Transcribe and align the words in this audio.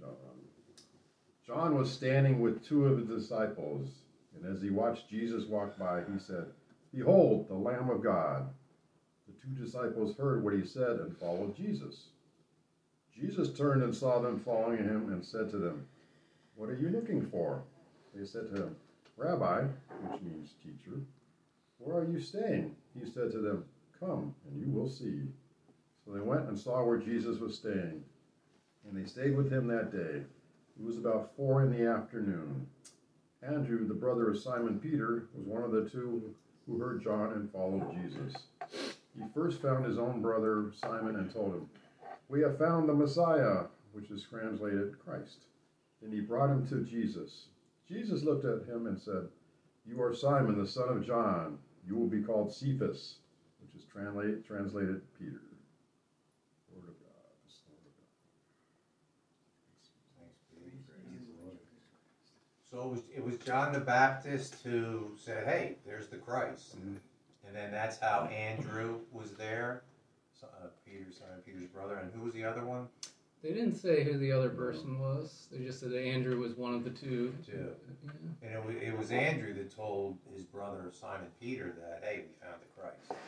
John. 0.00 0.14
John 1.46 1.76
was 1.76 1.92
standing 1.92 2.40
with 2.40 2.66
two 2.66 2.86
of 2.86 3.06
the 3.06 3.14
disciples, 3.14 3.88
and 4.34 4.54
as 4.54 4.62
he 4.62 4.70
watched 4.70 5.08
Jesus 5.08 5.44
walk 5.46 5.78
by, 5.78 6.02
he 6.12 6.18
said, 6.18 6.46
Behold, 6.94 7.48
the 7.48 7.54
Lamb 7.54 7.90
of 7.90 8.02
God. 8.02 8.48
The 9.26 9.32
two 9.40 9.64
disciples 9.64 10.16
heard 10.16 10.44
what 10.44 10.54
he 10.54 10.64
said 10.64 11.00
and 11.00 11.16
followed 11.16 11.56
Jesus. 11.56 12.08
Jesus 13.14 13.56
turned 13.56 13.82
and 13.82 13.94
saw 13.94 14.20
them 14.20 14.40
following 14.40 14.78
him 14.78 15.12
and 15.12 15.24
said 15.24 15.50
to 15.50 15.58
them, 15.58 15.86
What 16.56 16.68
are 16.68 16.76
you 16.76 16.88
looking 16.88 17.26
for? 17.26 17.62
They 18.14 18.24
said 18.24 18.50
to 18.50 18.62
him, 18.62 18.76
Rabbi, 19.16 19.62
which 20.02 20.22
means 20.22 20.54
teacher, 20.62 21.00
where 21.78 21.98
are 21.98 22.10
you 22.10 22.20
staying? 22.20 22.74
He 22.98 23.08
said 23.10 23.30
to 23.32 23.38
them, 23.38 23.64
Come, 24.00 24.34
and 24.46 24.60
you 24.60 24.70
will 24.72 24.88
see. 24.88 25.22
So 26.04 26.12
they 26.12 26.20
went 26.20 26.48
and 26.48 26.58
saw 26.58 26.84
where 26.84 26.98
Jesus 26.98 27.38
was 27.38 27.56
staying, 27.56 28.02
and 28.86 28.96
they 28.96 29.08
stayed 29.08 29.36
with 29.36 29.50
him 29.50 29.66
that 29.68 29.92
day. 29.92 30.22
It 30.76 30.84
was 30.84 30.98
about 30.98 31.32
four 31.36 31.62
in 31.62 31.70
the 31.70 31.86
afternoon. 31.86 32.66
Andrew, 33.42 33.86
the 33.86 33.94
brother 33.94 34.30
of 34.30 34.38
Simon 34.38 34.80
Peter, 34.80 35.28
was 35.34 35.46
one 35.46 35.62
of 35.62 35.70
the 35.70 35.88
two 35.88 36.34
who 36.66 36.78
heard 36.78 37.02
John 37.02 37.32
and 37.32 37.52
followed 37.52 37.94
Jesus. 38.02 38.34
He 39.16 39.22
first 39.34 39.62
found 39.62 39.84
his 39.84 39.98
own 39.98 40.20
brother 40.22 40.72
Simon 40.74 41.16
and 41.16 41.32
told 41.32 41.54
him, 41.54 41.68
We 42.28 42.40
have 42.40 42.58
found 42.58 42.88
the 42.88 42.94
Messiah, 42.94 43.64
which 43.92 44.10
is 44.10 44.24
translated 44.24 44.98
Christ. 45.04 45.44
Then 46.02 46.10
he 46.10 46.20
brought 46.20 46.50
him 46.50 46.66
to 46.68 46.84
Jesus. 46.84 47.46
Jesus 47.88 48.24
looked 48.24 48.44
at 48.44 48.66
him 48.66 48.86
and 48.86 48.98
said, 48.98 49.28
You 49.86 50.02
are 50.02 50.14
Simon, 50.14 50.58
the 50.58 50.66
son 50.66 50.88
of 50.88 51.06
John. 51.06 51.58
You 51.86 51.96
will 51.96 52.08
be 52.08 52.22
called 52.22 52.52
Cephas, 52.52 53.16
which 53.60 53.80
is 53.80 53.86
translate, 53.90 54.46
translated 54.46 55.02
Peter. 55.18 55.42
Word 56.74 56.88
of 56.88 56.98
God. 57.00 57.13
So 62.74 62.80
it 62.80 62.88
was, 62.88 63.02
it 63.16 63.24
was 63.24 63.38
John 63.38 63.72
the 63.72 63.78
Baptist 63.78 64.56
who 64.64 65.12
said, 65.16 65.46
"Hey, 65.46 65.76
there's 65.86 66.08
the 66.08 66.16
Christ," 66.16 66.74
and, 66.74 66.98
and 67.46 67.54
then 67.54 67.70
that's 67.70 68.00
how 68.00 68.24
Andrew 68.24 68.98
was 69.12 69.30
there, 69.34 69.82
so, 70.40 70.48
uh, 70.60 70.66
Peter, 70.84 71.04
Simon 71.16 71.40
Peter's 71.46 71.68
brother, 71.68 71.98
and 71.98 72.10
who 72.12 72.22
was 72.22 72.34
the 72.34 72.44
other 72.44 72.64
one? 72.64 72.88
They 73.44 73.50
didn't 73.50 73.76
say 73.76 74.02
who 74.02 74.18
the 74.18 74.32
other 74.32 74.48
person 74.48 74.98
was. 74.98 75.46
They 75.52 75.64
just 75.64 75.78
said 75.78 75.92
that 75.92 76.02
Andrew 76.02 76.40
was 76.40 76.56
one 76.56 76.74
of 76.74 76.82
the 76.82 76.90
two. 76.90 77.32
Two. 77.46 77.70
Yeah. 78.02 78.10
And 78.42 78.54
it 78.54 78.66
was, 78.66 78.74
it 78.82 78.98
was 78.98 79.12
Andrew 79.12 79.54
that 79.54 79.72
told 79.72 80.18
his 80.34 80.42
brother 80.44 80.90
Simon 81.00 81.28
Peter 81.40 81.76
that, 81.78 82.02
"Hey, 82.02 82.22
we 82.22 82.44
found 82.44 82.60
the 82.60 82.80
Christ." 82.80 83.22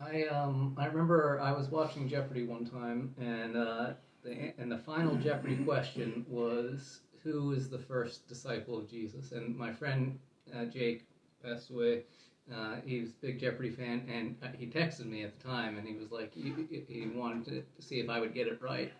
I 0.00 0.34
um 0.34 0.74
I 0.78 0.86
remember 0.86 1.38
I 1.42 1.52
was 1.52 1.68
watching 1.68 2.08
Jeopardy 2.08 2.46
one 2.46 2.64
time, 2.64 3.14
and 3.20 3.54
uh, 3.54 3.90
the 4.22 4.54
and 4.56 4.72
the 4.72 4.78
final 4.78 5.16
Jeopardy 5.16 5.56
question 5.56 6.24
was 6.26 7.00
who 7.24 7.52
is 7.52 7.68
the 7.68 7.78
first 7.78 8.28
disciple 8.28 8.78
of 8.78 8.88
Jesus? 8.88 9.32
And 9.32 9.56
my 9.56 9.72
friend 9.72 10.18
uh, 10.54 10.66
Jake 10.66 11.06
passed 11.42 11.70
away. 11.70 12.02
Uh, 12.54 12.76
he 12.84 13.00
was 13.00 13.10
a 13.10 13.14
big 13.22 13.40
Jeopardy 13.40 13.70
fan, 13.70 14.06
and 14.12 14.36
uh, 14.42 14.48
he 14.56 14.66
texted 14.66 15.06
me 15.06 15.24
at 15.24 15.38
the 15.38 15.42
time, 15.42 15.78
and 15.78 15.88
he 15.88 15.94
was 15.94 16.12
like, 16.12 16.34
he, 16.34 16.52
he 16.88 17.06
wanted 17.06 17.44
to 17.46 17.82
see 17.82 18.00
if 18.00 18.10
I 18.10 18.20
would 18.20 18.34
get 18.34 18.46
it 18.46 18.60
right, 18.60 18.92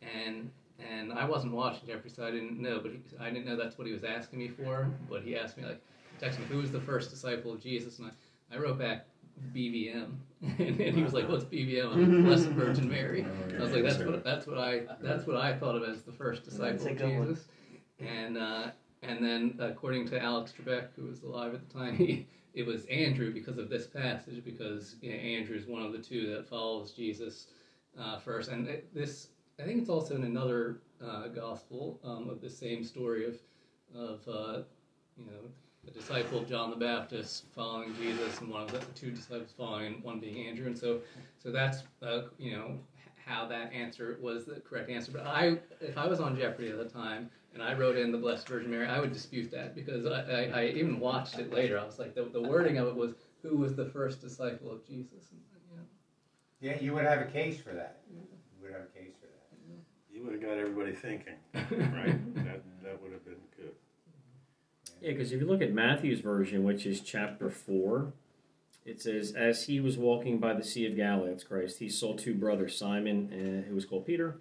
and 0.00 0.50
and 0.78 1.12
I 1.12 1.24
wasn't 1.24 1.52
watching 1.52 1.86
Jeopardy, 1.86 2.10
so 2.10 2.24
I 2.24 2.30
didn't 2.30 2.60
know, 2.60 2.80
but 2.80 2.92
he, 2.92 3.00
I 3.20 3.30
didn't 3.30 3.46
know 3.46 3.56
that's 3.56 3.76
what 3.76 3.86
he 3.86 3.92
was 3.92 4.04
asking 4.04 4.38
me 4.38 4.48
for. 4.48 4.88
But 5.10 5.22
he 5.22 5.36
asked 5.36 5.56
me 5.56 5.64
like, 5.64 5.80
he 6.18 6.24
texted 6.24 6.40
me, 6.40 6.46
who 6.46 6.58
was 6.58 6.72
the 6.72 6.80
first 6.80 7.10
disciple 7.10 7.52
of 7.52 7.60
Jesus, 7.60 7.98
and 7.98 8.10
I, 8.10 8.54
I 8.54 8.58
wrote 8.58 8.78
back 8.78 9.06
BVM, 9.54 10.12
and, 10.42 10.80
and 10.80 10.96
he 10.96 11.02
was 11.02 11.12
like, 11.12 11.28
"What's 11.28 11.44
BVM?" 11.44 11.92
I'm 11.92 12.24
Blessed 12.24 12.48
Virgin 12.48 12.88
Mary. 12.88 13.26
I 13.58 13.62
was 13.62 13.72
like, 13.72 13.82
"That's 13.82 13.98
what 13.98 14.24
that's 14.24 14.46
what 14.46 14.58
I 14.58 14.82
that's 15.00 15.26
what 15.26 15.36
I 15.36 15.54
thought 15.56 15.74
of 15.74 15.82
as 15.82 16.02
the 16.02 16.12
first 16.12 16.44
disciple 16.44 16.86
of 16.86 16.98
Jesus." 16.98 17.48
And 18.02 18.38
uh, 18.38 18.70
and 19.02 19.24
then 19.24 19.58
according 19.60 20.08
to 20.08 20.20
Alex 20.20 20.52
Trebek, 20.52 20.88
who 20.96 21.06
was 21.06 21.22
alive 21.22 21.54
at 21.54 21.68
the 21.68 21.74
time, 21.74 21.96
he, 21.96 22.26
it 22.54 22.66
was 22.66 22.84
Andrew 22.86 23.32
because 23.32 23.58
of 23.58 23.68
this 23.68 23.86
passage, 23.86 24.44
because 24.44 24.96
you 25.00 25.10
know, 25.10 25.16
Andrew 25.16 25.56
is 25.56 25.66
one 25.66 25.82
of 25.82 25.92
the 25.92 25.98
two 25.98 26.34
that 26.34 26.48
follows 26.48 26.92
Jesus 26.92 27.48
uh, 27.98 28.18
first. 28.18 28.50
And 28.50 28.68
it, 28.68 28.94
this, 28.94 29.28
I 29.60 29.64
think 29.64 29.80
it's 29.80 29.90
also 29.90 30.14
in 30.14 30.24
another 30.24 30.80
uh, 31.04 31.28
gospel 31.28 31.98
um, 32.04 32.28
of 32.28 32.40
the 32.40 32.50
same 32.50 32.84
story 32.84 33.26
of 33.26 33.38
of 33.94 34.20
uh, 34.28 34.62
you 35.16 35.26
know 35.26 35.50
the 35.84 35.90
disciple 35.90 36.38
of 36.38 36.48
John 36.48 36.70
the 36.70 36.76
Baptist 36.76 37.46
following 37.54 37.94
Jesus, 37.96 38.40
and 38.40 38.48
one 38.50 38.62
of 38.62 38.72
the 38.72 38.78
two 38.94 39.10
disciples 39.10 39.52
following, 39.56 40.00
one 40.02 40.20
being 40.20 40.46
Andrew, 40.46 40.66
and 40.66 40.78
so 40.78 41.00
so 41.42 41.50
that's 41.50 41.82
uh, 42.02 42.22
you 42.38 42.52
know 42.56 42.78
how 43.24 43.46
that 43.46 43.72
answer 43.72 44.18
was 44.20 44.44
the 44.44 44.60
correct 44.60 44.90
answer. 44.90 45.12
But 45.12 45.26
I, 45.26 45.58
if 45.80 45.96
I 45.96 46.06
was 46.06 46.20
on 46.20 46.36
Jeopardy 46.36 46.70
at 46.70 46.78
the 46.78 46.84
time 46.88 47.30
and 47.54 47.62
I 47.62 47.74
wrote 47.74 47.96
in 47.96 48.12
the 48.12 48.18
Blessed 48.18 48.48
Virgin 48.48 48.70
Mary, 48.70 48.86
I 48.86 49.00
would 49.00 49.12
dispute 49.12 49.50
that 49.50 49.74
because 49.74 50.06
I, 50.06 50.20
I, 50.22 50.60
I 50.60 50.64
even 50.66 50.98
watched 51.00 51.38
it 51.38 51.52
later. 51.52 51.78
I 51.78 51.84
was 51.84 51.98
like, 51.98 52.14
the, 52.14 52.24
the 52.24 52.40
wording 52.42 52.78
of 52.78 52.88
it 52.88 52.96
was, 52.96 53.14
"Who 53.42 53.56
was 53.56 53.74
the 53.74 53.86
first 53.86 54.20
disciple 54.20 54.70
of 54.70 54.86
Jesus?" 54.86 55.28
And, 55.30 55.40
you 55.70 55.76
know, 55.76 55.82
Yeah, 56.60 56.80
you 56.82 56.94
would 56.94 57.04
have 57.04 57.20
a 57.20 57.26
case 57.30 57.60
for 57.60 57.70
that. 57.74 58.00
You 58.10 58.20
would 58.62 58.72
have 58.72 58.82
a 58.82 58.98
case 58.98 59.14
for 59.20 59.26
that. 59.26 59.28
You 60.12 60.24
would 60.24 60.32
have 60.32 60.42
got 60.42 60.58
everybody 60.58 60.92
thinking, 60.92 61.34
right? 61.54 62.34
that, 62.44 62.62
that 62.82 63.02
would 63.02 63.12
have 63.12 63.24
been 63.24 63.36
good. 63.56 63.72
Mm-hmm. 63.72 65.04
Yeah, 65.04 65.12
because 65.12 65.32
if 65.32 65.40
you 65.40 65.46
look 65.46 65.62
at 65.62 65.72
Matthew's 65.72 66.20
version, 66.20 66.64
which 66.64 66.86
is 66.86 67.00
chapter 67.00 67.50
4, 67.50 68.12
it 68.84 69.00
says, 69.00 69.32
As 69.32 69.66
he 69.66 69.80
was 69.80 69.96
walking 69.96 70.38
by 70.38 70.54
the 70.54 70.64
Sea 70.64 70.86
of 70.86 70.96
Galilee, 70.96 71.30
that's 71.30 71.44
Christ, 71.44 71.78
he 71.78 71.88
saw 71.88 72.14
two 72.14 72.34
brothers, 72.34 72.76
Simon, 72.76 73.30
uh, 73.32 73.68
who 73.68 73.74
was 73.74 73.84
called 73.84 74.06
Peter, 74.06 74.38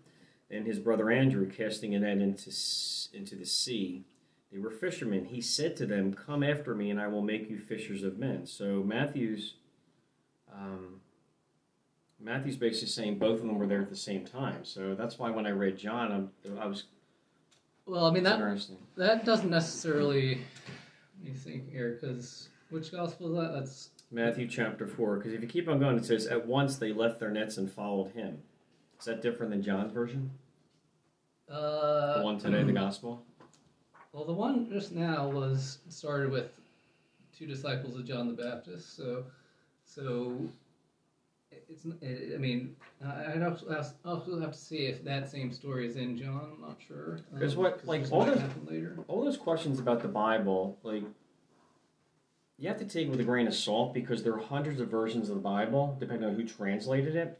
and 0.49 0.65
his 0.65 0.79
brother 0.79 1.09
Andrew, 1.11 1.49
casting 1.49 1.95
a 1.95 1.99
net 1.99 2.17
into, 2.17 2.51
into 3.13 3.35
the 3.35 3.45
sea. 3.45 4.03
They 4.51 4.59
were 4.59 4.71
fishermen. 4.71 5.25
He 5.25 5.39
said 5.41 5.77
to 5.77 5.85
them, 5.85 6.13
Come 6.13 6.43
after 6.43 6.75
me, 6.75 6.89
and 6.89 6.99
I 6.99 7.07
will 7.07 7.21
make 7.21 7.49
you 7.49 7.57
fishers 7.57 8.03
of 8.03 8.17
men. 8.17 8.45
So 8.45 8.83
Matthew's. 8.83 9.55
Um, 10.53 10.99
Matthew's 12.23 12.57
basically 12.57 12.89
saying 12.89 13.17
both 13.17 13.39
of 13.39 13.47
them 13.47 13.57
were 13.57 13.65
there 13.65 13.81
at 13.81 13.89
the 13.89 13.95
same 13.95 14.25
time. 14.25 14.63
So 14.63 14.93
that's 14.93 15.17
why 15.17 15.31
when 15.31 15.47
I 15.47 15.51
read 15.51 15.77
John, 15.77 16.11
I'm, 16.11 16.59
I 16.59 16.67
was 16.67 16.83
well, 17.85 18.05
I 18.05 18.11
mean 18.11 18.23
that 18.23 18.35
interesting. 18.35 18.77
that 18.95 19.25
doesn't 19.25 19.49
necessarily. 19.49 20.41
Let 21.23 21.33
me 21.33 21.37
think 21.37 21.71
here, 21.71 21.97
because 21.99 22.49
which 22.69 22.91
gospel 22.91 23.27
is 23.29 23.35
that? 23.35 23.59
That's 23.59 23.89
Matthew 24.11 24.47
chapter 24.47 24.85
4, 24.87 25.17
because 25.17 25.33
if 25.33 25.41
you 25.41 25.47
keep 25.47 25.67
on 25.69 25.79
going, 25.79 25.97
it 25.97 26.05
says, 26.05 26.27
At 26.27 26.45
once 26.45 26.75
they 26.77 26.91
left 26.91 27.19
their 27.19 27.31
nets 27.31 27.57
and 27.57 27.71
followed 27.71 28.11
him. 28.11 28.39
Is 28.99 29.05
that 29.05 29.21
different 29.21 29.51
than 29.51 29.63
John's 29.63 29.93
version? 29.93 30.31
uh, 31.49 32.19
The 32.19 32.23
one 32.25 32.37
today, 32.37 32.63
the 32.63 32.73
gospel? 32.73 33.23
Well, 34.13 34.25
the 34.25 34.33
one 34.33 34.69
just 34.69 34.91
now 34.91 35.29
was 35.29 35.79
started 35.89 36.29
with 36.31 36.51
two 37.37 37.47
disciples 37.47 37.95
of 37.95 38.05
John 38.05 38.27
the 38.27 38.33
Baptist. 38.33 38.97
So, 38.97 39.23
so 39.85 40.37
it's. 41.69 41.85
I 42.03 42.37
mean, 42.37 42.75
I'd 43.03 43.41
also 43.41 43.69
have, 43.71 44.51
to 44.51 44.57
see 44.57 44.87
if 44.87 45.03
that 45.05 45.29
same 45.31 45.53
story 45.53 45.87
is 45.87 45.95
in 45.95 46.17
John. 46.17 46.51
I'm 46.55 46.61
not 46.61 46.77
sure. 46.85 47.21
'Cause 47.39 47.55
what, 47.55 47.85
like, 47.87 48.11
all 48.11 48.25
those- 48.25 48.41
later. 48.67 48.97
All 49.07 49.23
those 49.23 49.37
questions 49.37 49.79
about 49.79 50.01
the 50.01 50.09
Bible, 50.09 50.77
like, 50.83 51.03
you 52.61 52.67
have 52.67 52.77
to 52.77 52.85
take 52.85 53.09
with 53.09 53.19
a 53.19 53.23
grain 53.23 53.47
of 53.47 53.55
salt 53.55 53.91
because 53.91 54.21
there 54.21 54.35
are 54.35 54.39
hundreds 54.39 54.79
of 54.79 54.87
versions 54.87 55.29
of 55.29 55.35
the 55.35 55.41
Bible, 55.41 55.97
depending 55.99 56.29
on 56.29 56.35
who 56.35 56.47
translated 56.47 57.15
it. 57.15 57.39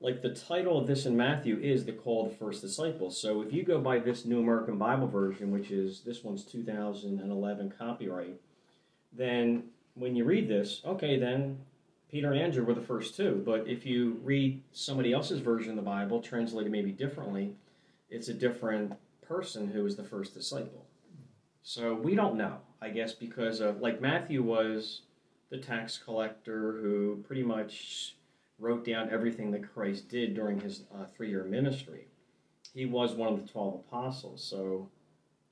Like, 0.00 0.22
the 0.22 0.32
title 0.32 0.78
of 0.78 0.86
this 0.86 1.04
in 1.04 1.16
Matthew 1.16 1.58
is 1.58 1.84
The 1.84 1.92
Call 1.92 2.26
of 2.26 2.30
the 2.30 2.36
First 2.36 2.60
Disciples. 2.60 3.20
So 3.20 3.42
if 3.42 3.52
you 3.52 3.64
go 3.64 3.80
by 3.80 3.98
this 3.98 4.24
New 4.24 4.38
American 4.38 4.78
Bible 4.78 5.08
version, 5.08 5.50
which 5.50 5.72
is 5.72 6.02
this 6.02 6.22
one's 6.22 6.44
2011 6.44 7.74
copyright, 7.76 8.40
then 9.12 9.64
when 9.94 10.14
you 10.14 10.24
read 10.24 10.48
this, 10.48 10.80
okay, 10.84 11.18
then 11.18 11.58
Peter 12.08 12.30
and 12.30 12.40
Andrew 12.40 12.64
were 12.64 12.74
the 12.74 12.80
first 12.80 13.16
two. 13.16 13.42
But 13.44 13.66
if 13.66 13.84
you 13.84 14.20
read 14.22 14.62
somebody 14.70 15.12
else's 15.12 15.40
version 15.40 15.70
of 15.70 15.76
the 15.76 15.82
Bible, 15.82 16.22
translated 16.22 16.70
maybe 16.70 16.92
differently, 16.92 17.56
it's 18.10 18.28
a 18.28 18.34
different 18.34 18.92
person 19.26 19.72
who 19.72 19.82
was 19.82 19.96
the 19.96 20.04
first 20.04 20.34
disciple. 20.34 20.86
So 21.64 21.94
we 21.94 22.14
don't 22.14 22.36
know, 22.36 22.58
I 22.82 22.90
guess, 22.90 23.12
because 23.12 23.60
of 23.60 23.80
like 23.80 24.00
Matthew 24.00 24.42
was 24.42 25.02
the 25.50 25.58
tax 25.58 25.98
collector 25.98 26.80
who 26.82 27.22
pretty 27.24 27.44
much 27.44 28.16
wrote 28.58 28.84
down 28.84 29.08
everything 29.10 29.52
that 29.52 29.72
Christ 29.72 30.08
did 30.08 30.34
during 30.34 30.60
his 30.60 30.82
uh, 30.92 31.04
three-year 31.04 31.44
ministry. 31.44 32.06
he 32.74 32.86
was 32.86 33.14
one 33.14 33.32
of 33.32 33.40
the 33.40 33.52
12 33.52 33.74
apostles. 33.86 34.42
So 34.42 34.88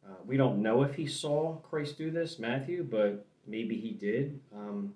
uh, 0.07 0.15
we 0.27 0.37
don't 0.37 0.63
know 0.63 0.83
if 0.83 0.95
he 0.95 1.07
saw 1.07 1.57
Christ 1.57 1.99
do 1.99 2.11
this, 2.11 2.39
Matthew, 2.39 2.83
but 2.83 3.27
maybe 3.47 3.77
he 3.77 3.91
did. 3.91 4.41
Um, 4.55 4.95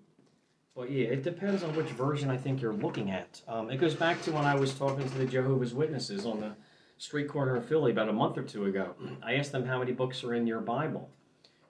but 0.75 0.91
yeah, 0.91 1.07
it 1.07 1.23
depends 1.23 1.63
on 1.63 1.77
which 1.77 1.87
version 1.89 2.31
I 2.31 2.37
think 2.37 2.61
you're 2.61 2.73
looking 2.73 3.11
at. 3.11 3.43
Um, 3.47 3.71
it 3.71 3.77
goes 3.77 3.95
back 3.95 4.23
to 4.23 4.33
when 4.33 4.45
I 4.45 4.57
was 4.57 4.75
talking 4.75 5.09
to 5.09 5.19
the 5.19 5.27
Jehovah's 5.27 5.75
Witnesses 5.75 6.27
on 6.27 6.41
the 6.41 6.55
street 6.99 7.29
corner 7.29 7.57
of 7.57 7.67
Philly 7.67 7.93
about 7.93 8.09
a 8.09 8.13
month 8.13 8.39
or 8.39 8.43
two 8.43 8.65
ago. 8.65 8.95
I 9.23 9.35
asked 9.35 9.53
them 9.53 9.67
how 9.67 9.79
many 9.79 9.93
books 9.93 10.25
are 10.25 10.35
in 10.35 10.47
your 10.47 10.61
Bible. 10.61 11.11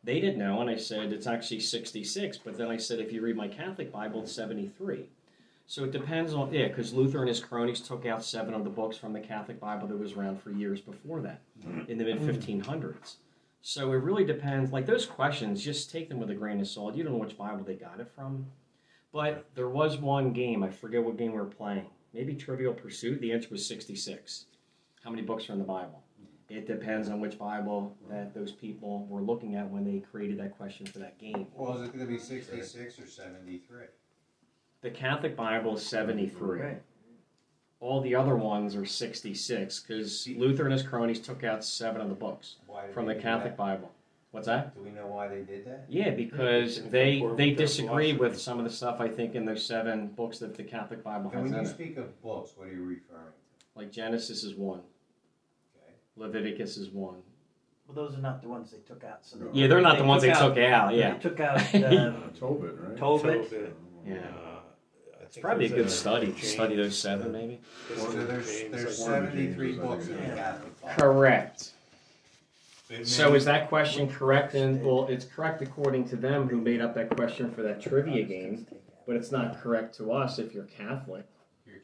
They 0.05 0.21
didn't 0.21 0.39
know, 0.39 0.61
and 0.61 0.69
I 0.69 0.77
said 0.77 1.13
it's 1.13 1.27
actually 1.27 1.61
66. 1.61 2.39
But 2.39 2.59
then 2.59 2.69
I 2.69 2.77
said 2.77 3.01
if 3.01 3.13
you 3.13 3.23
read 3.23 3.37
my 3.37 3.49
Catholic 3.49 3.91
Bible, 3.91 4.23
it's 4.23 4.33
73. 4.33 5.09
So 5.67 5.85
it 5.85 5.93
depends 5.93 6.35
on 6.35 6.53
yeah, 6.53 6.69
because 6.69 6.93
Luther 6.93 7.21
and 7.21 7.29
his 7.29 7.41
cronies 7.41 7.81
took 7.81 8.05
out 8.05 8.23
seven 8.23 8.53
of 8.53 8.65
the 8.65 8.71
books 8.71 8.99
from 8.99 9.15
the 9.15 9.21
Catholic 9.21 9.59
Bible 9.59 9.89
that 9.89 9.99
was 9.99 10.13
around 10.13 10.43
for 10.43 10.51
years 10.51 10.81
before 10.81 11.21
that, 11.23 11.41
mm-hmm. 11.67 11.91
in 11.91 11.97
the 11.97 12.05
mid 12.05 12.21
mm. 12.21 12.63
1500s. 12.63 13.15
So 13.63 13.91
it 13.93 13.97
really 13.97 14.27
depends. 14.27 14.73
Like 14.73 14.85
those 14.85 15.07
questions, 15.07 15.65
just 15.65 15.91
take 15.91 16.11
them 16.11 16.19
with 16.19 16.29
a 16.29 16.35
grain 16.35 16.61
of 16.61 16.69
salt. 16.69 16.95
You 16.95 17.03
don't 17.03 17.15
know 17.15 17.19
which 17.19 17.39
Bible 17.39 17.65
they 17.65 17.75
got 17.75 17.99
it 17.99 18.11
from. 18.15 18.47
But 19.11 19.47
there 19.55 19.71
was 19.71 19.97
one 19.97 20.33
game, 20.33 20.63
I 20.63 20.69
forget 20.69 21.03
what 21.03 21.17
game 21.17 21.33
we 21.33 21.39
were 21.39 21.47
playing. 21.47 21.87
Maybe 22.13 22.35
Trivial 22.35 22.75
Pursuit. 22.75 23.21
The 23.21 23.33
answer 23.33 23.49
was 23.51 23.67
66. 23.67 24.47
How 25.03 25.11
many 25.11 25.23
books 25.23 25.49
are 25.49 25.53
in 25.55 25.59
the 25.59 25.65
Bible? 25.65 26.03
It 26.51 26.67
depends 26.67 27.09
on 27.09 27.21
which 27.21 27.39
Bible 27.39 27.97
that 28.11 28.35
those 28.35 28.53
people 28.53 29.07
were 29.09 29.23
looking 29.23 29.55
at 29.57 29.69
when 29.71 29.85
they 29.85 30.01
created 30.01 30.39
that 30.41 30.57
question 30.57 30.85
for 30.87 30.99
that 30.99 31.19
game. 31.19 31.47
Well, 31.55 31.75
is 31.81 31.89
it 31.89 31.93
going 31.95 32.07
to 32.07 32.13
be 32.13 32.19
66 32.19 32.99
or 33.01 33.07
73? 33.07 33.87
The 34.83 34.91
Catholic 34.91 35.35
Bible 35.37 35.77
is 35.77 35.87
73. 35.87 36.61
Right. 36.61 36.83
All 37.81 38.01
the 38.03 38.15
other 38.15 38.37
ones 38.37 38.77
are 38.77 38.85
66 38.85 39.81
because 39.81 40.29
Luther 40.37 40.65
and 40.65 40.73
his 40.73 40.83
cronies 40.83 41.21
took 41.21 41.45
out 41.45 41.65
seven 41.65 42.01
of 42.01 42.09
the 42.09 42.15
books 42.15 42.57
from 42.93 43.07
the 43.07 43.15
Catholic 43.15 43.53
that? 43.53 43.57
Bible. 43.57 43.91
What's 44.31 44.47
that? 44.47 44.75
Do 44.75 44.83
we 44.83 44.91
know 44.91 45.07
why 45.07 45.29
they 45.29 45.43
did 45.43 45.65
that? 45.67 45.85
Yeah, 45.89 46.11
because 46.11 46.79
Yeah, 46.79 46.85
they 46.91 47.15
they 47.19 47.23
with 47.23 47.37
their 47.39 47.55
disagree 47.57 48.13
with 48.15 48.39
some 48.39 48.59
of 48.59 48.65
the 48.65 48.71
stuff 48.71 49.01
I 49.01 49.09
think 49.09 49.35
in 49.35 49.45
those 49.45 49.65
seven 49.65 50.09
books 50.09 50.39
that 50.41 50.55
the 50.57 50.65
Catholic 50.65 51.03
Bible 51.05 51.31
And 51.31 51.41
has 51.43 51.51
when 51.51 51.59
in 51.61 51.65
you 51.65 51.71
it. 51.71 51.75
speak 51.75 51.97
of 51.99 52.21
books, 52.21 52.53
what 52.57 52.69
are 52.69 52.73
you 52.73 52.83
referring 52.85 53.33
to? 53.33 53.79
Like 53.79 53.91
Genesis 53.93 54.43
is 54.45 54.55
one, 54.55 54.79
Okay. 54.81 54.89
Leviticus 56.17 56.77
is 56.77 56.91
one. 56.91 57.17
Well, 57.87 57.95
those 57.95 58.17
are 58.17 58.21
not 58.23 58.41
the 58.41 58.49
ones 58.49 58.71
they 58.71 58.79
took 58.79 59.05
out. 59.05 59.19
So 59.27 59.37
they, 59.37 59.61
Yeah, 59.61 59.67
they're 59.67 59.81
not 59.81 59.99
the 59.99 60.05
ones 60.05 60.23
they 60.23 60.33
took 60.33 60.57
out. 60.59 60.95
Yeah, 60.95 61.13
They 61.15 61.19
took 61.19 61.41
out 61.41 61.57
uh, 61.75 62.13
Tobit, 62.39 62.77
right? 62.81 62.97
Tobit. 62.97 63.51
Tobit. 63.51 63.77
yeah. 64.07 64.15
Uh, 64.15 64.21
I 65.21 65.23
It's 65.25 65.37
probably 65.37 65.67
a 65.67 65.69
there's 65.69 65.83
good 65.83 65.91
study. 65.91 66.27
to 66.29 66.33
James- 66.33 66.53
Study 66.53 66.77
those 66.77 66.99
seven, 66.99 67.33
maybe. 67.33 67.61
So 67.97 68.11
there's, 68.13 68.51
James, 68.51 68.71
there's 68.73 69.01
one 69.01 69.15
of 69.25 69.33
the 69.33 69.39
73 69.39 69.73
books 69.79 70.07
in 70.09 70.17
the. 70.17 70.23
Catholic 70.35 70.81
Bible. 70.81 70.95
Correct. 71.03 71.71
So 73.03 73.35
is 73.35 73.45
that 73.47 73.69
question 73.69 74.09
correct? 74.09 74.55
And 74.55 74.83
well, 74.85 75.07
it's 75.09 75.25
correct 75.25 75.61
according 75.63 76.09
to 76.11 76.17
them 76.17 76.49
who 76.49 76.61
made 76.61 76.81
up 76.81 76.95
that 76.95 77.11
question 77.11 77.51
for 77.51 77.63
that 77.63 77.83
trivia 77.83 78.23
game, 78.23 78.67
but 79.07 79.17
it's 79.17 79.33
not 79.33 79.61
correct 79.61 79.97
to 79.97 80.13
us 80.13 80.39
if 80.39 80.55
you're 80.55 80.65
Catholic. 80.65 81.27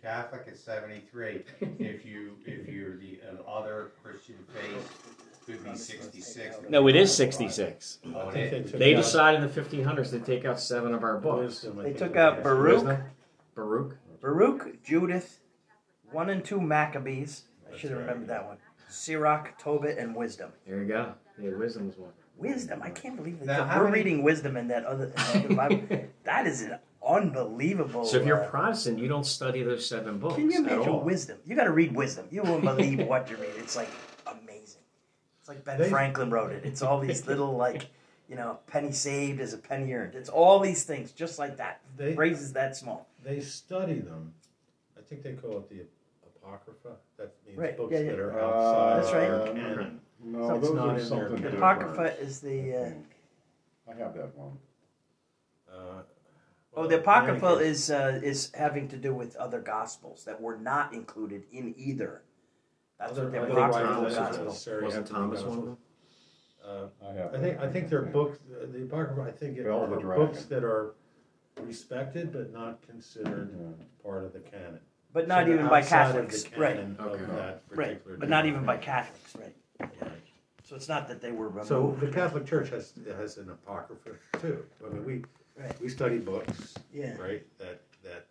If 0.00 0.04
you're 0.04 0.12
Catholic, 0.12 0.42
it's 0.46 0.60
73. 0.60 1.42
if 1.78 2.04
you 2.06 2.36
if 2.46 2.68
you're 2.68 2.96
the 2.96 3.18
uh, 3.46 3.50
other 3.50 3.92
Christian 4.02 4.36
faith, 4.54 5.16
could 5.46 5.62
be 5.64 5.74
66. 5.76 6.56
No, 6.68 6.88
it 6.88 6.96
is 6.96 7.14
66. 7.14 7.98
Oh, 8.06 8.18
I 8.18 8.28
it 8.28 8.32
think 8.50 8.52
is. 8.66 8.70
took 8.72 8.80
They 8.80 8.94
out 8.94 9.02
decided 9.02 9.42
in 9.42 9.48
the 9.48 9.60
1500s 9.60 10.10
to 10.10 10.20
take 10.20 10.44
out 10.44 10.60
seven 10.60 10.94
of 10.94 11.02
our 11.02 11.18
books. 11.18 11.66
They 11.82 11.92
took 11.92 12.16
out. 12.16 12.42
Baruch, 12.42 13.00
Baruch. 13.54 13.96
Baruch, 14.20 14.82
Judith, 14.82 15.40
one 16.12 16.30
and 16.30 16.44
two 16.44 16.60
Maccabees. 16.60 17.44
I 17.72 17.76
should 17.76 17.90
have 17.90 18.00
remembered 18.00 18.28
that 18.28 18.46
one. 18.46 18.56
Sirach, 18.88 19.56
Tobit, 19.58 19.98
and 19.98 20.14
Wisdom. 20.16 20.50
There 20.66 20.82
you 20.82 20.88
go. 20.88 21.14
Yeah, 21.40 21.50
wisdom 21.50 21.88
is 21.88 21.96
one. 21.96 22.10
Wisdom. 22.36 22.80
I 22.82 22.90
can't 22.90 23.16
believe 23.16 23.38
that 23.40 23.46
Now, 23.46 23.64
how 23.64 23.78
we're 23.80 23.90
many- 23.90 24.02
reading 24.02 24.22
Wisdom 24.22 24.56
in 24.56 24.66
that 24.68 24.84
other, 24.84 25.04
in 25.06 25.12
the 25.12 25.44
other 25.44 25.54
Bible. 25.54 26.08
That 26.24 26.46
is 26.46 26.62
an 26.62 26.78
unbelievable. 27.16 28.04
So 28.04 28.18
if 28.18 28.26
you're 28.26 28.42
uh, 28.44 28.48
Protestant, 28.48 28.98
you 28.98 29.08
don't 29.08 29.24
study 29.26 29.62
those 29.62 29.86
seven 29.86 30.18
books 30.18 30.36
Can 30.36 30.50
you 30.50 30.64
at 30.64 30.70
imagine 30.72 30.88
all. 30.88 31.00
wisdom? 31.00 31.38
You 31.46 31.56
got 31.56 31.64
to 31.64 31.72
read 31.72 31.94
wisdom. 31.94 32.26
You 32.30 32.42
won't 32.42 32.62
believe 32.64 33.00
what 33.06 33.28
you 33.30 33.36
read. 33.36 33.50
It's 33.58 33.76
like 33.76 33.88
amazing. 34.26 34.80
It's 35.40 35.48
like 35.48 35.64
Ben 35.64 35.88
Franklin 35.90 36.30
wrote 36.30 36.52
it. 36.52 36.64
It's 36.64 36.82
all 36.82 37.00
these 37.00 37.26
little 37.26 37.56
like, 37.56 37.86
you 38.28 38.36
know, 38.36 38.58
penny 38.66 38.92
saved 38.92 39.40
is 39.40 39.52
a 39.54 39.58
penny 39.58 39.92
earned. 39.92 40.14
It's 40.14 40.28
all 40.28 40.60
these 40.60 40.84
things 40.84 41.12
just 41.12 41.38
like 41.38 41.56
that. 41.58 41.80
They, 41.96 42.14
Phrases 42.14 42.52
that 42.54 42.76
small. 42.76 43.08
they 43.24 43.40
study 43.40 44.00
them. 44.00 44.32
I 44.98 45.02
think 45.02 45.22
they 45.22 45.32
call 45.32 45.58
it 45.58 45.68
the 45.68 45.84
Apocrypha. 46.42 46.96
That 47.18 47.32
means 47.46 47.58
Right, 47.58 47.76
books 47.76 47.92
yeah, 47.92 48.00
yeah. 48.00 48.10
that 48.12 48.18
are 48.20 48.38
Uh, 48.40 48.44
outside 48.44 49.02
That's 49.02 49.12
right. 49.14 49.30
our 49.30 49.36
Okay. 49.48 49.60
canon. 49.60 50.00
No, 50.22 50.46
So 50.48 50.54
it's 50.56 50.66
those 50.68 50.76
not 50.76 50.84
are 50.86 50.90
in 50.90 50.96
there. 50.96 51.04
something 51.06 51.42
The. 51.42 51.56
Apocrypha 51.56 52.20
is 52.20 52.40
the. 52.40 52.74
Uh, 52.76 52.90
I 53.90 53.94
have 53.98 54.14
that 54.14 54.36
one. 54.36 54.58
Uh, 55.72 56.02
oh, 56.74 56.80
well, 56.80 56.88
the 56.88 56.96
in 56.96 57.00
Apocrypha 57.00 57.54
is 57.58 57.90
uh, 57.90 58.20
is 58.22 58.50
having 58.54 58.88
to 58.88 58.96
do 58.96 59.14
with 59.14 59.36
other 59.36 59.60
Gospels 59.60 60.24
that 60.24 60.40
were 60.40 60.56
not 60.58 60.92
included 60.94 61.44
in 61.52 61.74
either. 61.76 62.22
That's 62.98 63.12
other- 63.12 63.24
what 63.24 63.32
the 63.32 63.38
other 63.42 63.50
Apocryphal 63.52 63.94
Bibles 63.94 64.14
don't 64.14 64.24
Gospel. 64.26 64.82
Wasn't 64.82 64.92
have 64.94 65.04
to 65.08 65.12
be 65.12 65.18
Thomas 65.18 65.42
one 65.42 65.58
of 65.58 65.64
them? 65.64 65.78
Uh, 66.62 66.86
I 67.08 67.12
have. 67.14 67.34
I 67.34 67.38
think 67.38 67.60
I 67.60 67.68
think 67.68 67.88
they're 67.88 68.02
books. 68.02 68.38
uh, 68.52 68.66
The 68.70 68.82
Apocrypha. 68.82 69.22
I 69.22 69.30
think 69.32 69.58
it 69.58 69.66
are 69.66 69.86
the 69.88 69.96
books 69.96 70.44
that 70.44 70.62
are 70.64 70.94
respected 71.62 72.32
but 72.32 72.52
not 72.52 72.80
considered 72.86 73.54
Yeah. 73.58 73.84
part 74.04 74.24
of 74.24 74.32
the 74.32 74.40
canon. 74.40 74.80
But 75.12 75.26
not 75.26 75.46
So 75.46 75.52
even 75.52 75.68
by 75.68 75.80
outside 75.80 76.14
of 76.16 76.30
the 76.30 76.36
Catholics, 76.36 76.58
right? 76.58 76.78
of 76.78 77.00
Okay. 77.00 77.24
that 77.34 77.62
Right, 77.70 78.00
but 78.18 78.28
not 78.28 78.46
even 78.46 78.64
by. 78.64 78.76
Catholics, 78.76 79.34
right? 79.36 79.56
Right. 80.00 80.12
So 80.62 80.76
it's 80.76 80.88
not 80.88 81.08
that 81.08 81.20
they 81.20 81.32
were 81.32 81.48
removed. 81.48 81.66
So 81.66 81.96
the 82.00 82.06
Catholic 82.08 82.46
Church 82.46 82.68
has 82.68 82.92
has 83.16 83.38
an 83.38 83.50
apocrypha 83.50 84.10
too. 84.40 84.64
I 84.86 84.90
mean, 84.90 85.04
we 85.04 85.24
Right. 85.58 85.80
we 85.80 85.88
study 85.88 86.18
books, 86.18 86.74
Yeah. 86.92 87.16
right? 87.18 87.44
That 87.58 87.80
that 88.02 88.26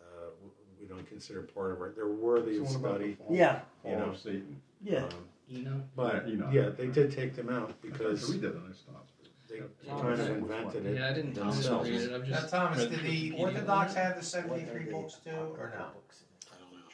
uh, 0.00 0.26
w- 0.40 0.52
we 0.80 0.86
don't 0.86 1.06
consider 1.06 1.42
part 1.42 1.72
of 1.72 1.82
it. 1.82 1.96
They're 1.96 2.06
worthy 2.08 2.58
of 2.58 2.68
So 2.68 2.78
what 2.78 2.90
about 2.90 2.98
the 2.98 3.04
study. 3.04 3.14
fall- 3.14 3.34
Yeah. 3.36 3.60
You 3.84 3.90
know. 3.96 4.04
of 4.10 4.18
Satan. 4.18 4.60
Yeah. 4.82 5.04
Um, 5.04 5.28
Enoch. 5.50 5.82
but 5.96 6.26
Yeah, 6.26 6.30
you 6.32 6.36
know. 6.38 6.50
yeah, 6.50 6.68
they 6.70 6.86
did 6.88 7.12
take 7.12 7.34
them 7.34 7.48
out 7.48 7.80
because 7.80 8.26
to 8.26 8.32
read 8.32 8.42
that 8.42 8.54
and 8.54 8.68
I 8.70 8.72
stopped. 8.74 9.10
they 9.48 9.58
kind 9.88 10.20
of 10.20 10.28
invented 10.28 10.86
it. 10.86 10.96
Yeah, 10.98 11.08
I 11.10 11.12
didn't 11.12 11.34
Themselves. 11.34 11.66
Thomas 11.68 11.88
read 11.88 12.00
it. 12.02 12.12
I've 12.12 12.28
Now, 12.28 12.36
just 12.40 12.50
Thomas, 12.50 12.86
did 12.86 13.02
the 13.02 13.32
Orthodox 13.38 13.94
have 13.94 14.16
the 14.16 14.22
73 14.24 14.84
books 14.90 15.14
too, 15.24 15.30
or 15.30 15.70
no? 15.76 15.84
I 15.84 16.58
don't 16.58 16.72
know. 16.72 16.86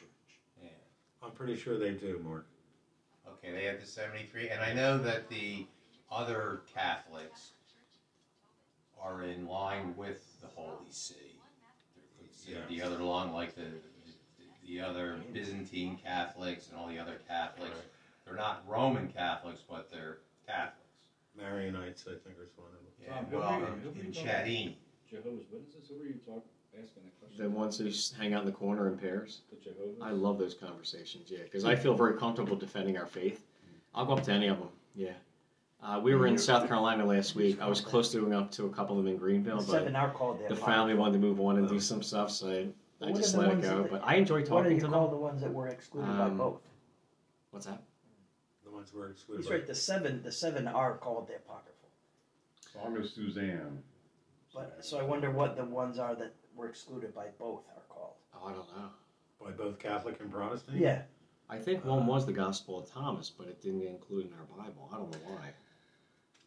Yeah. 0.61 0.69
I'm 1.23 1.31
pretty 1.31 1.55
sure 1.55 1.77
they 1.77 1.91
do, 1.91 2.19
Mark. 2.23 2.45
Okay, 3.27 3.51
they 3.53 3.63
had 3.65 3.81
the 3.81 3.85
73, 3.85 4.49
and 4.49 4.61
I 4.61 4.73
know 4.73 4.97
that 4.97 5.29
the 5.29 5.65
other 6.11 6.61
Catholics 6.73 7.51
are 9.01 9.23
in 9.23 9.47
line 9.47 9.93
with 9.97 10.39
the 10.41 10.47
Holy 10.55 10.75
See. 10.89 11.15
You 12.47 12.55
know, 12.55 12.61
The 12.69 12.81
other 12.81 12.97
line, 12.97 13.31
like 13.31 13.55
the, 13.55 13.61
the 13.61 13.69
the 14.67 14.79
other 14.81 15.17
Byzantine 15.33 15.97
Catholics 16.03 16.67
and 16.69 16.77
all 16.79 16.87
the 16.87 16.99
other 16.99 17.19
Catholics, 17.27 17.77
they're 18.25 18.35
not 18.35 18.63
Roman 18.67 19.07
Catholics, 19.09 19.61
but 19.69 19.91
they're 19.91 20.17
Catholics. 20.47 20.75
Maronites, 21.39 22.01
I 22.07 22.17
think, 22.23 22.35
is 22.41 22.49
one 22.55 22.67
of 22.67 22.73
them. 22.73 22.93
Yeah, 23.01 23.13
Tom, 23.15 23.25
well, 23.31 23.59
you- 23.59 23.65
in- 23.65 23.81
who 23.81 23.89
in 24.07 24.11
talking 24.13 24.75
Jehovah's 25.09 25.45
Witnesses? 25.51 25.89
Who 25.89 25.97
were 25.99 26.05
you 26.05 26.19
talking, 26.25 26.41
asking 26.77 27.03
that 27.03 27.19
question? 27.19 27.43
The 27.43 27.49
ones 27.49 27.77
who 27.77 27.87
s- 27.87 28.13
hang 28.17 28.33
out 28.33 28.41
in 28.41 28.45
the 28.45 28.51
corner 28.51 28.87
in 28.87 28.97
pairs. 28.97 29.41
The 29.49 29.55
Jehovah's? 29.57 29.97
I 30.01 30.11
love 30.11 30.37
those 30.37 30.53
conversations. 30.53 31.31
Yeah, 31.31 31.43
because 31.43 31.65
I 31.65 31.75
feel 31.75 31.93
very 31.95 32.17
comfortable 32.17 32.55
defending 32.55 32.97
our 32.97 33.07
faith. 33.07 33.45
I'll 33.95 34.05
go 34.05 34.13
up 34.13 34.23
to 34.23 34.31
any 34.31 34.47
of 34.47 34.59
them. 34.59 34.69
Yeah. 34.95 35.13
Uh, 35.81 35.99
we 36.03 36.13
were 36.13 36.27
in 36.27 36.37
South 36.37 36.67
Carolina 36.67 37.05
last 37.05 37.35
week. 37.35 37.61
I 37.61 37.67
was 37.67 37.79
close 37.79 38.11
to 38.11 38.19
going 38.19 38.33
up 38.33 38.51
to 38.51 38.65
a 38.65 38.69
couple 38.69 38.97
of 38.99 39.05
them 39.05 39.13
in 39.13 39.17
Greenville, 39.19 39.57
but 39.57 39.67
Seven 39.67 39.95
are 39.95 40.11
called 40.11 40.39
their 40.41 40.49
the 40.49 40.55
family 40.55 40.93
wanted 40.93 41.13
to 41.13 41.19
move 41.19 41.39
on 41.39 41.57
and 41.57 41.69
do 41.69 41.79
some 41.79 42.03
stuff, 42.03 42.29
so 42.31 42.49
I, 42.49 42.51
I 42.53 43.09
What 43.09 43.11
are 43.11 43.21
just 43.21 43.33
the 43.33 43.39
let 43.39 43.47
it 43.47 43.53
ones 43.53 43.65
go. 43.65 43.81
that- 43.83 43.91
But 43.91 44.01
I 44.03 44.15
enjoy 44.15 44.43
talking 44.43 44.45
to 44.45 44.47
them. 44.47 44.51
What 44.51 44.59
are 44.59 44.63
talking 44.63 44.75
you 44.75 44.81
to 44.81 44.87
call 44.89 45.01
them. 45.07 45.11
the 45.15 45.21
ones 45.21 45.41
that 45.41 45.53
were 45.53 45.67
excluded 45.69 46.17
by 46.17 46.23
Um, 46.25 46.37
both? 46.37 46.61
What's 47.51 47.65
that? 47.67 47.81
The 48.65 48.71
ones 48.71 48.89
who 48.91 48.99
are 48.99 49.09
excluded. 49.09 49.41
He's 49.43 49.49
by- 49.49 49.55
right. 49.55 49.67
The 49.67 49.75
seven, 49.75 50.21
the 50.21 50.31
seven 50.33 50.67
are 50.67 50.97
called 50.97 51.27
the 51.29 51.35
apocryphal. 51.37 51.89
Song 52.73 52.97
of 52.97 53.09
Suzanne. 53.09 53.81
But 54.53 54.83
so 54.83 54.99
I 54.99 55.03
wonder 55.03 55.31
what 55.31 55.55
the 55.55 55.63
ones 55.63 55.97
are 55.97 56.13
that 56.15 56.33
were 56.55 56.67
excluded 56.67 57.15
by 57.15 57.27
both 57.39 57.63
are 57.75 57.83
called. 57.87 58.15
Oh, 58.35 58.47
I 58.47 58.51
don't 58.51 58.67
know. 58.75 58.89
by 59.41 59.51
both 59.51 59.79
Catholic 59.79 60.19
and 60.19 60.29
Protestant. 60.29 60.77
Yeah. 60.77 61.03
I 61.49 61.57
think 61.57 61.85
one 61.85 62.05
was 62.05 62.25
the 62.25 62.33
Gospel 62.33 62.77
of 62.79 62.91
Thomas, 62.91 63.29
but 63.29 63.47
it 63.47 63.61
didn't 63.61 63.79
get 63.79 63.89
included 63.89 64.31
in 64.31 64.37
our 64.37 64.43
Bible. 64.65 64.89
I 64.91 64.97
don't 64.97 65.09
know 65.11 65.17
why. 65.33 65.51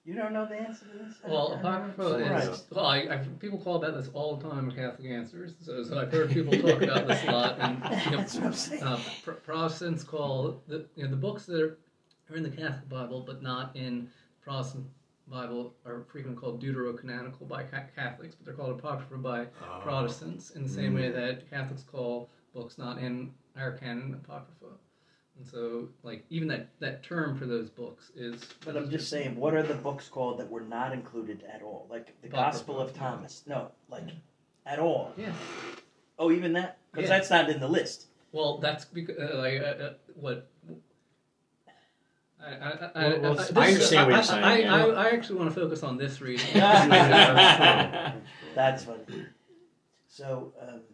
You 0.05 0.15
don't 0.17 0.33
know 0.33 0.47
the 0.47 0.57
answer 0.57 0.85
to 0.87 1.05
this? 1.05 1.15
Well, 1.25 1.53
apocrypha 1.53 2.19
Right. 2.29 2.49
is 2.49 2.65
well, 2.71 2.87
I, 2.87 2.97
I 3.09 3.17
people 3.39 3.59
call 3.59 3.79
that 3.81 3.95
this 3.95 4.09
all 4.13 4.37
the 4.37 4.49
time 4.51 4.69
in 4.69 4.75
Catholic 4.77 5.09
answers. 5.09 5.55
So, 5.61 5.85
so 5.85 5.99
I've 6.01 6.11
heard 6.11 6.31
people 6.31 6.53
talk 6.55 6.83
about 6.83 7.07
this 7.07 7.23
a 7.23 7.31
lot, 7.31 7.57
and 7.61 7.77
you 8.07 8.11
know, 8.11 8.17
That's 8.17 8.35
what 8.35 8.45
I'm 8.45 8.53
saying. 8.53 8.83
uh, 8.83 8.99
Pr- 9.25 9.31
Protestants 9.33 10.03
call 10.03 10.61
the 10.67 10.87
you 10.97 11.05
know 11.05 11.11
the 11.11 11.17
books 11.17 11.47
that 11.47 11.61
are, 11.61 11.79
are 12.31 12.37
in 12.37 12.43
the 12.43 12.51
Catholic 12.51 12.89
Bible 12.89 13.21
but 13.25 13.43
not 13.43 13.77
in 13.77 14.09
Protestant 14.43 14.87
Bible 15.29 15.73
are 15.87 16.03
frequently 16.11 16.41
called 16.41 16.61
deuterocanonical 16.61 17.47
by 17.47 17.63
ca- 17.63 17.85
Catholics, 17.95 18.35
but 18.35 18.45
they're 18.45 18.55
called 18.55 18.77
apocrypha 18.81 19.17
by 19.19 19.47
Oh. 19.63 19.81
Protestants 19.83 20.51
in 20.51 20.65
the 20.65 20.69
same 20.69 20.95
way 20.95 21.11
that 21.11 21.49
Catholics 21.49 21.85
call 21.85 22.29
books 22.55 22.77
not 22.77 22.99
in 22.99 23.33
our 23.57 23.71
canon 23.79 24.15
apocrypha. 24.15 24.75
And 25.39 25.47
so, 25.47 25.89
like, 26.03 26.25
even 26.31 26.49
that, 26.49 26.69
that 26.81 27.03
term 27.03 27.37
for 27.39 27.47
those 27.47 27.71
books 27.71 28.11
is. 28.15 28.43
But 28.65 28.77
I'm 28.77 28.91
just 28.91 29.09
saying, 29.09 29.35
what 29.37 29.55
are 29.55 29.63
the 29.63 29.75
books 29.75 30.09
called 30.09 30.39
that 30.39 30.51
were 30.51 30.61
not 30.61 30.93
included 30.93 31.43
at 31.53 31.63
all? 31.63 31.87
Like 31.91 32.15
the 32.23 32.29
Apocrypha. 32.29 32.53
Gospel 32.53 32.81
of 32.81 32.95
Thomas. 32.95 33.43
No, 33.47 33.71
like 33.89 34.05
at 34.67 34.79
all. 34.79 35.13
Yeah. 35.17 35.33
Oh, 36.19 36.31
even 36.31 36.53
that? 36.53 36.79
Because 36.93 37.09
Yeah. 37.09 37.17
that's 37.17 37.31
not 37.31 37.49
in 37.51 37.59
the 37.61 37.69
list. 37.69 38.07
Well, 38.33 38.59
that's 38.59 38.85
because, 38.85 39.17
uh, 39.19 39.37
like, 39.39 39.61
uh, 39.61 39.65
uh, 39.65 39.95
what. 40.15 40.49
I, 42.45 42.47
I, 42.51 42.91
I, 42.95 43.09
Well, 43.09 43.21
well, 43.21 43.35
this- 43.35 43.53
I 43.57 43.69
understand 43.69 44.07
what 44.09 44.15
you're 44.17 44.23
saying, 44.25 44.45
I, 44.45 44.59
yeah. 44.61 44.75
I, 44.75 44.89
I 45.05 45.11
actually 45.11 45.39
want 45.39 45.55
to 45.55 45.61
focus 45.61 45.83
on 45.83 45.97
this 45.97 46.21
reading. 46.21 46.47
That's 46.55 48.17
That's 48.55 48.85
funny. 48.85 49.27
So, 50.09 50.53
um, 50.61 50.69
yeah, 50.69 50.77
it's 50.77 50.91
apologies. 50.91 50.92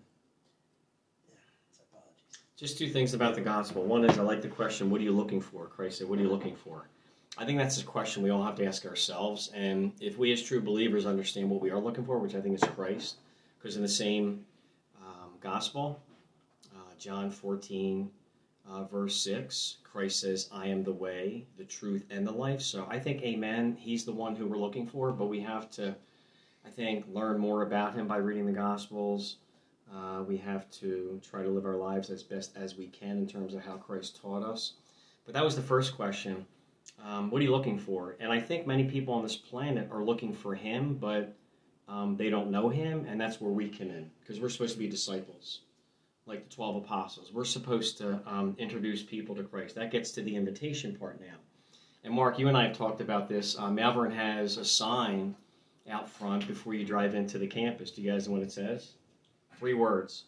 Just 2.58 2.76
two 2.76 2.88
things 2.88 3.14
about 3.14 3.36
the 3.36 3.40
gospel. 3.40 3.84
One 3.84 4.04
is 4.04 4.18
I 4.18 4.22
like 4.22 4.42
the 4.42 4.48
question, 4.48 4.90
what 4.90 5.00
are 5.00 5.04
you 5.04 5.12
looking 5.12 5.40
for? 5.40 5.68
Christ 5.68 5.98
said, 5.98 6.08
what 6.08 6.18
are 6.18 6.22
you 6.22 6.28
looking 6.28 6.56
for? 6.56 6.88
I 7.38 7.44
think 7.44 7.56
that's 7.56 7.80
a 7.80 7.84
question 7.84 8.20
we 8.20 8.30
all 8.30 8.42
have 8.42 8.56
to 8.56 8.66
ask 8.66 8.84
ourselves. 8.84 9.52
And 9.54 9.92
if 10.00 10.18
we 10.18 10.32
as 10.32 10.42
true 10.42 10.60
believers 10.60 11.06
understand 11.06 11.48
what 11.48 11.60
we 11.60 11.70
are 11.70 11.78
looking 11.78 12.04
for, 12.04 12.18
which 12.18 12.34
I 12.34 12.40
think 12.40 12.56
is 12.56 12.68
Christ, 12.70 13.18
because 13.56 13.76
in 13.76 13.82
the 13.82 13.88
same 13.88 14.44
um, 15.00 15.34
gospel, 15.40 16.02
uh, 16.74 16.96
John 16.98 17.30
14, 17.30 18.10
uh, 18.68 18.82
verse 18.86 19.22
6, 19.22 19.76
Christ 19.84 20.18
says, 20.18 20.48
I 20.52 20.66
am 20.66 20.82
the 20.82 20.92
way, 20.92 21.46
the 21.58 21.64
truth, 21.64 22.06
and 22.10 22.26
the 22.26 22.32
life. 22.32 22.60
So 22.60 22.88
I 22.90 22.98
think, 22.98 23.22
amen, 23.22 23.76
he's 23.78 24.04
the 24.04 24.12
one 24.12 24.34
who 24.34 24.48
we're 24.48 24.56
looking 24.56 24.88
for, 24.88 25.12
but 25.12 25.26
we 25.26 25.38
have 25.42 25.70
to, 25.72 25.94
I 26.66 26.70
think, 26.70 27.04
learn 27.08 27.38
more 27.38 27.62
about 27.62 27.94
him 27.94 28.08
by 28.08 28.16
reading 28.16 28.46
the 28.46 28.52
gospels. 28.52 29.36
Uh, 29.94 30.22
we 30.22 30.36
have 30.36 30.70
to 30.70 31.20
try 31.22 31.42
to 31.42 31.48
live 31.48 31.64
our 31.64 31.76
lives 31.76 32.10
as 32.10 32.22
best 32.22 32.56
as 32.56 32.76
we 32.76 32.86
can 32.88 33.18
in 33.18 33.26
terms 33.26 33.54
of 33.54 33.62
how 33.62 33.76
Christ 33.76 34.20
taught 34.20 34.42
us. 34.42 34.74
But 35.24 35.34
that 35.34 35.44
was 35.44 35.56
the 35.56 35.62
first 35.62 35.96
question. 35.96 36.46
Um, 37.04 37.30
what 37.30 37.40
are 37.40 37.44
you 37.44 37.50
looking 37.50 37.78
for? 37.78 38.16
And 38.20 38.32
I 38.32 38.40
think 38.40 38.66
many 38.66 38.84
people 38.84 39.14
on 39.14 39.22
this 39.22 39.36
planet 39.36 39.88
are 39.90 40.02
looking 40.02 40.32
for 40.32 40.54
Him, 40.54 40.94
but 40.94 41.34
um, 41.88 42.16
they 42.16 42.28
don't 42.28 42.50
know 42.50 42.68
Him, 42.68 43.06
and 43.08 43.20
that's 43.20 43.40
where 43.40 43.52
we 43.52 43.68
come 43.68 43.90
in 43.90 44.10
because 44.20 44.40
we're 44.40 44.48
supposed 44.48 44.74
to 44.74 44.78
be 44.78 44.88
disciples, 44.88 45.60
like 46.26 46.48
the 46.48 46.54
12 46.54 46.76
apostles. 46.76 47.32
We're 47.32 47.44
supposed 47.44 47.98
to 47.98 48.20
um, 48.26 48.54
introduce 48.58 49.02
people 49.02 49.34
to 49.36 49.42
Christ. 49.42 49.74
That 49.74 49.90
gets 49.90 50.10
to 50.12 50.22
the 50.22 50.34
invitation 50.34 50.96
part 50.96 51.20
now. 51.20 51.36
And 52.04 52.14
Mark, 52.14 52.38
you 52.38 52.48
and 52.48 52.56
I 52.56 52.66
have 52.66 52.76
talked 52.76 53.00
about 53.00 53.28
this. 53.28 53.58
Um, 53.58 53.74
Malvern 53.74 54.12
has 54.12 54.56
a 54.56 54.64
sign 54.64 55.34
out 55.90 56.08
front 56.08 56.46
before 56.46 56.74
you 56.74 56.84
drive 56.84 57.14
into 57.14 57.38
the 57.38 57.46
campus. 57.46 57.90
Do 57.90 58.02
you 58.02 58.10
guys 58.10 58.28
know 58.28 58.34
what 58.34 58.42
it 58.42 58.52
says? 58.52 58.92
Three 59.58 59.74
words. 59.74 60.24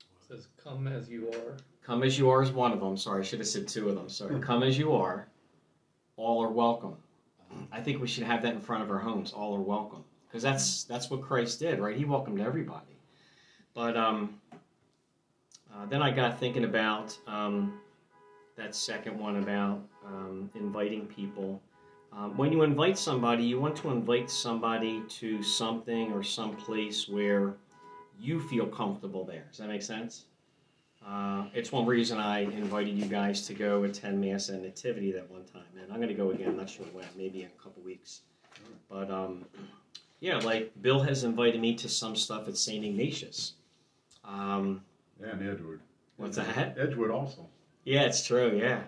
It 0.00 0.28
says, 0.28 0.48
"Come 0.62 0.86
as 0.86 1.08
you 1.08 1.28
are." 1.30 1.56
Come 1.84 2.02
as 2.02 2.18
you 2.18 2.30
are 2.30 2.42
is 2.42 2.50
one 2.50 2.72
of 2.72 2.80
them. 2.80 2.96
Sorry, 2.96 3.20
I 3.20 3.24
should 3.24 3.40
have 3.40 3.48
said 3.48 3.68
two 3.68 3.90
of 3.90 3.94
them. 3.94 4.08
Sorry. 4.08 4.40
Come 4.40 4.62
as 4.62 4.78
you 4.78 4.94
are. 4.94 5.28
All 6.16 6.42
are 6.42 6.50
welcome. 6.50 6.96
I 7.70 7.80
think 7.80 8.00
we 8.00 8.08
should 8.08 8.24
have 8.24 8.42
that 8.42 8.54
in 8.54 8.60
front 8.60 8.82
of 8.82 8.90
our 8.90 8.98
homes. 8.98 9.32
All 9.32 9.54
are 9.54 9.60
welcome, 9.60 10.02
because 10.26 10.42
that's 10.42 10.84
that's 10.84 11.10
what 11.10 11.22
Christ 11.22 11.60
did, 11.60 11.78
right? 11.78 11.96
He 11.96 12.04
welcomed 12.04 12.40
everybody. 12.40 12.96
But 13.74 13.96
um, 13.96 14.40
uh, 15.72 15.86
then 15.86 16.02
I 16.02 16.10
got 16.10 16.38
thinking 16.40 16.64
about 16.64 17.16
um, 17.26 17.80
that 18.56 18.74
second 18.74 19.18
one 19.18 19.36
about 19.36 19.82
um, 20.06 20.50
inviting 20.54 21.06
people. 21.06 21.60
Um, 22.12 22.36
when 22.36 22.52
you 22.52 22.62
invite 22.62 22.96
somebody, 22.96 23.42
you 23.44 23.58
want 23.60 23.76
to 23.76 23.90
invite 23.90 24.30
somebody 24.30 25.02
to 25.08 25.42
something 25.42 26.12
or 26.12 26.22
some 26.22 26.56
place 26.56 27.08
where 27.08 27.54
you 28.20 28.40
feel 28.40 28.66
comfortable 28.66 29.24
there. 29.24 29.44
Does 29.50 29.58
that 29.58 29.68
make 29.68 29.82
sense? 29.82 30.24
Uh, 31.06 31.44
it's 31.52 31.70
one 31.70 31.84
reason 31.84 32.18
I 32.18 32.40
invited 32.40 32.96
you 32.96 33.04
guys 33.04 33.46
to 33.48 33.54
go 33.54 33.84
attend 33.84 34.20
Mass 34.20 34.48
and 34.48 34.62
Nativity 34.62 35.12
that 35.12 35.30
one 35.30 35.44
time, 35.44 35.62
and 35.80 35.92
I'm 35.92 35.98
going 35.98 36.08
to 36.08 36.14
go 36.14 36.30
again. 36.30 36.48
I'm 36.48 36.56
not 36.56 36.70
sure 36.70 36.86
when, 36.92 37.04
maybe 37.16 37.42
in 37.42 37.48
a 37.48 37.62
couple 37.62 37.82
weeks. 37.82 38.22
But 38.88 39.10
um, 39.10 39.44
yeah, 40.20 40.38
like 40.38 40.72
Bill 40.80 41.00
has 41.02 41.24
invited 41.24 41.60
me 41.60 41.74
to 41.76 41.88
some 41.88 42.16
stuff 42.16 42.48
at 42.48 42.56
St. 42.56 42.82
Ignatius. 42.84 43.52
Um, 44.24 44.80
And 45.22 45.42
Edgewood. 45.46 45.80
what's 46.16 46.36
that? 46.36 46.76
Edgewood 46.78 47.10
also. 47.10 47.46
Yeah, 47.84 48.04
it's 48.04 48.24
true. 48.26 48.58
Yeah, 48.58 48.80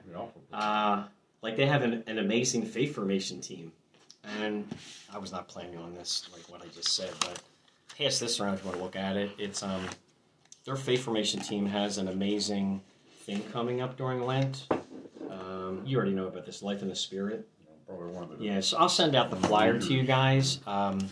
uh, 0.55 1.05
like 1.43 1.57
they 1.59 1.67
have 1.67 1.83
an, 1.83 2.03
an 2.07 2.19
amazing 2.19 2.65
faith 2.65 2.95
formation 2.95 3.43
team, 3.43 3.71
and 4.41 4.67
I 5.13 5.19
was 5.19 5.33
not 5.33 5.49
planning 5.49 5.77
on 5.77 5.93
this, 5.95 6.31
like 6.33 6.49
what 6.51 6.63
I 6.63 6.67
just 6.75 6.95
said, 6.97 7.11
but 7.21 7.43
pass 7.99 8.19
this 8.19 8.41
around 8.41 8.55
if 8.55 8.61
you 8.61 8.67
want 8.67 8.79
to 8.79 8.85
look 8.85 8.97
at 8.97 9.17
it. 9.17 9.31
It's 9.39 9.63
um, 9.63 9.85
their 10.65 10.77
faith 10.77 11.03
formation 11.05 11.41
team 11.41 11.67
has 11.67 11.99
an 11.99 12.09
amazing 12.09 12.83
thing 13.25 13.43
coming 13.53 13.81
up 13.81 13.97
during 13.97 14.23
Lent. 14.25 14.67
Um, 15.31 15.83
you 15.85 15.97
already 15.97 16.13
know 16.13 16.27
about 16.27 16.47
this, 16.47 16.63
Life 16.63 16.83
in 16.83 16.89
the 16.89 16.97
Spirit. 16.97 17.49
Probably 17.87 18.13
one 18.13 18.25
of 18.25 18.39
the. 18.39 18.45
Yeah, 18.45 18.61
so 18.61 18.79
I'll 18.79 18.89
send 18.89 19.15
out 19.15 19.31
the 19.31 19.37
flyer 19.37 19.79
to 19.79 19.95
you 19.95 20.03
guys. 20.03 20.59
Um, 20.67 21.09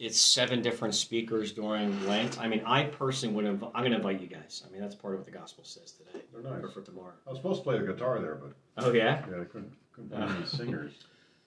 it's 0.00 0.20
seven 0.20 0.60
different 0.62 0.94
speakers 0.94 1.52
during 1.52 2.06
Lent. 2.06 2.40
I 2.40 2.46
mean, 2.48 2.62
I 2.66 2.84
personally 2.84 3.34
would 3.34 3.44
inv- 3.44 3.70
I'm 3.74 3.82
going 3.82 3.90
to 3.92 3.96
invite 3.96 4.20
you 4.20 4.26
guys. 4.28 4.62
I 4.66 4.72
mean, 4.72 4.80
that's 4.80 4.94
part 4.94 5.14
of 5.14 5.20
what 5.20 5.26
the 5.26 5.36
gospel 5.36 5.64
says 5.64 5.92
today, 5.92 6.24
They're 6.32 6.52
or 6.52 6.60
nice. 6.62 6.72
for 6.72 6.82
tomorrow. 6.82 7.12
I 7.26 7.30
was 7.30 7.38
supposed 7.38 7.60
to 7.60 7.64
play 7.64 7.78
the 7.78 7.86
guitar 7.92 8.20
there, 8.20 8.36
but 8.36 8.52
Oh 8.84 8.92
yeah, 8.92 9.24
yeah, 9.30 9.40
I 9.42 9.44
couldn't 9.44 9.72
couldn't 9.92 10.10
find 10.10 10.30
any 10.36 10.46
singers. 10.46 10.92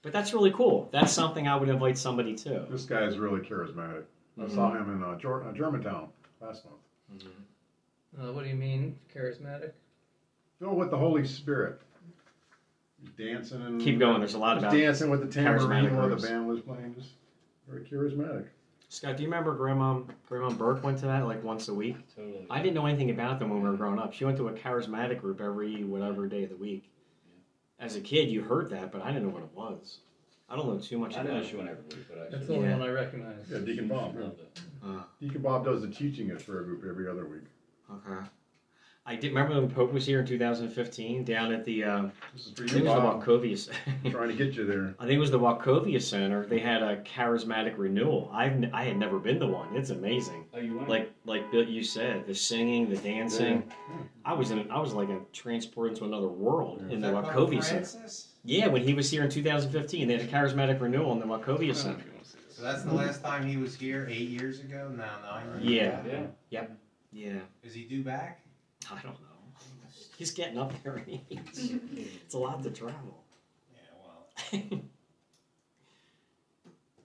but 0.02 0.12
that's 0.14 0.34
really 0.34 0.52
cool. 0.52 0.90
That's 0.92 1.12
something 1.14 1.48
I 1.48 1.56
would 1.56 1.70
invite 1.70 1.98
somebody 1.98 2.36
to. 2.36 2.66
This 2.70 2.84
guy 2.86 3.04
is 3.06 3.18
really 3.18 3.40
charismatic. 3.42 4.04
I 4.40 4.48
saw 4.48 4.72
him 4.74 4.90
in 4.96 5.04
uh, 5.04 5.18
Jor- 5.18 5.44
uh, 5.48 5.52
Germantown 5.54 6.10
last 6.40 6.64
month. 6.66 7.24
Uh, 8.20 8.32
what 8.34 8.44
do 8.44 8.50
you 8.50 8.56
mean, 8.56 8.98
charismatic? 9.16 9.72
Filled 10.60 10.78
with 10.78 10.92
the 10.92 10.98
Holy 10.98 11.26
Spirit. 11.26 11.82
He's 13.02 13.12
dancing 13.12 13.62
and 13.62 13.82
Keep 13.82 14.00
going. 14.00 14.20
There's 14.20 14.36
a 14.36 14.38
lot 14.40 14.56
Just 14.56 14.66
about. 14.68 14.78
dancing 14.78 15.10
with 15.10 15.22
the 15.22 15.28
tambourine 15.28 15.86
charismatic 15.86 15.92
while 15.96 16.02
the 16.04 16.16
groups. 16.16 16.28
band 16.28 16.48
was 16.48 16.60
playing. 16.62 16.96
Just 16.96 17.10
very 17.68 17.84
charismatic. 17.84 18.48
Scott, 18.90 19.16
do 19.18 19.24
you 19.24 19.30
remember 19.30 19.56
Grandma 19.56 20.02
Grandma 20.28 20.50
Burke 20.50 20.84
went 20.84 20.98
to 21.00 21.06
that 21.06 21.26
like 21.26 21.44
once 21.44 21.68
a 21.70 21.74
week? 21.74 21.96
Totally. 22.16 22.46
I 22.50 22.62
didn't 22.62 22.76
know 22.76 22.86
anything 22.86 23.10
about 23.10 23.40
them 23.40 23.50
when 23.50 23.62
we 23.64 23.70
were 23.70 23.78
growing 23.78 24.00
up. 24.00 24.14
She 24.14 24.26
went 24.26 24.38
to 24.38 24.50
a 24.50 24.54
charismatic 24.54 25.20
group 25.22 25.40
every 25.42 25.84
whatever 25.84 26.28
day 26.28 26.44
of 26.44 26.50
the 26.50 26.58
week. 26.58 26.92
As 27.80 27.96
a 27.96 28.02
kid, 28.02 28.30
you 28.30 28.44
heard 28.44 28.70
that, 28.72 28.92
but 28.92 29.02
I 29.02 29.08
didn't 29.12 29.28
know 29.30 29.34
what 29.34 29.44
it 29.44 29.56
was. 29.56 30.00
I 30.52 30.56
don't 30.58 30.68
know 30.68 30.78
too 30.80 30.98
much 30.98 31.16
I 31.16 31.22
about 31.22 31.34
know 31.34 31.40
it. 31.40 31.46
she 31.48 31.56
went 31.56 31.70
every 31.70 31.84
week, 31.84 32.06
but 32.10 32.18
I 32.20 32.30
That's 32.30 32.48
the 32.48 32.56
only 32.56 32.68
Yeah. 32.68 32.78
one 32.78 32.88
I 32.90 32.92
recognize. 32.92 33.50
Yeah, 33.50 33.60
Deacon 33.60 33.88
Bob. 33.88 34.14
yeah. 34.16 34.22
Loved 34.24 34.40
it. 34.42 34.62
Uh, 34.84 35.04
Deacon 35.22 35.42
Bob 35.42 35.64
does 35.66 35.82
the 35.82 35.88
teaching 35.88 36.30
at 36.32 36.46
Prayer 36.46 36.64
Group 36.64 36.84
every 36.88 37.08
other 37.08 37.26
week. 37.26 37.44
okay. 37.90 38.26
I 39.04 39.16
did 39.16 39.30
remember 39.30 39.56
when 39.60 39.68
Pope 39.72 39.92
was 39.94 40.06
here 40.06 40.20
in 40.20 40.28
2015 40.28 41.24
down 41.24 41.52
at 41.52 41.66
the. 41.66 41.84
Um, 41.84 42.12
This 42.34 42.46
is 42.46 42.52
for 42.52 42.62
I 42.62 42.66
you, 42.66 42.70
think 42.70 42.86
it 42.86 42.88
was 42.90 42.94
Bob. 42.98 43.26
the 43.26 43.32
Wachovia. 43.32 43.72
Trying 44.12 44.30
to 44.30 44.36
get 44.36 44.54
you 44.56 44.66
there. 44.68 44.94
I 45.00 45.06
think 45.08 45.16
it 45.16 45.20
was 45.20 45.32
the 45.32 45.40
Wachovia 45.40 46.00
Center. 46.00 46.46
They 46.46 46.60
had 46.60 46.84
a 46.84 46.98
charismatic 47.02 47.80
renewal. 47.80 48.30
I've 48.32 48.52
n- 48.52 48.70
I 48.74 48.84
had 48.84 48.98
never 48.98 49.18
been 49.18 49.40
to 49.40 49.48
one. 49.48 49.76
It's 49.76 49.90
amazing. 49.90 50.46
Oh, 50.54 50.60
you 50.60 50.78
went? 50.78 50.88
Like 50.90 51.12
like 51.26 51.52
Bill, 51.52 51.64
you 51.64 51.84
said, 51.84 52.28
the 52.28 52.36
singing, 52.36 52.92
the 52.92 52.98
dancing. 52.98 53.64
Yeah. 53.90 53.96
I 54.24 54.34
was 54.34 54.52
in. 54.52 54.70
I 54.70 54.80
was 54.80 54.94
like 54.94 55.10
a 55.10 55.20
transport 55.34 55.90
into 55.90 56.06
another 56.06 56.28
world 56.28 56.82
Yeah. 56.82 56.94
in 56.98 57.04
Is 57.04 57.10
the 57.12 57.12
that 57.22 57.24
Wachovia 57.26 57.64
Center. 57.64 57.86
Francis? 57.86 58.28
Yeah, 58.44 58.68
when 58.68 58.82
he 58.84 58.94
was 58.94 59.10
here 59.12 59.24
in 59.24 59.30
2015, 59.30 60.08
they 60.08 60.18
had 60.18 60.24
a 60.24 60.28
charismatic 60.28 60.82
renewal 60.82 61.12
in 61.12 61.20
the 61.20 61.26
Wachovia 61.26 61.76
Center. 61.76 62.04
So 62.50 62.64
that's 62.64 62.84
the 62.84 62.94
last 62.94 63.24
time 63.24 63.46
he 63.48 63.58
was 63.58 63.76
here, 63.76 64.08
eight 64.10 64.30
years 64.30 64.60
ago, 64.60 64.92
now 64.96 65.18
nine? 65.24 65.60
Yeah, 65.62 66.02
yeah. 66.50 66.66
yeah. 67.12 67.40
Is 67.64 67.74
he 67.74 67.84
due 67.84 68.04
back? 68.04 68.42
I 68.90 68.96
don't 69.02 69.14
know. 69.14 69.28
He's 70.18 70.32
getting 70.32 70.58
up 70.58 70.72
there 70.84 70.98
in 71.08 71.22
age. 71.32 71.40
It's 72.26 72.34
a 72.34 72.38
lot 72.38 72.62
to 72.64 72.70
travel. 72.72 73.24
Yeah, 73.74 74.60
well. 74.72 74.80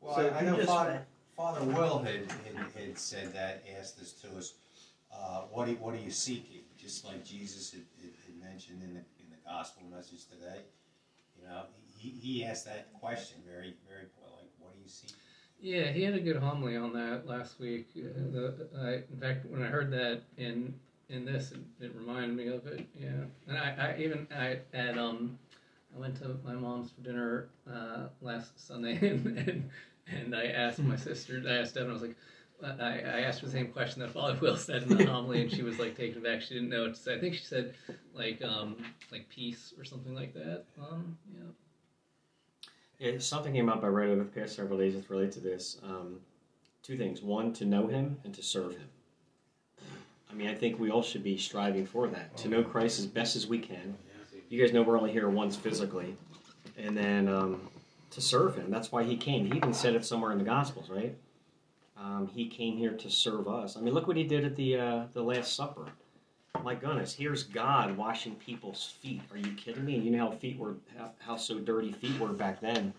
Well, 0.01 0.15
So 0.15 0.29
I, 0.29 0.39
I 0.39 0.43
know 0.43 0.57
just- 0.57 0.69
Father, 0.69 1.03
Father 1.37 1.65
Will 1.65 1.99
had, 1.99 2.31
had, 2.31 2.57
had 2.79 2.99
said 2.99 3.33
that, 3.35 3.65
asked 3.79 3.99
this 3.99 4.13
to 4.15 4.29
us, 4.39 4.55
uh, 5.13 5.43
what, 5.51 5.69
are, 5.69 5.73
what 5.73 5.95
are 5.95 5.99
you 5.99 6.11
seeking? 6.11 6.61
Just 6.79 7.05
like 7.05 7.25
Jesus 7.25 7.73
had, 7.73 7.83
had, 8.01 8.13
had 8.25 8.41
mentioned 8.51 8.83
in 8.83 8.95
the, 8.95 9.01
in 9.01 9.29
the 9.31 9.37
gospel 9.45 9.83
message 9.93 10.27
today. 10.27 10.61
You 11.41 11.49
know, 11.49 11.63
he, 11.97 12.11
he 12.11 12.45
asked 12.45 12.67
that 12.67 12.93
question 13.01 13.39
very, 13.47 13.75
very, 13.89 14.05
like, 14.23 14.51
what 14.59 14.75
do 14.75 14.81
you 14.83 14.89
see? 14.89 15.09
Yeah, 15.61 15.91
he 15.91 16.03
had 16.03 16.15
a 16.15 16.21
good 16.21 16.37
homily 16.37 16.77
on 16.77 16.93
that 16.93 17.27
last 17.27 17.59
week. 17.59 17.89
Uh, 17.97 18.09
the, 18.31 18.69
I, 18.79 18.93
in 19.13 19.21
fact, 19.21 19.47
when 19.47 19.63
I 19.63 19.67
heard 19.67 19.91
that 19.93 20.23
in 20.37 20.75
in 21.09 21.25
this, 21.25 21.53
it, 21.53 21.61
it 21.81 21.95
reminded 21.95 22.37
me 22.37 22.49
of 22.49 22.67
it. 22.67 22.87
Yeah, 22.99 23.09
and 23.49 23.57
I, 23.57 23.95
I 23.97 24.03
even 24.03 24.27
I 24.37 24.59
at 24.75 24.99
um 24.99 25.39
I 25.95 25.99
went 25.99 26.17
to 26.23 26.37
my 26.45 26.53
mom's 26.53 26.91
for 26.91 27.01
dinner 27.01 27.49
uh, 27.73 28.09
last 28.21 28.67
Sunday, 28.67 28.99
and, 29.09 29.27
and 29.39 29.71
and 30.09 30.35
I 30.37 30.47
asked 30.47 30.79
my 30.81 30.97
sister. 30.97 31.43
I 31.49 31.55
asked 31.59 31.75
Devin. 31.75 31.91
I 31.91 31.93
was 31.95 32.03
like. 32.03 32.17
I, 32.65 33.01
I 33.01 33.21
asked 33.21 33.41
her 33.41 33.47
the 33.47 33.53
same 33.53 33.69
question 33.69 34.01
that 34.01 34.13
Father 34.13 34.39
Will 34.41 34.57
said 34.57 34.85
in 34.85 34.97
the 34.97 35.05
homily, 35.11 35.43
and 35.43 35.51
she 35.51 35.63
was 35.63 35.79
like 35.79 35.97
taken 35.97 36.19
aback. 36.19 36.43
She 36.43 36.55
didn't 36.55 36.71
know 36.71 36.85
what 36.85 36.95
to 36.95 37.01
say. 37.01 37.15
I 37.15 37.21
think 37.21 37.35
she 37.35 37.45
said 37.45 37.75
like 38.15 38.43
um 38.43 38.77
like 39.13 39.29
peace 39.29 39.75
or 39.79 39.85
something 39.85 40.15
like 40.15 40.33
that. 40.35 40.65
Um 40.79 41.19
yeah. 41.35 41.43
Yeah, 42.99 43.19
something 43.19 43.53
came 43.53 43.69
up 43.69 43.85
I 43.85 43.89
read 43.89 44.09
over 44.09 44.25
the 44.25 44.31
past 44.31 44.57
several 44.57 44.79
days 44.79 44.95
that's 44.95 45.11
related 45.11 45.33
to 45.33 45.41
this. 45.41 45.79
Um, 45.85 46.21
two 46.83 46.97
things: 46.97 47.21
one, 47.21 47.53
to 47.55 47.67
know 47.67 47.87
Him, 47.87 48.19
and 48.25 48.35
to 48.35 48.43
serve 48.43 48.73
Him. 48.73 48.89
I 50.31 50.35
mean, 50.35 50.49
I 50.49 50.55
think 50.55 50.79
we 50.79 50.91
all 50.91 51.03
should 51.03 51.23
be 51.23 51.37
striving 51.37 51.87
for 51.87 52.09
that 52.09 52.37
to 52.39 52.49
know 52.49 52.63
Christ 52.63 52.99
as 52.99 53.07
best 53.07 53.37
as 53.37 53.47
we 53.47 53.59
can. 53.59 53.97
You 54.49 54.63
guys 54.63 54.73
know 54.73 54.83
we're 54.83 54.97
only 54.97 55.13
here 55.13 55.29
once 55.29 55.57
physically, 55.57 56.17
and 56.79 56.97
then 56.97 57.29
um, 57.29 57.69
to 58.11 58.21
serve 58.23 58.57
Him. 58.57 58.71
That's 58.71 58.91
why 58.91 59.05
He 59.05 59.17
came. 59.17 59.45
He 59.45 59.57
even 59.59 59.75
said 59.75 59.95
it 59.95 60.07
somewhere 60.07 60.33
in 60.33 60.39
the 60.39 60.45
Gospels, 60.45 60.89
right? 60.89 61.15
Um, 61.99 62.29
he 62.29 62.47
came 62.47 62.77
here 62.77 62.93
to 62.93 63.11
serve 63.11 63.49
us. 63.49 63.77
I 63.77 63.81
mean, 63.81 63.95
look 63.95 64.07
what 64.07 64.17
He 64.17 64.25
did 64.25 64.45
at 64.45 64.57
the 64.57 64.79
uh, 64.79 65.05
the 65.13 65.23
Last 65.23 65.55
Supper. 65.55 65.87
My 66.63 66.75
goodness, 66.75 67.15
here's 67.15 67.43
God 67.43 67.97
washing 67.97 68.35
people's 68.37 68.95
feet. 69.03 69.23
Are 69.31 69.37
you 69.39 69.53
kidding 69.53 69.85
me? 69.85 69.99
You 69.99 70.11
know 70.11 70.31
how 70.31 70.37
feet 70.37 70.59
were, 70.59 70.75
how, 70.97 71.11
how 71.19 71.37
so 71.37 71.59
dirty 71.59 71.93
feet 71.93 72.19
were 72.19 72.33
back 72.33 72.61
then, 72.61 72.93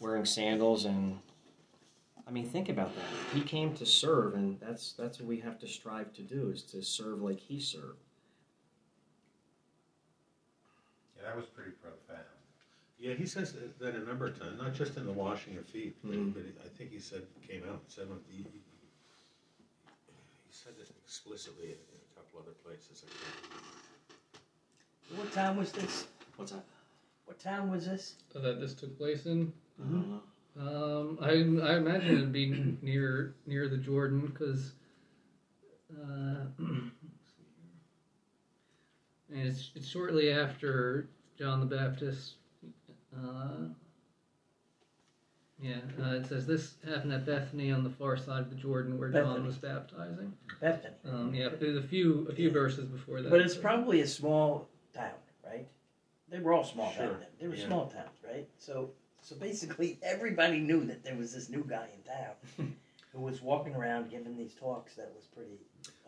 wearing 0.00 0.24
sandals 0.24 0.84
and. 0.84 1.18
I 2.26 2.32
mean, 2.32 2.48
think 2.48 2.68
about 2.68 2.94
that. 2.94 3.04
He 3.34 3.40
came 3.40 3.74
to 3.74 3.84
serve, 3.84 4.34
and 4.34 4.60
that's 4.60 4.92
that's 4.92 5.18
what 5.18 5.28
we 5.28 5.40
have 5.40 5.58
to 5.60 5.66
strive 5.66 6.12
to 6.14 6.22
do: 6.22 6.50
is 6.50 6.62
to 6.64 6.80
serve 6.80 7.22
like 7.22 7.40
He 7.40 7.58
served. 7.58 7.98
Yeah, 11.16 11.28
that 11.28 11.36
was 11.36 11.46
pretty. 11.46 11.72
Yeah, 13.00 13.14
he 13.14 13.24
says 13.24 13.54
that- 13.54 13.78
that 13.78 13.94
a 13.94 14.00
number 14.00 14.26
of 14.26 14.38
times, 14.38 14.58
not 14.60 14.74
just 14.74 14.96
in 14.98 15.06
the 15.06 15.12
washing 15.12 15.56
of 15.56 15.64
feet, 15.66 15.96
but, 16.04 16.12
Mhm. 16.12 16.34
but 16.34 16.42
I 16.64 16.68
think 16.68 16.90
he 16.90 16.98
said, 17.00 17.26
came 17.48 17.64
out 17.64 17.80
and 17.80 17.88
said, 17.90 18.08
it, 18.10 18.22
he, 18.28 18.42
he 18.42 18.42
he 20.44 20.52
said 20.52 20.76
this 20.76 20.90
explicitly 20.90 21.70
in 21.72 21.78
a 21.78 22.14
couple 22.14 22.40
other 22.40 22.52
places. 22.62 23.02
I 23.06 23.08
think. 25.08 25.18
What 25.18 25.32
town 25.32 25.56
was 25.56 25.72
this? 25.72 26.06
What's 26.36 26.52
that? 26.52 26.64
What 27.24 27.38
town 27.38 27.70
was 27.70 27.86
this? 27.86 28.16
that 28.34 28.60
this 28.60 28.74
took 28.74 28.96
place 28.98 29.24
in. 29.26 29.52
I 29.78 29.82
don't 29.84 30.10
know. 30.10 30.22
Um, 30.58 31.18
I 31.22 31.30
I 31.30 31.76
imagine 31.78 32.16
it'd 32.16 32.32
be 32.32 32.76
near 32.82 33.34
near 33.46 33.68
the 33.68 33.78
Jordan 33.78 34.26
because. 34.26 34.72
Uh, 35.90 36.44
and 36.58 36.90
it's 39.30 39.70
it's 39.74 39.86
shortly 39.88 40.30
after 40.30 41.08
John 41.38 41.60
the 41.60 41.66
Baptist. 41.66 42.34
Uh, 43.16 43.68
yeah, 45.62 45.76
uh, 46.02 46.14
it 46.14 46.26
says 46.26 46.46
this 46.46 46.74
happened 46.88 47.12
at 47.12 47.26
Bethany 47.26 47.70
on 47.70 47.84
the 47.84 47.90
far 47.90 48.16
side 48.16 48.40
of 48.40 48.50
the 48.50 48.56
Jordan 48.56 48.98
where 48.98 49.10
John 49.10 49.24
Bethany. 49.24 49.46
was 49.46 49.56
baptizing. 49.56 50.32
Bethany. 50.60 50.94
Um, 51.06 51.34
yeah, 51.34 51.48
there's 51.58 51.76
a 51.76 51.82
few 51.82 52.26
a 52.30 52.34
few 52.34 52.50
verses 52.50 52.86
before 52.86 53.20
that. 53.20 53.30
But 53.30 53.40
it's 53.40 53.56
probably 53.56 54.00
a 54.00 54.06
small 54.06 54.68
town, 54.94 55.12
right? 55.44 55.68
They 56.30 56.38
were 56.38 56.54
all 56.54 56.64
small 56.64 56.90
Sure, 56.92 57.08
back 57.08 57.18
then. 57.20 57.28
They 57.40 57.48
were 57.48 57.56
yeah. 57.56 57.66
small 57.66 57.88
towns, 57.88 58.16
right? 58.24 58.48
So, 58.56 58.90
so 59.20 59.36
basically, 59.36 59.98
everybody 60.02 60.60
knew 60.60 60.84
that 60.86 61.04
there 61.04 61.16
was 61.16 61.34
this 61.34 61.50
new 61.50 61.64
guy 61.68 61.88
in 61.94 62.10
town 62.10 62.74
who 63.12 63.20
was 63.20 63.42
walking 63.42 63.74
around 63.74 64.10
giving 64.10 64.38
these 64.38 64.54
talks 64.54 64.94
that 64.94 65.12
was 65.14 65.26
pretty 65.26 65.58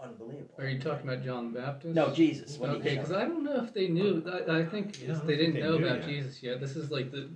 unbelievable. 0.03 0.55
Are 0.59 0.67
you 0.69 0.79
talking 0.79 1.09
about 1.09 1.25
John 1.25 1.53
the 1.53 1.61
Baptist? 1.61 1.95
No, 1.95 2.13
Jesus. 2.13 2.59
When 2.59 2.71
Okay, 2.71 2.97
because 2.97 3.13
I 3.13 3.25
don't 3.25 3.45
know 3.45 3.63
if 3.63 3.73
they 3.73 3.89
knew. 3.89 4.23
I, 4.27 4.61
I 4.61 4.65
think 4.65 5.01
Yeah, 5.01 5.11
I 5.11 5.15
don't 5.15 5.27
they 5.27 5.37
didn't 5.37 5.55
they 5.55 5.61
know 5.61 5.79
knew 5.79 5.87
about 5.87 6.01
yet. 6.01 6.09
Jesus 6.09 6.43
yet. 6.43 6.61
This 6.61 6.77
is 6.77 6.91
like 6.91 7.11
the 7.11 7.29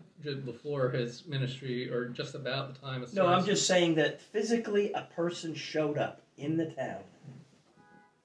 before 0.45 0.91
his 0.91 1.25
ministry, 1.27 1.91
or 1.91 2.09
just 2.09 2.35
about 2.35 2.75
the 2.75 2.81
time. 2.81 3.03
It 3.03 3.15
No, 3.15 3.27
I'm 3.27 3.45
just 3.45 3.67
saying 3.67 3.95
that 3.95 4.21
physically 4.21 4.93
a 4.93 5.03
person 5.15 5.55
showed 5.55 5.99
up 5.99 6.23
in 6.37 6.57
the 6.57 6.67
town 6.67 7.03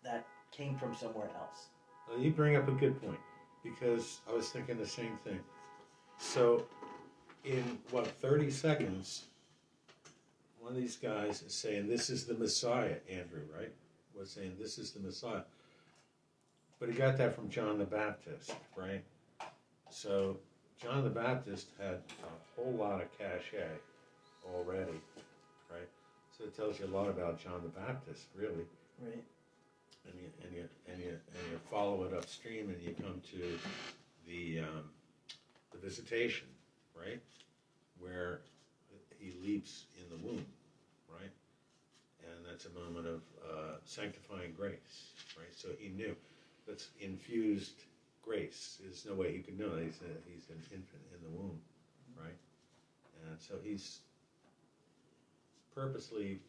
that 0.03 0.25
came 0.51 0.77
from 0.77 0.95
somewhere 0.95 1.29
else. 1.37 1.67
Well, 2.09 2.19
you 2.19 2.31
bring 2.31 2.55
up 2.55 2.67
a 2.67 2.71
good 2.71 2.99
point 3.01 3.19
because 3.63 4.21
I 4.29 4.33
was 4.33 4.49
thinking 4.49 4.77
the 4.77 4.87
same 4.87 5.17
thing. 5.23 5.39
So, 6.17 6.65
in 7.45 7.77
what 7.91 8.07
thirty 8.07 8.49
seconds, 8.49 9.25
one 10.59 10.71
of 10.71 10.77
these 10.77 10.95
guys 10.95 11.41
is 11.43 11.53
saying, 11.53 11.87
"This 11.87 12.09
is 12.09 12.25
the 12.25 12.33
Messiah." 12.33 12.95
Andrew, 13.09 13.41
right, 13.55 13.71
was 14.21 14.29
saying, 14.31 14.55
"This 14.59 14.77
is 14.77 14.91
the 14.91 14.99
Messiah," 14.99 15.41
but 16.79 16.89
he 16.89 16.95
got 16.95 17.17
that 17.17 17.35
from 17.35 17.49
John 17.49 17.79
the 17.79 17.85
Baptist, 17.85 18.53
right? 18.75 19.03
So, 19.89 20.37
John 20.79 21.03
the 21.03 21.09
Baptist 21.09 21.69
had 21.79 21.95
a 22.23 22.55
whole 22.55 22.73
lot 22.73 23.01
of 23.01 23.17
cachet 23.17 23.79
already, 24.45 25.01
right? 25.69 25.89
So 26.37 26.45
it 26.45 26.55
tells 26.55 26.79
you 26.79 26.85
a 26.85 26.93
lot 26.95 27.09
about 27.09 27.39
John 27.39 27.61
the 27.63 27.79
Baptist, 27.79 28.27
really 28.35 28.65
Right. 28.99 29.23
and 30.05 30.13
you 30.15 30.29
and 30.43 30.55
you 30.55 30.69
and 30.87 31.01
you 31.01 31.09
and 31.09 31.51
you 31.51 31.59
follow 31.69 32.03
it 32.03 32.13
upstream, 32.13 32.69
and 32.69 32.81
you 32.81 32.93
come 32.93 33.21
to 33.31 33.57
the 34.27 34.59
um, 34.59 34.89
the 35.71 35.77
visitation, 35.79 36.47
right, 36.95 37.21
where 37.99 38.41
he 39.19 39.33
leaps 39.43 39.85
in 39.99 40.09
the 40.09 40.23
womb, 40.27 40.45
that's 42.51 42.65
a 42.65 42.79
moment 42.79 43.07
of 43.07 43.21
uh, 43.49 43.75
sanctifying 43.85 44.51
grace, 44.55 45.13
right. 45.37 45.55
So 45.55 45.69
he 45.79 45.89
knew 45.89 46.13
that's 46.67 46.89
infused 46.99 47.83
grace. 48.21 48.77
There's 48.83 49.05
no 49.05 49.13
way 49.13 49.31
he 49.31 49.39
could 49.39 49.57
know 49.57 49.77
he's 49.77 49.99
a, 50.01 50.11
he's 50.29 50.49
an 50.49 50.61
infant 50.71 51.03
in 51.15 51.23
the 51.23 51.29
womb, 51.29 51.59
right, 52.19 52.35
and 53.25 53.39
so 53.39 53.55
he's 53.63 53.99
purposely 55.73 56.39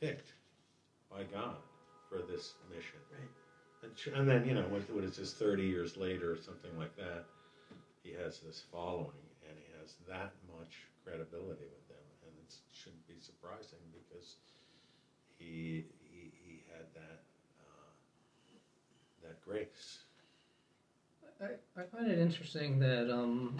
picked 0.00 0.32
by 1.10 1.24
God 1.24 1.56
for 2.08 2.18
this 2.30 2.54
mission. 2.70 3.02
Right. 3.10 3.30
And, 3.82 4.14
and 4.14 4.28
then, 4.28 4.46
you 4.46 4.54
know, 4.54 4.68
what, 4.70 4.88
what 4.94 5.04
is 5.04 5.16
this, 5.16 5.34
30 5.34 5.64
years 5.64 5.96
later 5.96 6.32
or 6.32 6.36
something 6.36 6.70
like 6.78 6.94
that, 6.96 7.24
he 8.02 8.12
has 8.12 8.38
this 8.40 8.62
following 8.70 9.26
and 9.48 9.56
he 9.58 9.66
has 9.80 9.94
that 10.08 10.32
much 10.58 10.86
credibility 11.02 11.66
with 11.66 11.86
them. 11.88 12.06
And 12.22 12.32
it 12.38 12.54
shouldn't 12.72 13.06
be 13.08 13.18
surprising 13.18 13.82
because 13.90 14.36
he, 15.40 15.84
he, 16.02 16.32
he 16.44 16.62
had 16.68 16.86
that, 16.94 17.22
uh, 17.60 17.90
that 19.22 19.40
grace. 19.44 20.00
I, 21.40 21.80
I 21.80 21.84
find 21.84 22.10
it 22.10 22.18
interesting 22.18 22.78
that 22.80 23.10
um, 23.12 23.56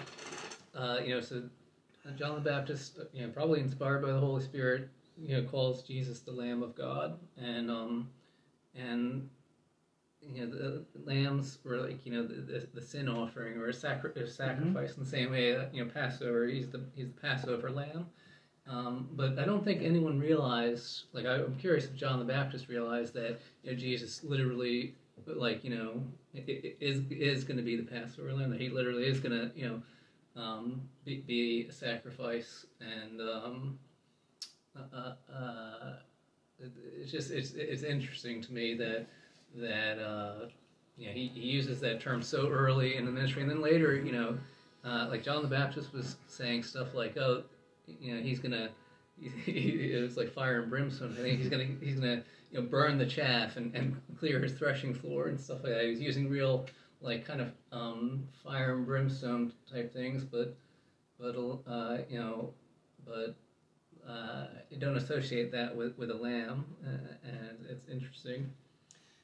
uh, 0.75 0.99
you 1.05 1.15
know, 1.15 1.21
so 1.21 1.43
uh, 2.07 2.11
John 2.13 2.35
the 2.35 2.51
Baptist, 2.51 2.99
uh, 3.01 3.05
you 3.13 3.27
know, 3.27 3.33
probably 3.33 3.61
inspired 3.61 4.03
by 4.03 4.13
the 4.13 4.21
Holy 4.21 4.43
Spirit, 4.43 4.89
you 5.19 5.37
know, 5.37 5.49
calls 5.49 5.83
Jesus 5.83 6.21
the 6.21 6.33
Lamb 6.33 6.63
of 6.63 6.75
God, 6.75 7.19
and 7.39 7.71
um, 7.71 8.09
and 8.75 9.29
you 10.21 10.47
know, 10.47 10.51
the 10.51 10.85
lambs 11.05 11.59
were 11.65 11.79
like 11.79 12.05
you 12.05 12.13
know 12.13 12.27
the, 12.27 12.35
the, 12.35 12.67
the 12.75 12.83
sin 12.83 13.09
offering 13.09 13.57
or 13.57 13.69
a, 13.69 13.75
sacri- 13.75 14.13
a 14.15 14.27
sacrifice 14.27 14.97
in 14.97 15.05
the 15.05 15.09
same 15.09 15.31
way 15.31 15.55
that 15.55 15.75
you 15.75 15.85
know 15.85 15.91
Passover, 15.91 16.47
he's 16.47 16.69
the 16.69 16.83
he's 16.95 17.09
the 17.09 17.21
Passover 17.21 17.71
lamb. 17.71 18.07
Um, 18.71 19.09
but 19.13 19.39
I 19.39 19.45
don't 19.45 19.65
think 19.65 19.83
anyone 19.83 20.21
realized, 20.21 21.05
like 21.13 21.27
I'm 21.27 21.57
curious 21.57 21.87
if 21.87 21.97
John 21.97 22.21
the 22.21 22.25
Baptist 22.25 22.69
realized 22.69 23.15
that 23.15 23.41
you 23.65 23.73
know 23.73 23.77
Jesus 23.77 24.23
literally, 24.23 24.95
like 25.27 25.65
you 25.65 25.71
know, 25.71 26.03
is 26.35 27.03
is 27.11 27.43
going 27.43 27.57
to 27.57 27.65
be 27.65 27.77
the 27.77 27.83
Passover 27.83 28.33
lamb. 28.33 28.51
That 28.51 28.61
he 28.61 28.69
literally 28.69 29.07
is 29.07 29.19
going 29.19 29.33
to 29.33 29.51
you 29.59 29.69
know 29.69 30.41
um, 30.41 30.83
be, 31.05 31.25
be 31.27 31.67
a 31.69 31.73
sacrifice, 31.73 32.67
and 32.81 33.21
um, 33.21 33.79
uh, 34.77 35.13
uh, 35.35 35.93
it's 37.01 37.11
just 37.11 37.33
it's 37.33 37.53
it's 37.55 37.83
interesting 37.83 38.41
to 38.41 38.53
me 38.53 38.75
that 38.75 39.07
that 39.57 39.99
uh, 39.99 40.47
you 40.97 41.09
know 41.09 41.13
he, 41.13 41.27
he 41.35 41.41
uses 41.41 41.81
that 41.81 42.01
term 42.01 42.23
so 42.23 42.49
early 42.49 42.97
in 42.97 43.05
the 43.05 43.11
ministry, 43.11 43.43
and 43.43 43.51
then 43.51 43.61
later 43.61 43.97
you 43.97 44.13
know 44.13 44.39
uh, 44.85 45.09
like 45.11 45.25
John 45.25 45.43
the 45.43 45.49
Baptist 45.49 45.93
was 45.93 46.17
saying 46.29 46.63
stuff 46.63 46.95
like 46.95 47.17
oh 47.17 47.43
you 48.01 48.15
know 48.15 48.23
he's 48.23 48.39
gonna 48.39 48.71
it 49.47 50.03
was 50.03 50.17
like 50.17 50.33
fire 50.33 50.63
and 50.63 50.71
brimstone. 50.71 51.15
I 51.19 51.23
think 51.23 51.39
he's 51.39 51.49
gonna 51.49 51.69
he's 51.81 51.97
gonna 51.97 52.23
you 52.51 52.61
know 52.61 52.67
burn 52.67 52.99
the 52.99 53.07
chaff 53.07 53.57
and, 53.57 53.75
and 53.75 54.01
clear 54.19 54.41
his 54.41 54.53
threshing 54.53 54.95
floor 54.95 55.29
and 55.29 55.41
stuff 55.41 55.59
like 55.63 55.73
that. 55.73 55.85
He 55.85 55.91
was 55.91 56.01
using 56.01 56.29
real 56.29 56.67
like 57.01 57.27
kind 57.27 57.41
of 57.41 57.53
um, 57.73 58.29
fire 58.45 58.75
and 58.75 58.87
brimstone 58.87 59.53
type 59.71 59.93
things, 59.93 60.25
but 60.25 60.57
but 61.19 61.37
uh, 61.37 61.99
you 62.09 62.19
know 62.19 62.55
but 63.07 63.35
uh, 64.09 64.47
you 64.71 64.79
don't 64.79 64.97
associate 64.97 65.53
that 65.53 65.75
with, 65.75 65.97
with 65.99 66.11
a 66.11 66.15
lamb, 66.15 66.65
uh, 66.85 67.29
and 67.29 67.67
it's 67.69 67.89
interesting. 67.89 68.51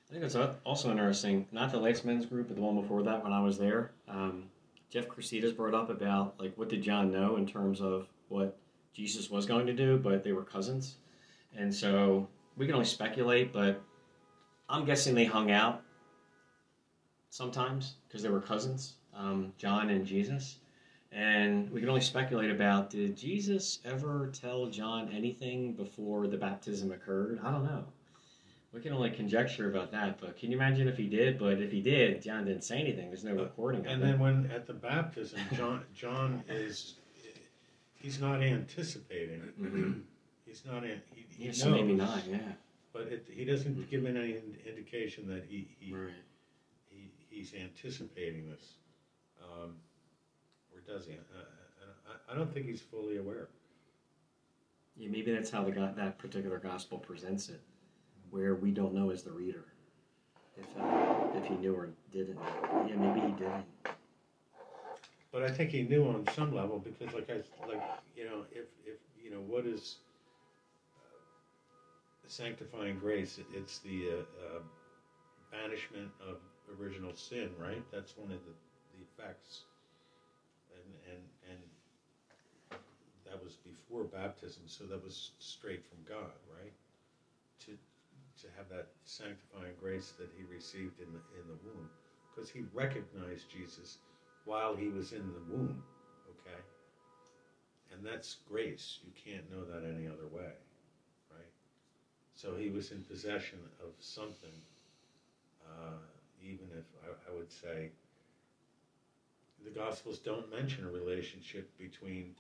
I 0.09 0.13
think 0.13 0.25
it's 0.25 0.37
also 0.65 0.91
interesting. 0.91 1.47
Not 1.51 1.73
the 1.73 1.79
last 1.79 2.05
men's 2.05 2.27
group, 2.27 2.49
but 2.49 2.57
the 2.57 2.63
one 2.63 2.81
before 2.81 3.03
that 3.03 3.25
when 3.25 3.33
I 3.33 3.41
was 3.41 3.59
there. 3.59 3.91
Um, 4.09 4.45
Jeff 4.89 5.09
Crusaders 5.09 5.53
brought 5.53 5.75
up 5.75 5.91
about 5.91 6.35
like 6.39 6.57
what 6.57 6.69
did 6.69 6.83
John 6.83 7.11
know 7.11 7.37
in 7.37 7.47
terms 7.47 7.81
of 7.81 8.07
what 8.29 8.57
Jesus 8.95 9.31
was 9.31 9.47
going 9.47 9.67
to 9.67 9.73
do, 9.73 9.99
but 9.99 10.25
they 10.25 10.33
were 10.33 10.45
cousins, 10.45 10.97
and 11.57 11.75
so 11.75 12.29
we 12.57 12.67
can 12.67 12.75
only 12.75 12.87
speculate. 12.87 13.53
But 13.53 13.83
I'm 14.69 14.85
guessing 14.85 15.15
they 15.15 15.25
hung 15.27 15.51
out 15.51 15.83
sometimes 17.31 17.95
because 18.09 18.23
they 18.23 18.29
were 18.31 18.41
cousins, 18.41 18.95
um, 19.15 19.53
John 19.59 19.91
and 19.91 20.07
Jesus. 20.07 20.59
And 21.13 21.71
we 21.71 21.81
can 21.81 21.89
only 21.89 22.01
speculate 22.01 22.51
about 22.51 22.91
did 22.91 23.17
Jesus 23.17 23.79
ever 23.85 24.31
tell 24.39 24.67
John 24.67 25.11
anything 25.15 25.73
before 25.73 26.27
the 26.27 26.37
baptism 26.37 26.93
occurred? 26.93 27.41
I 27.43 27.51
don't 27.51 27.65
know. 27.65 27.85
We 28.73 28.81
can 28.83 28.93
only 28.93 29.11
conjecture 29.11 29.71
about 29.71 29.91
that, 29.93 30.21
but 30.21 30.37
can 30.37 30.51
you 30.51 30.57
imagine 30.59 30.89
if 30.89 30.99
he 30.99 31.07
did? 31.07 31.39
But 31.39 31.63
if 31.63 31.73
he 31.73 31.81
did, 31.81 32.21
John 32.21 32.45
didn't 32.45 32.65
say 32.65 32.79
anything. 32.79 33.07
There's 33.09 33.25
no 33.25 33.33
recording 33.33 33.87
of 33.87 33.93
And 33.93 34.03
it. 34.03 34.07
then 34.07 34.19
when 34.19 34.51
at 34.55 34.67
the 34.67 34.75
baptism, 34.75 35.41
John 35.55 35.85
John 35.95 36.43
is 36.49 36.97
he's 38.07 38.21
not 38.21 38.41
anticipating. 38.41 39.41
Mhm. 39.61 40.03
He's 40.45 40.65
not 40.65 40.85
in. 40.85 41.03
He, 41.13 41.27
he 41.37 41.43
Yeah, 41.45 41.47
knows, 41.49 41.59
so 41.61 41.71
maybe 41.71 41.95
not. 41.95 42.25
Yeah. 42.29 42.53
but 42.93 43.03
it, 43.09 43.27
he 43.29 43.45
doesn't 43.45 43.91
give 43.91 44.07
any 44.07 44.37
in- 44.37 44.57
indication 44.65 45.27
that 45.29 45.45
he 45.45 45.67
he, 45.81 45.93
Right. 45.93 46.13
he 46.89 47.11
he's 47.29 47.53
anticipating 47.53 48.49
this, 48.49 48.75
um, 49.43 49.75
or 50.73 50.81
does 50.87 51.07
he? 51.07 51.15
Uh, 51.15 51.17
I, 51.37 52.13
I, 52.13 52.33
I 52.33 52.37
don't 52.39 52.53
think 52.55 52.67
he's 52.67 52.81
fully 52.81 53.17
aware. 53.17 53.49
Yeah, 54.97 55.09
maybe 55.11 55.33
that's 55.33 55.51
how 55.51 55.65
the 55.65 55.73
go- 55.73 55.93
that 55.97 56.17
particular 56.19 56.59
gospel 56.59 56.99
presents 56.99 57.49
it, 57.49 57.61
where 58.31 58.55
we 58.55 58.71
don't 58.71 58.95
know 58.95 59.11
as 59.11 59.25
the 59.25 59.33
reader 59.33 59.65
if 60.57 60.67
uh, 60.81 61.27
if 61.35 61.45
he 61.47 61.57
knew 61.57 61.75
or 61.75 61.89
didn't. 62.13 62.39
Yeah, 62.89 62.95
maybe 62.95 63.21
he 63.27 63.33
didn't. 63.33 63.65
But 65.37 65.45
I 65.45 65.51
think 65.51 65.69
he 65.69 65.83
knew 65.83 66.09
on 66.09 66.27
some 66.35 66.55
level 66.55 66.79
because, 66.79 67.13
like 67.13 67.29
I 67.29 67.45
like 67.69 67.83
you 68.17 68.25
know, 68.25 68.47
if 68.51 68.65
if 68.87 68.97
you 69.23 69.31
know 69.31 69.43
what 69.47 69.67
is 69.67 69.97
uh, 70.97 71.21
sanctifying 72.27 72.99
grace, 72.99 73.37
it, 73.37 73.45
it's 73.55 73.81
the 73.81 74.13
uh, 74.13 74.57
uh, 74.57 74.61
banishment 75.53 76.09
of 76.27 76.39
original 76.81 77.15
sin, 77.15 77.51
right? 77.61 77.83
That's 77.93 78.17
one 78.17 78.33
of 78.33 78.39
the, 78.47 78.55
the 78.97 79.05
effects, 79.05 79.65
and 80.73 81.13
and 81.13 81.23
and 81.51 82.81
that 83.27 83.45
was 83.45 83.57
before 83.57 84.05
baptism, 84.05 84.63
so 84.65 84.85
that 84.85 85.05
was 85.05 85.33
straight 85.39 85.85
from 85.85 85.99
God, 86.09 86.33
right? 86.59 86.73
To 87.67 87.73
to 88.41 88.47
have 88.57 88.71
that 88.71 88.87
sanctifying 89.05 89.75
grace 89.79 90.15
that 90.19 90.31
he 90.35 90.45
received 90.45 90.99
in 90.99 91.13
the 91.13 91.21
in 91.37 91.47
the 91.47 91.59
womb, 91.63 91.91
because 92.35 92.49
he 92.49 92.65
recognized 92.73 93.51
Jesus 93.51 93.99
while 94.47 94.75
he 94.75 94.89
was 94.89 95.13
in 95.13 95.33
the 95.33 95.55
womb, 95.55 95.83
okay? 96.31 96.63
And 97.93 98.05
that's 98.05 98.37
grace. 98.49 99.01
You 99.05 99.13
can't 99.23 99.51
know 99.51 99.65
that 99.65 99.87
any 99.87 100.07
other 100.07 100.27
way, 100.33 100.53
right? 101.31 101.53
So 102.35 102.55
he 102.55 102.71
was 102.71 102.93
in 102.93 103.03
possession 103.03 103.59
of 103.83 103.91
something, 103.99 104.57
uh, 105.69 105.99
even 106.43 106.67
if 106.79 106.85
I, 107.05 107.31
I 107.31 107.37
would 107.37 107.53
say 107.53 107.91
the 109.65 109.71
Gospels 109.71 110.21
don't 110.21 110.51
mention 110.51 110.87
a 110.87 110.91
relationship 110.91 111.69
between 111.77 112.35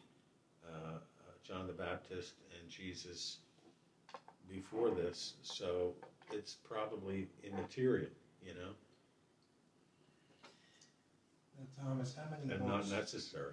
uh, 0.64 0.94
uh, 0.94 0.98
John 1.42 1.66
the 1.66 1.72
Baptist 1.72 2.34
and 2.58 2.70
Jesus 2.70 3.38
before 4.48 4.90
this, 4.90 5.34
so 5.42 5.92
it's 6.32 6.54
probably 6.54 7.26
immaterial, 7.42 8.10
you 8.44 8.54
know, 8.54 8.70
Now, 11.58 11.84
Thomas, 11.84 12.14
how 12.16 12.24
many 12.30 12.52
and 12.52 12.66
not 12.66 12.80
books? 12.80 12.90
necessary. 12.90 13.52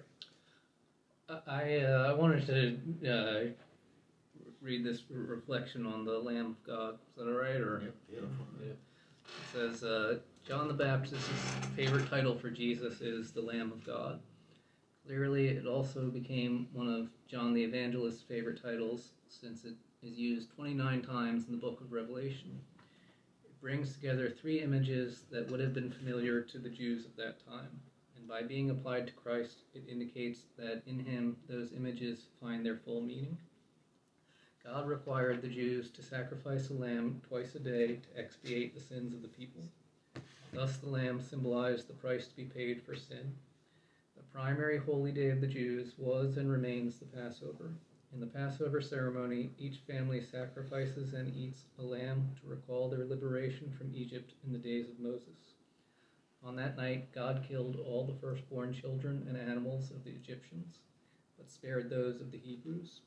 I 1.46 1.78
uh, 1.78 2.10
I 2.10 2.12
wanted 2.12 2.46
to 2.46 3.10
uh, 3.10 4.44
read 4.60 4.84
this 4.84 5.02
reflection 5.10 5.86
on 5.86 6.04
the 6.04 6.18
Lamb 6.18 6.46
of 6.46 6.66
God. 6.66 6.94
Is 6.94 7.16
that 7.16 7.26
all 7.26 7.38
right? 7.38 7.56
Or 7.56 7.82
Beautiful. 8.10 8.46
Yeah. 8.62 8.72
it 8.72 8.76
says 9.52 9.84
uh, 9.84 10.18
John 10.46 10.68
the 10.68 10.74
Baptist's 10.74 11.28
favorite 11.76 12.08
title 12.10 12.34
for 12.36 12.50
Jesus 12.50 13.00
is 13.00 13.30
the 13.30 13.40
Lamb 13.40 13.72
of 13.72 13.84
God. 13.86 14.20
Clearly, 15.06 15.48
it 15.48 15.66
also 15.66 16.06
became 16.08 16.66
one 16.72 16.88
of 16.88 17.08
John 17.28 17.54
the 17.54 17.62
Evangelist's 17.62 18.22
favorite 18.22 18.62
titles 18.62 19.10
since 19.28 19.64
it 19.64 19.74
is 20.02 20.16
used 20.16 20.50
29 20.54 21.02
times 21.02 21.46
in 21.46 21.52
the 21.52 21.58
book 21.58 21.80
of 21.80 21.92
Revelation. 21.92 22.58
It 23.44 23.60
brings 23.60 23.94
together 23.94 24.30
three 24.30 24.60
images 24.60 25.24
that 25.30 25.50
would 25.50 25.60
have 25.60 25.72
been 25.74 25.90
familiar 25.90 26.42
to 26.42 26.58
the 26.58 26.70
Jews 26.70 27.04
of 27.06 27.16
that 27.16 27.44
time 27.46 27.80
and 28.24 28.30
by 28.30 28.42
being 28.42 28.70
applied 28.70 29.06
to 29.06 29.12
Christ, 29.12 29.58
it 29.74 29.84
indicates 29.86 30.44
that 30.56 30.82
in 30.86 30.98
him 30.98 31.36
those 31.46 31.72
images 31.72 32.28
find 32.40 32.64
their 32.64 32.78
full 32.78 33.02
meaning. 33.02 33.36
God 34.64 34.88
required 34.88 35.42
the 35.42 35.48
Jews 35.48 35.90
to 35.90 36.02
sacrifice 36.02 36.70
a 36.70 36.72
lamb 36.72 37.20
twice 37.28 37.54
a 37.54 37.58
day 37.58 37.96
to 37.96 38.18
expiate 38.18 38.74
the 38.74 38.80
sins 38.80 39.12
of 39.12 39.20
the 39.20 39.28
people. 39.28 39.62
Thus, 40.54 40.78
the 40.78 40.88
lamb 40.88 41.20
symbolized 41.20 41.86
the 41.86 41.92
price 41.92 42.26
to 42.26 42.36
be 42.36 42.44
paid 42.44 42.82
for 42.82 42.94
sin. 42.94 43.34
The 44.16 44.22
primary 44.32 44.78
holy 44.78 45.12
day 45.12 45.28
of 45.28 45.42
the 45.42 45.46
Jews 45.46 45.92
was 45.98 46.38
and 46.38 46.50
remains 46.50 46.98
the 46.98 47.04
Passover. 47.04 47.74
In 48.14 48.20
the 48.20 48.26
Passover 48.26 48.80
ceremony, 48.80 49.50
each 49.58 49.80
family 49.86 50.22
sacrifices 50.22 51.12
and 51.12 51.36
eats 51.36 51.64
a 51.78 51.82
lamb 51.82 52.30
to 52.40 52.48
recall 52.48 52.88
their 52.88 53.04
liberation 53.04 53.70
from 53.76 53.94
Egypt 53.94 54.32
in 54.46 54.52
the 54.52 54.58
days 54.58 54.88
of 54.88 54.98
Moses. 54.98 55.53
On 56.44 56.56
that 56.56 56.76
night, 56.76 57.10
God 57.10 57.42
killed 57.48 57.76
all 57.76 58.04
the 58.04 58.20
firstborn 58.20 58.74
children 58.74 59.24
and 59.26 59.38
animals 59.38 59.90
of 59.90 60.04
the 60.04 60.10
Egyptians, 60.10 60.78
but 61.38 61.50
spared 61.50 61.88
those 61.88 62.20
of 62.20 62.30
the 62.30 62.38
Hebrews. 62.38 63.00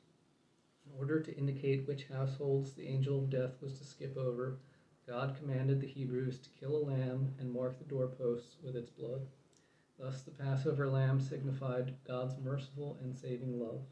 In 0.88 0.98
order 0.98 1.20
to 1.20 1.38
indicate 1.38 1.88
which 1.88 2.06
households 2.06 2.74
the 2.74 2.88
angel 2.88 3.20
of 3.20 3.30
death 3.30 3.62
was 3.62 3.78
to 3.78 3.86
skip 3.86 4.18
over, 4.18 4.58
God 5.06 5.38
commanded 5.38 5.80
the 5.80 5.88
Hebrews 5.88 6.40
to 6.40 6.50
kill 6.60 6.78
a 6.78 6.88
lamb 6.88 7.36
and 7.38 7.54
mark 7.54 7.78
the 7.78 7.86
doorposts 7.86 8.58
with 8.64 8.76
its 8.76 8.90
blood. 8.90 9.28
Thus, 10.00 10.24
the 10.24 10.32
Passover 10.32 10.90
lamb 10.90 11.22
signified 11.22 11.94
God's 12.08 12.40
merciful 12.40 12.98
and 13.04 13.16
saving 13.16 13.60
love. 13.60 13.84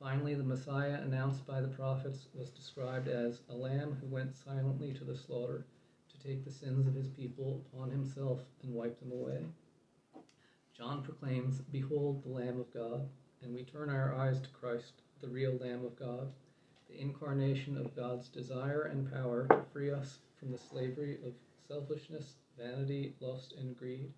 Finally, 0.00 0.34
the 0.34 0.42
Messiah 0.42 1.02
announced 1.02 1.46
by 1.46 1.60
the 1.60 1.68
prophets 1.68 2.28
was 2.32 2.48
described 2.48 3.06
as 3.06 3.42
a 3.50 3.54
lamb 3.54 3.98
who 4.00 4.06
went 4.06 4.34
silently 4.34 4.94
to 4.94 5.04
the 5.04 5.16
slaughter 5.16 5.66
take 6.26 6.44
the 6.44 6.50
sins 6.50 6.86
of 6.86 6.94
his 6.94 7.06
people 7.08 7.62
upon 7.72 7.90
himself 7.90 8.40
and 8.62 8.74
wipe 8.74 8.98
them 8.98 9.12
away. 9.12 9.44
John 10.76 11.02
proclaims, 11.02 11.60
Behold 11.72 12.22
the 12.24 12.30
Lamb 12.30 12.60
of 12.60 12.72
God, 12.74 13.08
and 13.42 13.54
we 13.54 13.62
turn 13.62 13.90
our 13.90 14.14
eyes 14.14 14.40
to 14.40 14.48
Christ, 14.48 15.02
the 15.20 15.28
real 15.28 15.56
Lamb 15.60 15.84
of 15.84 15.98
God, 15.98 16.32
the 16.88 17.00
incarnation 17.00 17.76
of 17.76 17.94
God's 17.96 18.28
desire 18.28 18.82
and 18.82 19.10
power 19.10 19.46
to 19.48 19.62
free 19.72 19.90
us 19.90 20.18
from 20.38 20.50
the 20.50 20.58
slavery 20.58 21.18
of 21.24 21.32
selfishness, 21.66 22.34
vanity, 22.58 23.14
lust, 23.20 23.54
and 23.58 23.76
greed, 23.76 24.12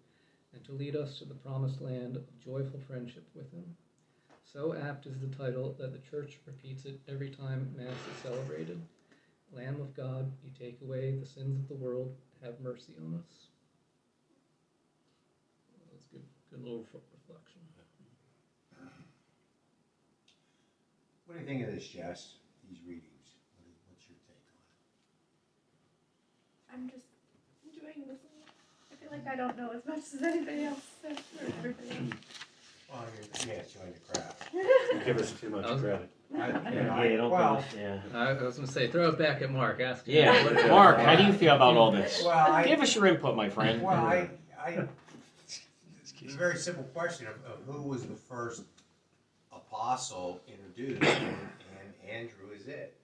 and 0.54 0.64
to 0.64 0.72
lead 0.72 0.96
us 0.96 1.18
to 1.18 1.24
the 1.24 1.34
promised 1.34 1.80
land 1.80 2.16
of 2.16 2.44
joyful 2.44 2.80
friendship 2.86 3.26
with 3.34 3.50
Him. 3.52 3.76
So 4.44 4.74
apt 4.74 5.06
is 5.06 5.20
the 5.20 5.36
title 5.36 5.76
that 5.78 5.92
the 5.92 6.10
Church 6.10 6.38
repeats 6.46 6.86
it 6.86 7.00
every 7.08 7.30
time 7.30 7.74
Mass 7.76 7.86
is 7.86 8.22
celebrated. 8.22 8.80
Lamb 9.52 9.80
of 9.80 9.94
God, 9.96 10.30
you 10.44 10.50
take 10.58 10.80
away 10.82 11.16
the 11.18 11.26
sins 11.26 11.58
of 11.58 11.68
the 11.68 11.74
world, 11.74 12.14
have 12.42 12.60
mercy 12.60 12.94
on 13.04 13.14
us. 13.14 13.48
That's 15.90 16.06
good, 16.12 16.22
good 16.50 16.62
little 16.62 16.86
reflection. 16.92 17.60
What 21.28 21.34
do 21.34 21.40
you 21.40 21.46
think 21.46 21.68
of 21.68 21.74
this, 21.74 21.86
Jess? 21.86 22.36
These 22.66 22.78
readings. 22.86 23.36
What 23.52 23.68
is, 23.68 23.76
what's 23.86 24.08
your 24.08 24.16
take 24.24 24.48
on 24.48 24.56
it? 26.64 26.72
I'm 26.72 26.88
just 26.88 27.04
enjoying 27.68 28.08
listening. 28.08 28.48
I 28.90 28.96
feel 28.96 29.10
like 29.12 29.26
I 29.26 29.36
don't 29.36 29.54
know 29.58 29.70
as 29.76 29.84
much 29.84 29.98
as 30.14 30.22
anybody 30.22 30.64
else. 30.64 30.80
So 31.02 31.08
or 31.10 31.14
everybody 31.58 31.90
else. 31.90 32.00
Well, 32.90 33.04
you're, 33.14 33.54
yeah, 33.54 33.62
join 33.68 33.92
the 33.92 34.00
crowd. 34.08 34.34
You 34.54 35.04
give 35.04 35.18
us 35.18 35.32
too 35.32 35.50
much 35.50 35.66
credit. 35.66 36.08
I, 36.34 36.46
you 36.48 36.52
Yeah, 36.74 36.94
I- 36.96 37.16
don't 37.16 37.30
well, 37.30 37.64
yeah. 37.76 37.98
I 38.14 38.32
was 38.34 38.56
going 38.56 38.66
to 38.66 38.72
say, 38.72 38.88
throw 38.88 39.08
it 39.08 39.18
back 39.18 39.42
at 39.42 39.50
Mark. 39.50 39.80
Ask 39.80 40.06
him. 40.06 40.14
Yeah, 40.16 40.68
Mark, 40.68 40.98
how 40.98 41.16
do 41.16 41.24
you 41.24 41.32
feel 41.32 41.54
about 41.56 41.76
all 41.76 41.90
this? 41.90 42.22
well, 42.24 42.52
I, 42.52 42.66
Give 42.66 42.80
us 42.80 42.94
your 42.94 43.06
input, 43.06 43.34
my 43.36 43.48
friend. 43.48 43.82
well, 43.82 43.94
I, 43.94 44.28
I, 44.62 44.86
it's 46.20 46.34
a 46.34 46.36
very 46.36 46.56
simple 46.56 46.84
question 46.84 47.26
of, 47.28 47.34
of 47.50 47.74
who 47.74 47.82
was 47.82 48.06
the 48.06 48.14
first 48.14 48.62
apostle 49.52 50.40
introduced, 50.46 51.02
and, 51.02 51.36
and 51.80 52.10
Andrew 52.10 52.50
is 52.54 52.66
it. 52.66 52.94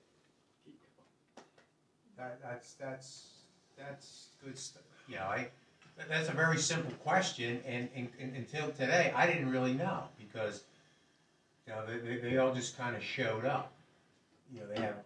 That, 2.17 2.41
that's 2.43 2.75
that's 2.75 3.27
that's 3.77 4.27
good 4.45 4.57
stuff. 4.59 4.83
You 5.09 5.17
know, 5.17 5.23
I 5.25 5.49
that- 5.97 6.09
that's 6.09 6.29
a 6.29 6.33
very 6.33 6.59
simple 6.59 6.93
question, 6.99 7.61
and, 7.67 7.89
and, 7.95 8.09
and 8.21 8.35
until 8.37 8.69
today, 8.71 9.13
I 9.17 9.27
didn't 9.27 9.51
really 9.51 9.75
know 9.75 10.05
because 10.19 10.65
you 11.67 11.73
know 11.73 11.83
they, 11.87 11.99
they, 11.99 12.17
they 12.17 12.37
all 12.39 12.55
just 12.55 12.77
kind 12.77 12.97
of 12.97 13.03
showed 13.03 13.45
up. 13.45 13.73
You 14.53 14.61
know, 14.61 14.67
they 14.75 14.81
have 14.81 14.97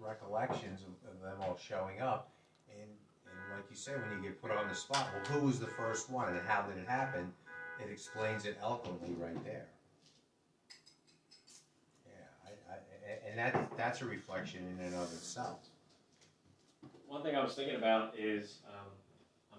recollections 0.00 0.82
of, 0.82 1.10
of 1.10 1.20
them 1.20 1.36
all 1.40 1.58
showing 1.60 2.00
up, 2.00 2.30
and 2.70 2.88
and 2.88 3.56
like 3.56 3.64
you 3.70 3.76
said, 3.76 4.00
when 4.00 4.22
you 4.22 4.28
get 4.28 4.40
put 4.40 4.50
on 4.50 4.68
the 4.68 4.74
spot, 4.74 5.08
well, 5.12 5.40
who 5.40 5.46
was 5.46 5.58
the 5.58 5.66
first 5.66 6.10
one 6.10 6.28
and 6.28 6.46
how 6.46 6.62
did 6.62 6.78
it 6.78 6.88
happen? 6.88 7.32
It 7.82 7.90
explains 7.90 8.46
it 8.46 8.56
eloquently 8.62 9.14
right 9.20 9.44
there. 9.44 9.66
Yeah, 12.06 12.48
I, 12.70 12.72
I, 12.72 13.28
and 13.28 13.38
that 13.38 13.76
that's 13.76 14.02
a 14.02 14.06
reflection 14.06 14.60
in 14.78 14.86
and 14.86 14.94
of 14.94 15.12
itself. 15.12 15.58
One 17.06 17.22
thing 17.22 17.36
I 17.36 17.42
was 17.42 17.54
thinking 17.54 17.76
about 17.76 18.14
is 18.18 18.58
um, 18.68 18.88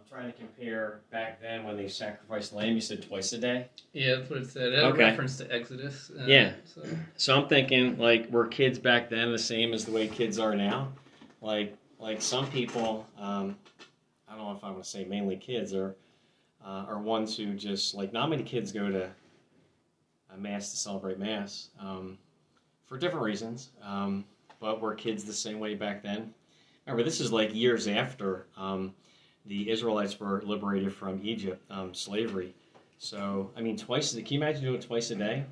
trying 0.09 0.31
to 0.31 0.37
compare 0.37 1.01
back 1.11 1.41
then 1.41 1.63
when 1.63 1.75
they 1.77 1.87
sacrificed 1.87 2.53
lamb. 2.53 2.73
You 2.75 2.81
said 2.81 3.07
twice 3.07 3.33
a 3.33 3.37
day. 3.37 3.67
Yeah, 3.93 4.15
that's 4.15 4.29
what 4.29 4.39
it 4.39 4.49
said. 4.49 4.73
It 4.73 4.75
had 4.83 4.91
Okay. 4.93 5.03
a 5.03 5.07
reference 5.07 5.37
to 5.37 5.53
Exodus. 5.53 6.11
uh, 6.17 6.25
Yeah. 6.25 6.53
So. 6.65 6.81
So 7.17 7.41
I'm 7.41 7.47
thinking 7.47 7.97
like 7.97 8.29
were 8.29 8.47
kids 8.47 8.79
back 8.79 9.09
then 9.09 9.31
the 9.31 9.39
same 9.39 9.73
as 9.73 9.85
the 9.85 9.91
way 9.91 10.07
kids 10.07 10.39
are 10.39 10.55
now? 10.55 10.91
Like 11.41 11.75
like 11.99 12.21
some 12.21 12.47
people, 12.49 13.07
um, 13.17 13.57
I 14.29 14.35
don't 14.35 14.45
know 14.45 14.51
if 14.55 14.63
I 14.63 14.69
want 14.71 14.83
to 14.83 14.89
say 14.89 15.03
mainly 15.05 15.35
kids 15.35 15.73
are 15.73 15.95
uh, 16.65 16.85
are 16.87 16.99
ones 16.99 17.35
who 17.37 17.53
just 17.53 17.95
like 17.95 18.13
not 18.13 18.29
many 18.29 18.43
kids 18.43 18.71
go 18.71 18.89
to 18.89 19.09
a 20.33 20.37
mass 20.37 20.71
to 20.71 20.77
celebrate 20.77 21.17
mass 21.19 21.69
um, 21.79 22.17
for 22.85 22.97
different 22.97 23.23
reasons. 23.25 23.69
Um, 23.83 24.25
but 24.59 24.81
were 24.81 24.95
kids 24.95 25.23
the 25.23 25.33
same 25.33 25.59
way 25.59 25.75
back 25.75 26.01
then? 26.03 26.33
Remember, 26.85 27.03
this 27.03 27.19
is 27.19 27.31
like 27.31 27.53
years 27.53 27.87
after 27.87 28.47
um, 28.57 28.93
the 29.47 29.69
Israelites 29.69 30.19
were 30.19 30.41
liberated 30.45 30.93
from 30.93 31.19
Egypt, 31.23 31.61
um, 31.71 31.93
slavery. 31.93 32.53
So, 32.97 33.51
I 33.55 33.61
mean, 33.61 33.77
twice. 33.77 34.13
Can 34.13 34.25
you 34.25 34.39
imagine 34.39 34.63
doing 34.63 34.75
it 34.75 34.81
twice 34.81 35.11
a 35.11 35.15
day? 35.15 35.45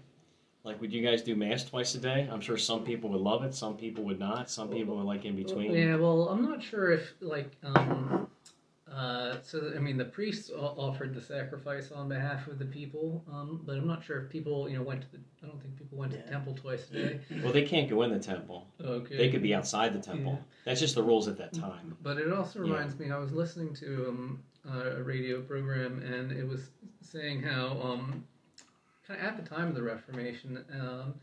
Like, 0.63 0.81
would 0.81 0.91
you 0.91 1.03
guys 1.03 1.21
do 1.21 1.35
mass 1.35 1.63
twice 1.63 1.93
a 1.93 1.99
day? 1.99 2.27
I'm 2.31 2.41
sure 2.41 2.57
some 2.57 2.83
people 2.83 3.11
would 3.11 3.21
love 3.21 3.43
it, 3.43 3.53
some 3.53 3.77
people 3.77 4.03
would 4.05 4.17
not, 4.17 4.49
some 4.49 4.67
people 4.67 4.97
would 4.97 5.05
like 5.05 5.23
in 5.23 5.35
between. 5.35 5.71
Yeah, 5.71 5.95
well, 5.95 6.27
I'm 6.27 6.41
not 6.41 6.63
sure 6.63 6.91
if 6.91 7.13
like 7.21 7.51
um, 7.63 8.27
uh, 8.95 9.41
so 9.41 9.73
I 9.75 9.79
mean 9.79 9.97
the 9.97 10.05
priests 10.05 10.49
offered 10.55 11.13
the 11.13 11.21
sacrifice 11.21 11.91
on 11.91 12.07
behalf 12.07 12.47
of 12.47 12.59
the 12.59 12.65
people, 12.65 13.23
um, 13.31 13.61
but 13.65 13.75
I'm 13.77 13.87
not 13.87 14.03
sure 14.03 14.21
if 14.21 14.29
people 14.29 14.69
you 14.69 14.77
know 14.77 14.83
went 14.83 15.01
to 15.01 15.11
the. 15.11 15.19
I 15.43 15.47
don't 15.47 15.61
think 15.61 15.75
people 15.77 15.97
went 15.97 16.11
to 16.13 16.17
the 16.17 16.23
temple 16.23 16.53
twice 16.53 16.89
a 16.89 16.93
day. 16.93 17.19
Well, 17.43 17.51
they 17.53 17.63
can't 17.63 17.89
go 17.89 18.01
in 18.03 18.11
the 18.11 18.19
temple. 18.19 18.67
Okay. 18.83 19.17
They 19.17 19.29
could 19.29 19.41
be 19.43 19.53
outside 19.53 19.93
the 19.93 19.99
temple. 19.99 20.33
Yeah. 20.33 20.53
That's 20.63 20.79
just 20.79 20.95
the 20.95 21.03
rules 21.03 21.27
at 21.27 21.37
that 21.37 21.53
time. 21.53 21.95
But 22.01 22.17
it 22.17 22.31
also 22.31 22.59
Yeah. 22.59 22.71
reminds 22.71 22.97
me, 22.97 23.11
I 23.11 23.17
was 23.17 23.31
listening 23.31 23.73
to 23.75 24.07
um, 24.09 24.43
a 24.71 25.03
radio 25.03 25.41
program, 25.41 26.01
and 26.01 26.31
it 26.31 26.47
was 26.47 26.69
saying 27.01 27.43
how, 27.43 27.79
um, 27.83 28.25
kind 29.07 29.19
of 29.19 29.25
at 29.27 29.35
the 29.37 29.47
time 29.47 29.67
of 29.67 29.75
the 29.75 29.83
Reformation, 29.83 30.63
um, 30.79 31.13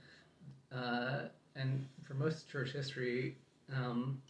uh, 0.72 1.22
and 1.56 1.86
for 2.02 2.14
most 2.14 2.48
church 2.48 2.70
history, 2.72 3.36
um, 3.74 4.20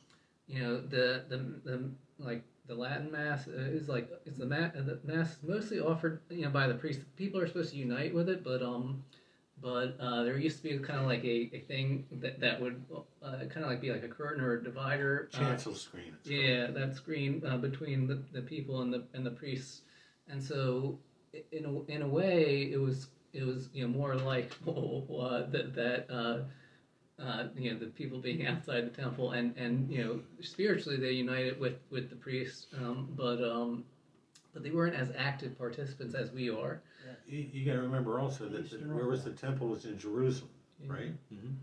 you 0.47 0.61
know, 0.63 0.81
the, 0.81 1.25
the 1.29 1.39
the 1.65 1.91
like 2.19 2.43
the 2.73 2.81
Latin 2.81 3.11
Mass 3.11 3.47
uh, 3.49 3.53
is 3.53 3.89
like 3.89 4.11
it's 4.25 4.39
the 4.39 4.47
mass 4.47 4.73
the 4.75 4.99
mass 5.05 5.37
mostly 5.43 5.79
offered 5.79 6.21
you 6.31 6.43
know 6.43 6.51
by 6.51 6.67
the 6.67 6.75
priest. 6.75 7.01
People 7.17 7.41
are 7.41 7.47
supposed 7.47 7.71
to 7.73 7.77
unite 7.77 8.15
with 8.15 8.29
it, 8.29 8.43
but 8.43 8.63
um, 8.63 9.05
but 9.61 9.97
uh, 10.01 10.23
there 10.23 10.39
used 10.39 10.57
to 10.59 10.63
be 10.63 10.79
kind 10.79 10.99
of 11.01 11.07
like 11.07 11.23
a, 11.25 11.51
a 11.53 11.61
thing 11.69 12.07
that 12.11 12.41
that 12.41 12.61
would 12.61 12.83
uh, 13.23 13.39
kind 13.51 13.65
of 13.65 13.67
like 13.67 13.81
be 13.81 13.93
like 13.93 14.05
a 14.05 14.09
curtain 14.09 14.43
or 14.43 14.55
a 14.55 14.65
divider. 14.65 15.29
uh, 15.35 15.39
Chancel 15.39 15.75
screen. 15.75 16.15
it's 16.19 16.29
called. 16.29 16.41
yeah, 16.41 16.67
that 16.69 16.95
screen 16.95 17.43
uh, 17.47 17.59
between 17.59 18.07
the, 18.07 18.23
the 18.33 18.43
people 18.43 18.81
and 18.81 18.93
the 18.93 19.05
and 19.13 19.27
the 19.27 19.31
priests, 19.31 19.83
and 20.29 20.43
so 20.43 20.99
in 21.51 21.67
a, 21.67 21.93
in 21.93 22.03
a 22.03 22.09
way 22.09 22.71
it 22.73 22.81
was 22.81 23.09
it 23.35 23.45
was 23.45 23.69
you 23.75 23.87
know 23.87 23.93
more 23.93 24.15
like 24.17 24.51
uh, 24.67 25.43
that 25.51 25.75
that 25.75 26.47
uh, 27.23 27.45
you 27.57 27.73
know 27.73 27.79
the 27.79 27.87
people 27.87 28.19
being 28.19 28.47
outside 28.47 28.85
the 28.85 29.03
temple 29.03 29.33
and 29.33 29.57
and 29.57 29.91
you 29.91 30.05
know 30.05 30.21
spiritually 30.41 30.99
they 30.99 31.13
united 31.13 31.59
with 31.61 31.77
with 31.91 32.11
the 32.11 32.17
priests, 32.17 32.67
um, 32.79 33.09
but 33.17 33.43
um, 33.43 33.85
but 34.53 34.63
they 34.63 34.71
weren't 34.71 34.95
as 34.97 35.11
active 35.17 35.57
participants 35.59 36.15
as 36.15 36.33
we 36.33 36.51
are. 36.51 36.83
You, 37.27 37.47
you 37.53 37.65
got 37.65 37.75
to 37.75 37.83
remember 37.83 38.19
also 38.21 38.49
that 38.49 38.71
the, 38.71 38.77
where 38.93 39.07
was 39.07 39.25
the 39.25 39.31
temple 39.31 39.69
was 39.69 39.85
in 39.85 39.99
Jerusalem, 39.99 40.51
right? 40.87 41.15
Mhm. 41.33 41.55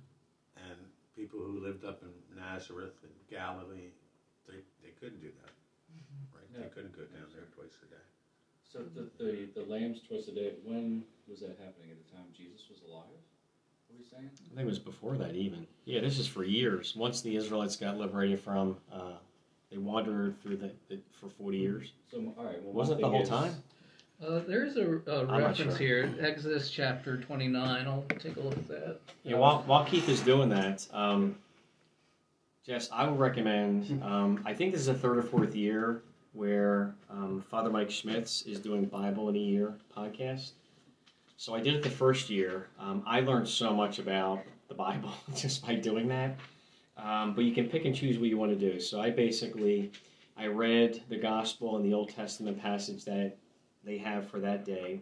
And 0.57 0.77
people 1.15 1.39
who 1.39 1.59
lived 1.63 1.85
up 1.85 2.01
in 2.03 2.09
Nazareth 2.35 2.95
and 3.03 3.11
Galilee, 3.29 3.91
they, 4.47 4.59
they 4.83 4.91
couldn't 4.99 5.21
do 5.21 5.29
that, 5.43 5.51
right? 6.35 6.47
Yeah. 6.53 6.63
They 6.63 6.69
couldn't 6.69 6.95
go 6.95 7.03
down 7.03 7.27
there 7.33 7.47
twice 7.55 7.75
a 7.83 7.89
day. 7.91 8.05
So 8.71 8.79
the, 8.95 9.09
the, 9.17 9.47
the 9.55 9.65
lambs 9.65 10.01
twice 10.07 10.27
a 10.27 10.31
day, 10.35 10.53
when 10.63 11.03
was 11.27 11.39
that 11.39 11.57
happening? 11.57 11.89
At 11.91 11.97
the 12.05 12.15
time 12.15 12.25
Jesus 12.35 12.69
was 12.69 12.79
alive? 12.87 13.23
What 13.99 14.09
saying? 14.09 14.29
I 14.33 14.55
think 14.55 14.61
it 14.61 14.65
was 14.65 14.79
before 14.79 15.17
that 15.17 15.35
even. 15.35 15.67
Yeah, 15.85 15.99
this 16.01 16.19
is 16.19 16.27
for 16.27 16.43
years. 16.43 16.95
Once 16.95 17.21
the 17.21 17.35
Israelites 17.35 17.75
got 17.75 17.97
liberated 17.97 18.39
from, 18.39 18.77
uh, 18.93 19.13
they 19.69 19.77
wandered 19.77 20.41
through 20.41 20.57
the, 20.57 20.71
the 20.87 20.99
for 21.19 21.29
40 21.29 21.57
years. 21.57 21.91
So, 22.09 22.33
all 22.37 22.45
right. 22.45 22.61
Well, 22.63 22.73
Wasn't 22.73 22.99
it 22.99 23.03
the 23.03 23.09
whole 23.09 23.21
is- 23.21 23.29
time? 23.29 23.55
Uh, 24.25 24.39
there's 24.45 24.75
a, 24.75 24.99
a 25.07 25.25
reference 25.25 25.77
sure. 25.77 25.77
here, 25.77 26.13
Exodus 26.19 26.69
chapter 26.69 27.15
29. 27.17 27.87
I'll 27.87 28.03
take 28.19 28.35
a 28.35 28.41
look 28.41 28.51
at 28.57 28.67
that. 28.67 28.97
Yeah, 29.23 29.37
while, 29.37 29.63
while 29.65 29.85
Keith 29.85 30.09
is 30.09 30.19
doing 30.19 30.49
that, 30.49 30.85
um, 30.91 31.37
Jess, 32.65 32.89
I 32.91 33.07
would 33.07 33.17
recommend. 33.17 34.01
Um, 34.03 34.41
I 34.45 34.53
think 34.53 34.73
this 34.73 34.81
is 34.81 34.87
the 34.87 34.93
third 34.93 35.17
or 35.19 35.23
fourth 35.23 35.55
year 35.55 36.01
where 36.33 36.93
um, 37.09 37.41
Father 37.49 37.69
Mike 37.69 37.89
Schmitz 37.89 38.41
is 38.41 38.59
doing 38.59 38.85
Bible 38.85 39.29
in 39.29 39.35
a 39.37 39.39
Year 39.39 39.73
podcast. 39.95 40.51
So 41.39 41.55
I 41.55 41.61
did 41.61 41.73
it 41.73 41.83
the 41.83 41.89
first 41.89 42.29
year. 42.29 42.67
Um, 42.77 43.01
I 43.07 43.21
learned 43.21 43.47
so 43.47 43.73
much 43.73 43.97
about 43.97 44.43
the 44.67 44.73
Bible 44.73 45.13
just 45.37 45.65
by 45.65 45.75
doing 45.75 46.09
that. 46.09 46.37
Um, 46.97 47.33
but 47.33 47.45
you 47.45 47.53
can 47.53 47.69
pick 47.69 47.85
and 47.85 47.95
choose 47.95 48.19
what 48.19 48.27
you 48.27 48.37
want 48.37 48.51
to 48.51 48.71
do. 48.71 48.77
So 48.77 48.99
I 48.99 49.09
basically 49.09 49.93
I 50.37 50.47
read 50.47 51.01
the 51.07 51.15
Gospel 51.15 51.77
and 51.77 51.85
the 51.85 51.93
Old 51.93 52.13
Testament 52.13 52.61
passage 52.61 53.05
that 53.05 53.37
they 53.85 53.97
have 53.99 54.29
for 54.29 54.41
that 54.41 54.65
day 54.65 55.01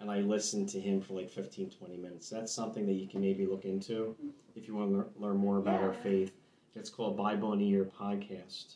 and 0.00 0.10
I 0.10 0.22
listened 0.22 0.68
to 0.70 0.80
him 0.80 1.00
for 1.00 1.14
like 1.14 1.30
15, 1.30 1.70
20 1.70 1.96
minutes. 1.98 2.28
That's 2.28 2.52
something 2.52 2.84
that 2.86 2.94
you 2.94 3.06
can 3.06 3.20
maybe 3.20 3.46
look 3.46 3.64
into 3.64 4.16
if 4.56 4.66
you 4.66 4.74
want 4.74 4.90
to 4.90 4.96
lear- 4.96 5.06
learn 5.16 5.36
more 5.36 5.58
about 5.58 5.84
our 5.84 5.94
faith. 5.94 6.32
It's 6.74 6.90
called 6.90 7.16
Bible 7.16 7.52
in 7.52 7.60
a 7.60 7.64
Year 7.64 7.88
podcast. 7.96 8.74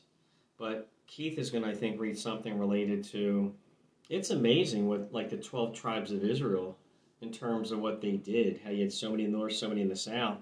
But 0.56 0.88
Keith 1.08 1.40
is 1.40 1.50
going 1.50 1.64
to, 1.64 1.70
I 1.70 1.74
think, 1.74 2.00
read 2.00 2.16
something 2.16 2.56
related 2.56 3.02
to. 3.06 3.52
It's 4.08 4.30
amazing 4.30 4.86
what 4.86 5.12
like 5.12 5.28
the 5.28 5.38
12 5.38 5.74
tribes 5.74 6.12
of 6.12 6.22
Israel 6.22 6.76
in 7.20 7.32
terms 7.32 7.70
of 7.70 7.80
what 7.80 8.00
they 8.00 8.12
did. 8.12 8.60
How 8.64 8.70
you 8.70 8.82
had 8.82 8.92
so 8.92 9.10
many 9.10 9.24
in 9.24 9.32
the 9.32 9.38
north, 9.38 9.52
so 9.52 9.68
many 9.68 9.82
in 9.82 9.88
the 9.88 9.96
south, 9.96 10.38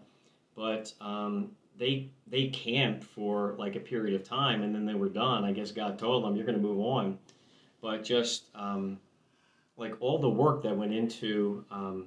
but 0.57 0.93
um, 1.01 1.51
they 1.77 2.11
they 2.27 2.49
camped 2.49 3.05
for 3.05 3.55
like 3.59 3.77
a 3.77 3.81
period 3.81 4.15
of 4.21 4.27
time, 4.27 4.63
and 4.63 4.75
then 4.75 4.87
they 4.87 4.95
were 4.95 5.09
done. 5.09 5.45
I 5.45 5.53
guess 5.53 5.71
God 5.71 5.99
told 5.99 6.25
them, 6.25 6.37
"You're 6.37 6.47
going 6.47 6.61
to 6.61 6.63
move 6.63 6.81
on." 6.81 7.19
But 7.81 8.05
just 8.05 8.45
um, 8.55 8.99
like 9.77 9.95
all 10.01 10.19
the 10.19 10.29
work 10.29 10.63
that 10.65 10.77
went 10.77 10.93
into 10.93 11.65
um, 11.71 12.07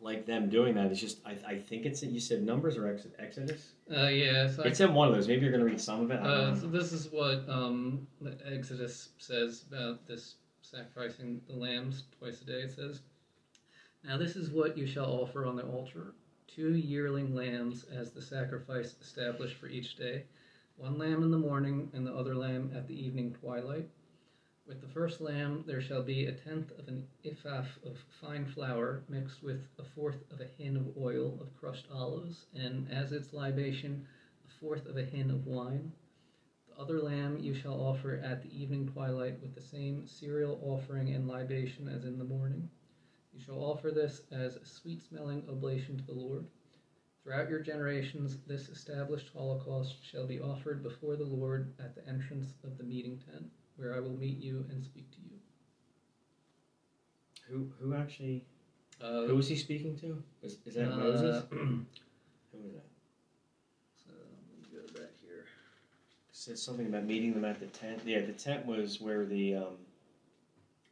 like 0.00 0.26
them 0.26 0.48
doing 0.48 0.74
that 0.74 0.90
is 0.90 1.00
just 1.00 1.18
I, 1.24 1.36
I 1.46 1.58
think 1.58 1.86
it's 1.86 2.02
you 2.02 2.20
said 2.20 2.42
numbers 2.42 2.76
or 2.76 2.88
Exod- 2.88 3.12
Exodus. 3.18 3.72
Uh, 3.90 4.08
yeah, 4.08 4.50
so 4.50 4.64
I 4.64 4.68
It's 4.68 4.80
in 4.80 4.92
one 4.92 5.08
of 5.08 5.14
those. 5.14 5.28
Maybe 5.28 5.42
you're 5.42 5.52
going 5.52 5.64
to 5.64 5.70
read 5.70 5.80
some 5.80 6.02
of 6.02 6.10
it. 6.10 6.20
Uh, 6.20 6.54
so 6.54 6.66
this 6.66 6.92
is 6.92 7.10
what 7.10 7.48
um, 7.48 8.06
Exodus 8.50 9.10
says 9.18 9.64
about 9.70 10.06
this 10.06 10.36
sacrificing 10.62 11.40
the 11.48 11.54
lambs 11.54 12.04
twice 12.18 12.42
a 12.42 12.44
day. 12.44 12.62
It 12.62 12.74
says, 12.74 13.00
"Now 14.08 14.16
this 14.16 14.36
is 14.36 14.52
what 14.52 14.78
you 14.78 14.86
shall 14.86 15.10
offer 15.20 15.44
on 15.44 15.56
the 15.56 15.66
altar: 15.66 16.14
two 16.46 16.76
yearling 16.76 17.34
lambs 17.34 17.82
as 17.82 18.12
the 18.12 18.22
sacrifice 18.22 18.94
established 19.00 19.56
for 19.56 19.66
each 19.66 19.96
day, 19.96 20.26
one 20.76 20.96
lamb 20.96 21.24
in 21.24 21.32
the 21.32 21.38
morning 21.40 21.90
and 21.92 22.06
the 22.06 22.14
other 22.14 22.36
lamb 22.36 22.70
at 22.72 22.86
the 22.86 22.94
evening 22.94 23.32
twilight. 23.32 23.90
With 24.64 24.80
the 24.80 24.86
first 24.86 25.20
lamb 25.20 25.64
there 25.66 25.80
shall 25.80 26.04
be 26.04 26.26
a 26.26 26.32
tenth 26.32 26.70
of 26.78 26.86
an 26.86 27.08
ephah 27.24 27.64
of 27.82 27.98
fine 28.20 28.44
flour 28.46 29.02
mixed 29.08 29.42
with 29.42 29.66
a 29.76 29.82
fourth 29.82 30.22
of 30.30 30.40
a 30.40 30.44
hin 30.44 30.76
of 30.76 30.96
oil 30.96 31.36
of 31.40 31.52
crushed 31.56 31.90
olives, 31.90 32.46
and 32.54 32.88
as 32.88 33.10
its 33.10 33.32
libation." 33.32 34.06
a 34.44 34.48
fourth 34.60 34.86
of 34.86 34.96
a 34.96 35.04
hin 35.04 35.32
of 35.32 35.48
wine. 35.48 35.90
The 36.68 36.76
other 36.80 37.00
lamb 37.00 37.40
you 37.40 37.54
shall 37.54 37.80
offer 37.80 38.14
at 38.18 38.40
the 38.40 38.56
evening 38.56 38.86
twilight 38.86 39.42
with 39.42 39.56
the 39.56 39.60
same 39.60 40.06
cereal 40.06 40.60
offering 40.62 41.12
and 41.12 41.26
libation 41.26 41.88
as 41.88 42.04
in 42.04 42.18
the 42.18 42.24
morning. 42.24 42.70
You 43.36 43.44
shall 43.44 43.62
offer 43.62 43.90
this 43.90 44.22
as 44.32 44.56
a 44.56 44.64
sweet 44.64 45.02
smelling 45.06 45.42
oblation 45.48 45.98
to 45.98 46.04
the 46.06 46.14
Lord. 46.14 46.46
Throughout 47.22 47.50
your 47.50 47.60
generations, 47.60 48.38
this 48.46 48.70
established 48.70 49.28
holocaust 49.34 49.96
shall 50.02 50.26
be 50.26 50.40
offered 50.40 50.82
before 50.82 51.16
the 51.16 51.24
Lord 51.24 51.74
at 51.78 51.94
the 51.94 52.08
entrance 52.08 52.54
of 52.64 52.78
the 52.78 52.84
meeting 52.84 53.20
tent, 53.30 53.44
where 53.76 53.94
I 53.94 54.00
will 54.00 54.16
meet 54.16 54.38
you 54.38 54.64
and 54.70 54.82
speak 54.82 55.10
to 55.10 55.18
you. 55.20 55.36
Who 57.48 57.70
who 57.78 57.94
actually 57.94 58.46
Uh, 59.02 59.26
who 59.26 59.36
was 59.36 59.48
he 59.48 59.56
speaking 59.56 59.98
to? 59.98 60.22
Is, 60.42 60.56
is 60.64 60.74
that 60.74 60.92
uh, 60.92 60.96
Moses? 60.96 61.44
Who 61.50 62.62
was 62.62 62.72
that? 62.72 62.86
so 64.02 64.12
let 64.14 64.72
me 64.72 64.78
go 64.78 64.98
back 64.98 65.12
here. 65.20 65.44
said 66.32 66.58
something 66.58 66.86
about 66.86 67.04
meeting 67.04 67.34
them 67.34 67.44
at 67.44 67.60
the 67.60 67.66
tent. 67.66 68.00
Yeah, 68.06 68.20
the 68.22 68.32
tent 68.32 68.64
was 68.64 68.98
where 68.98 69.26
the 69.26 69.56
um, 69.56 69.76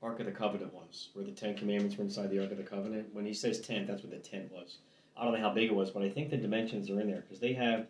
Ark 0.05 0.21
of 0.21 0.27
the 0.27 0.33
Covenant 0.33 0.75
was, 0.75 1.09
where 1.15 1.25
the 1.25 1.33
Ten 1.33 1.57
Commandments 1.57 1.97
were 1.97 2.05
inside 2.05 2.31
the 2.31 2.39
Ark 2.39 2.51
of 2.51 2.59
the 2.59 2.63
Covenant. 2.63 3.09
When 3.15 3.25
he 3.25 3.33
says 3.33 3.61
tent, 3.61 3.87
that's 3.87 4.03
what 4.03 4.13
the 4.13 4.19
tent 4.19 4.53
was. 4.53 4.79
I 5.17 5.25
don't 5.25 5.33
know 5.33 5.41
how 5.41 5.55
big 5.55 5.71
it 5.71 5.75
was, 5.75 5.91
but 5.91 6.03
I 6.03 6.11
think 6.11 6.29
the 6.29 6.37
dimensions 6.37 6.91
are 6.91 7.01
in 7.01 7.09
there 7.09 7.23
because 7.23 7.41
they 7.41 7.55
have 7.55 7.87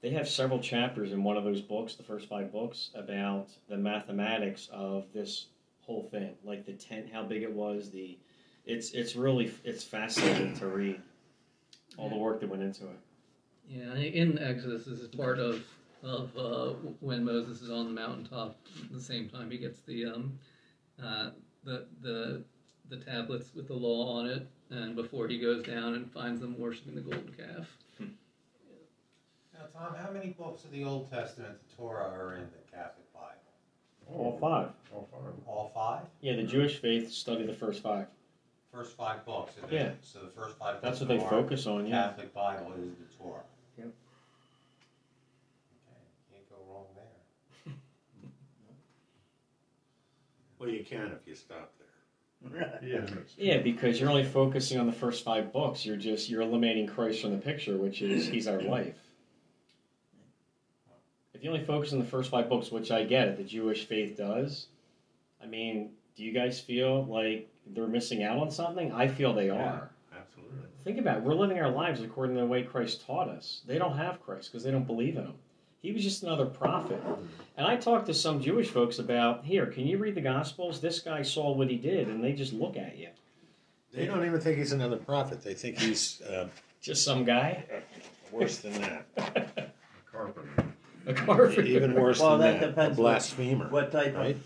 they 0.00 0.10
have 0.10 0.28
several 0.28 0.60
chapters 0.60 1.12
in 1.12 1.24
one 1.24 1.36
of 1.36 1.44
those 1.44 1.60
books, 1.60 1.94
the 1.94 2.02
first 2.02 2.28
five 2.28 2.52
books, 2.52 2.90
about 2.94 3.48
the 3.68 3.76
mathematics 3.76 4.68
of 4.70 5.06
this 5.12 5.46
whole 5.80 6.04
thing, 6.04 6.34
like 6.44 6.66
the 6.66 6.74
tent, 6.74 7.06
how 7.12 7.24
big 7.24 7.42
it 7.42 7.52
was. 7.52 7.90
The 7.90 8.18
it's 8.66 8.90
it's 8.90 9.16
really 9.16 9.52
it's 9.64 9.82
fascinating 9.82 10.54
to 10.58 10.66
read 10.66 11.00
all 11.96 12.10
the 12.10 12.16
work 12.16 12.40
that 12.40 12.50
went 12.50 12.62
into 12.62 12.84
it. 12.84 12.98
Yeah, 13.68 13.94
in 13.94 14.38
Exodus, 14.38 14.84
this 14.84 15.00
is 15.00 15.08
part 15.08 15.38
of 15.38 15.64
of 16.02 16.36
uh, 16.36 16.74
when 17.00 17.24
Moses 17.24 17.62
is 17.62 17.70
on 17.70 17.86
the 17.86 18.00
mountaintop. 18.00 18.58
At 18.84 18.92
the 18.92 19.00
same 19.00 19.28
time, 19.28 19.50
he 19.50 19.58
gets 19.58 19.80
the 19.80 20.06
um, 20.06 20.38
uh, 21.02 21.30
the 21.64 21.86
the 22.02 22.42
the 22.88 22.96
tablets 22.96 23.54
with 23.54 23.68
the 23.68 23.74
law 23.74 24.18
on 24.18 24.26
it, 24.26 24.46
and 24.70 24.96
before 24.96 25.28
he 25.28 25.38
goes 25.38 25.64
down 25.64 25.94
and 25.94 26.10
finds 26.10 26.40
them 26.40 26.58
worshiping 26.58 26.94
the 26.94 27.00
golden 27.00 27.32
calf. 27.34 27.66
Now, 28.00 29.66
Tom, 29.74 29.94
how 29.94 30.10
many 30.12 30.30
books 30.30 30.64
of 30.64 30.70
the 30.70 30.84
Old 30.84 31.10
Testament, 31.10 31.56
the 31.68 31.76
Torah, 31.76 32.04
are 32.04 32.34
in 32.36 32.42
the 32.42 32.76
Catholic 32.76 33.12
Bible? 33.12 33.26
All 34.06 34.38
five. 34.40 34.68
All 34.94 35.08
five. 35.12 35.32
All 35.46 35.72
five? 35.74 36.06
Yeah, 36.20 36.36
the 36.36 36.44
Jewish 36.44 36.78
faith 36.78 37.10
study 37.10 37.44
the 37.44 37.52
first 37.52 37.82
five. 37.82 38.06
First 38.72 38.96
five 38.96 39.24
books. 39.26 39.54
and 39.60 39.70
Yeah. 39.70 39.90
So 40.00 40.20
the 40.20 40.30
first 40.30 40.56
five 40.58 40.80
That's 40.80 41.00
what 41.00 41.08
they 41.08 41.16
of 41.16 41.24
our 41.24 41.30
focus 41.30 41.66
on. 41.66 41.86
Yeah. 41.86 42.08
Catholic 42.08 42.32
Bible 42.32 42.72
is 42.78 42.90
the 42.90 43.16
Torah. 43.18 43.42
Well, 50.58 50.68
you 50.68 50.84
can 50.84 51.12
if 51.12 51.26
you 51.26 51.34
stop 51.34 51.72
there. 51.78 52.80
Yeah. 52.82 53.06
Yeah, 53.36 53.58
because 53.58 54.00
you're 54.00 54.10
only 54.10 54.24
focusing 54.24 54.78
on 54.78 54.86
the 54.86 54.92
first 54.92 55.24
five 55.24 55.52
books. 55.52 55.84
You're 55.84 55.96
just 55.96 56.28
you're 56.28 56.42
eliminating 56.42 56.86
Christ 56.86 57.22
from 57.22 57.32
the 57.32 57.38
picture, 57.38 57.76
which 57.76 58.02
is 58.02 58.26
He's 58.28 58.46
our 58.46 58.60
life. 58.60 58.96
If 61.34 61.44
you 61.44 61.50
only 61.50 61.64
focus 61.64 61.92
on 61.92 62.00
the 62.00 62.04
first 62.04 62.30
five 62.30 62.48
books, 62.48 62.72
which 62.72 62.90
I 62.90 63.04
get, 63.04 63.36
the 63.36 63.44
Jewish 63.44 63.86
faith 63.86 64.16
does. 64.16 64.66
I 65.40 65.46
mean, 65.46 65.90
do 66.16 66.24
you 66.24 66.32
guys 66.32 66.58
feel 66.58 67.04
like 67.04 67.48
they're 67.66 67.86
missing 67.86 68.24
out 68.24 68.38
on 68.38 68.50
something? 68.50 68.92
I 68.92 69.06
feel 69.06 69.32
they 69.32 69.48
are. 69.48 69.90
Absolutely. 70.12 70.58
Think 70.82 70.98
about 70.98 71.18
it. 71.18 71.22
We're 71.22 71.34
living 71.34 71.60
our 71.60 71.70
lives 71.70 72.02
according 72.02 72.34
to 72.34 72.40
the 72.40 72.46
way 72.46 72.64
Christ 72.64 73.06
taught 73.06 73.28
us. 73.28 73.62
They 73.66 73.78
don't 73.78 73.96
have 73.96 74.20
Christ 74.20 74.50
because 74.50 74.64
they 74.64 74.72
don't 74.72 74.86
believe 74.86 75.16
in 75.16 75.26
him. 75.26 75.34
He 75.80 75.92
was 75.92 76.02
just 76.02 76.22
another 76.22 76.46
prophet. 76.46 77.00
And 77.56 77.66
I 77.66 77.76
talked 77.76 78.06
to 78.06 78.14
some 78.14 78.40
Jewish 78.40 78.68
folks 78.68 78.98
about 78.98 79.44
here, 79.44 79.66
can 79.66 79.86
you 79.86 79.98
read 79.98 80.14
the 80.14 80.20
Gospels? 80.20 80.80
This 80.80 80.98
guy 81.00 81.22
saw 81.22 81.52
what 81.52 81.68
he 81.70 81.76
did, 81.76 82.08
and 82.08 82.22
they 82.22 82.32
just 82.32 82.52
look 82.52 82.76
at 82.76 82.96
you. 82.98 83.08
They 83.92 84.06
don't 84.06 84.24
even 84.26 84.40
think 84.40 84.58
he's 84.58 84.72
another 84.72 84.96
prophet. 84.96 85.42
They 85.42 85.54
think 85.54 85.78
he's 85.78 86.20
uh, 86.22 86.48
Just 86.80 87.04
some 87.04 87.24
guy. 87.24 87.64
worse 88.32 88.58
than 88.58 88.72
that. 88.74 89.06
A 89.16 89.66
carpenter. 90.12 90.64
A 91.06 91.14
carpenter. 91.14 91.62
Even 91.62 91.94
worse 91.94 92.20
Well, 92.20 92.38
than 92.38 92.52
that 92.54 92.60
that. 92.60 92.66
depends 92.70 92.98
A 92.98 93.00
blasphemer. 93.00 93.68
What 93.68 93.90
type 93.92 94.14
Right? 94.14 94.36
of 94.36 94.42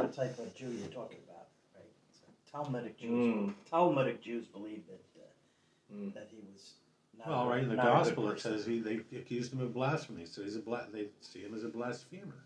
what 0.00 0.12
type 0.12 0.38
of 0.38 0.52
Jew 0.56 0.66
you're 0.70 0.88
talking 0.88 1.18
about, 1.28 1.46
right? 1.76 1.84
So 2.12 2.26
Talmudic 2.50 2.98
Jews. 2.98 3.10
Mm. 3.10 3.54
Talmudic 3.70 4.22
Jews 4.22 4.46
believe 4.46 4.82
that 4.88 5.00
uh, 5.20 5.94
Mm. 5.94 6.14
that 6.14 6.28
he 6.32 6.38
was. 6.52 6.72
Not 7.18 7.28
Well, 7.28 7.48
right 7.48 7.62
in 7.62 7.68
the 7.68 7.76
not 7.76 7.86
a 7.86 7.90
good 7.90 8.16
gospel 8.16 8.30
it 8.30 8.40
says 8.40 8.66
he 8.66 8.80
they 8.80 9.00
accused 9.16 9.52
him 9.52 9.60
of 9.60 9.72
blasphemy, 9.72 10.26
so 10.26 10.42
he's 10.42 10.56
a 10.56 10.60
bla- 10.60 10.88
they 10.92 11.08
see 11.20 11.40
him 11.40 11.54
as 11.54 11.64
a 11.64 11.68
blasphemer. 11.68 12.44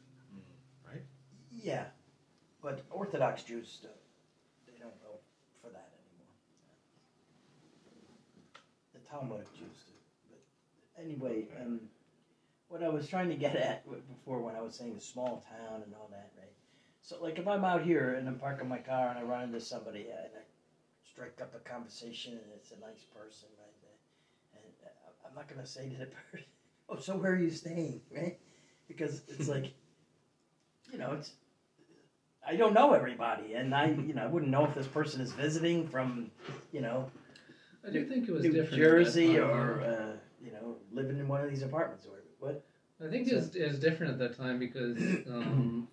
Right? 0.86 1.02
Yeah, 1.50 1.86
but 2.62 2.82
Orthodox 2.90 3.42
Jews 3.42 3.80
don't, 3.82 3.92
they 4.66 4.78
don't 4.80 5.00
go 5.02 5.18
for 5.62 5.70
that 5.70 5.90
anymore. 5.92 6.34
The 8.94 9.00
Talmudic 9.10 9.52
Jews 9.54 9.84
do. 9.86 9.92
But 10.30 11.02
anyway, 11.02 11.46
um, 11.60 11.80
what 12.68 12.82
I 12.82 12.88
was 12.88 13.08
trying 13.08 13.28
to 13.30 13.34
get 13.36 13.56
at 13.56 13.84
before 14.08 14.40
when 14.40 14.54
I 14.54 14.60
was 14.60 14.74
saying 14.74 14.94
the 14.94 15.00
small 15.00 15.44
town 15.48 15.82
and 15.82 15.94
all 15.94 16.08
that, 16.10 16.30
right? 16.36 16.52
So, 17.02 17.16
like, 17.22 17.38
if 17.38 17.48
I'm 17.48 17.64
out 17.64 17.82
here 17.82 18.14
and 18.14 18.28
I'm 18.28 18.38
parking 18.38 18.68
my 18.68 18.78
car 18.78 19.08
and 19.08 19.18
I 19.18 19.22
run 19.22 19.44
into 19.44 19.60
somebody 19.60 20.06
uh, 20.12 20.24
and 20.24 20.32
I 20.36 20.44
strike 21.02 21.38
up 21.40 21.54
a 21.54 21.58
conversation 21.68 22.32
and 22.32 22.52
it's 22.54 22.70
a 22.72 22.80
nice 22.80 23.02
person, 23.14 23.48
right? 23.58 23.80
uh, 23.88 24.60
And 24.60 24.72
uh, 24.84 25.26
I'm 25.26 25.27
not 25.38 25.48
to 25.48 25.66
say 25.66 25.88
to 25.88 25.96
the 25.96 26.06
person, 26.30 26.46
oh, 26.88 26.98
so 26.98 27.16
where 27.16 27.32
are 27.32 27.38
you 27.38 27.50
staying, 27.50 28.00
right? 28.14 28.38
Because 28.88 29.22
it's 29.28 29.48
like, 29.54 29.72
you 30.92 30.98
know, 30.98 31.12
it's 31.12 31.32
I 32.46 32.56
don't 32.56 32.72
know 32.72 32.94
everybody, 32.94 33.54
and 33.54 33.74
I, 33.74 33.88
you 33.88 34.14
know, 34.14 34.22
I 34.22 34.26
wouldn't 34.26 34.50
know 34.50 34.64
if 34.64 34.74
this 34.74 34.86
person 34.86 35.20
is 35.20 35.32
visiting 35.32 35.86
from, 35.86 36.30
you 36.72 36.80
know, 36.80 37.10
I 37.86 37.90
do 37.90 38.06
think 38.06 38.26
it 38.26 38.32
was 38.32 38.42
New 38.42 38.52
different. 38.52 38.82
Jersey 38.82 39.34
time, 39.34 39.42
or, 39.42 39.80
uh, 39.82 40.16
you 40.42 40.52
know, 40.52 40.76
living 40.90 41.18
in 41.18 41.28
one 41.28 41.42
of 41.42 41.50
these 41.50 41.62
apartments 41.62 42.06
or 42.06 42.22
what. 42.38 42.64
I 43.04 43.10
think 43.10 43.28
it 43.28 43.34
was, 43.34 43.54
it 43.54 43.68
was 43.68 43.78
different 43.78 44.12
at 44.12 44.18
that 44.18 44.36
time 44.36 44.58
because 44.58 44.96
um, 45.30 45.88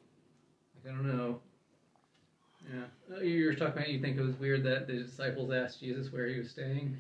I 0.84 0.90
don't 0.90 1.06
know. 1.06 1.40
Yeah, 2.74 3.16
Uh, 3.18 3.20
you 3.20 3.46
were 3.46 3.54
talking 3.54 3.74
about. 3.74 3.90
You 3.90 4.00
think 4.00 4.18
it 4.18 4.24
was 4.24 4.40
weird 4.40 4.64
that 4.64 4.88
the 4.88 4.94
disciples 5.04 5.52
asked 5.52 5.82
Jesus 5.82 6.12
where 6.12 6.28
he 6.28 6.40
was 6.40 6.50
staying. 6.50 6.98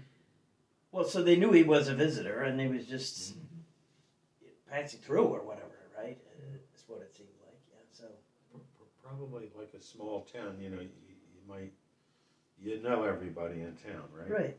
Well, 0.95 1.03
so 1.03 1.21
they 1.21 1.35
knew 1.35 1.51
he 1.51 1.63
was 1.63 1.89
a 1.89 1.93
visitor, 1.93 2.43
and 2.43 2.57
he 2.57 2.67
was 2.67 2.85
just 2.85 3.35
passing 4.71 5.01
through 5.01 5.25
or 5.25 5.41
whatever, 5.43 5.75
right? 5.91 6.17
Uh, 6.23 6.55
That's 6.71 6.87
what 6.87 7.01
it 7.01 7.13
seemed 7.13 7.35
like. 7.43 7.59
Yeah. 7.67 7.83
So 7.91 8.05
Probably 9.03 9.51
like 9.59 9.73
a 9.77 9.83
small 9.83 10.25
town, 10.31 10.55
you 10.61 10.69
know, 10.69 10.79
you, 10.79 10.87
you 10.87 11.41
might 11.49 11.73
you 12.57 12.81
know 12.81 13.03
everybody 13.03 13.59
in 13.59 13.75
town, 13.75 14.07
right? 14.17 14.31
right. 14.31 14.57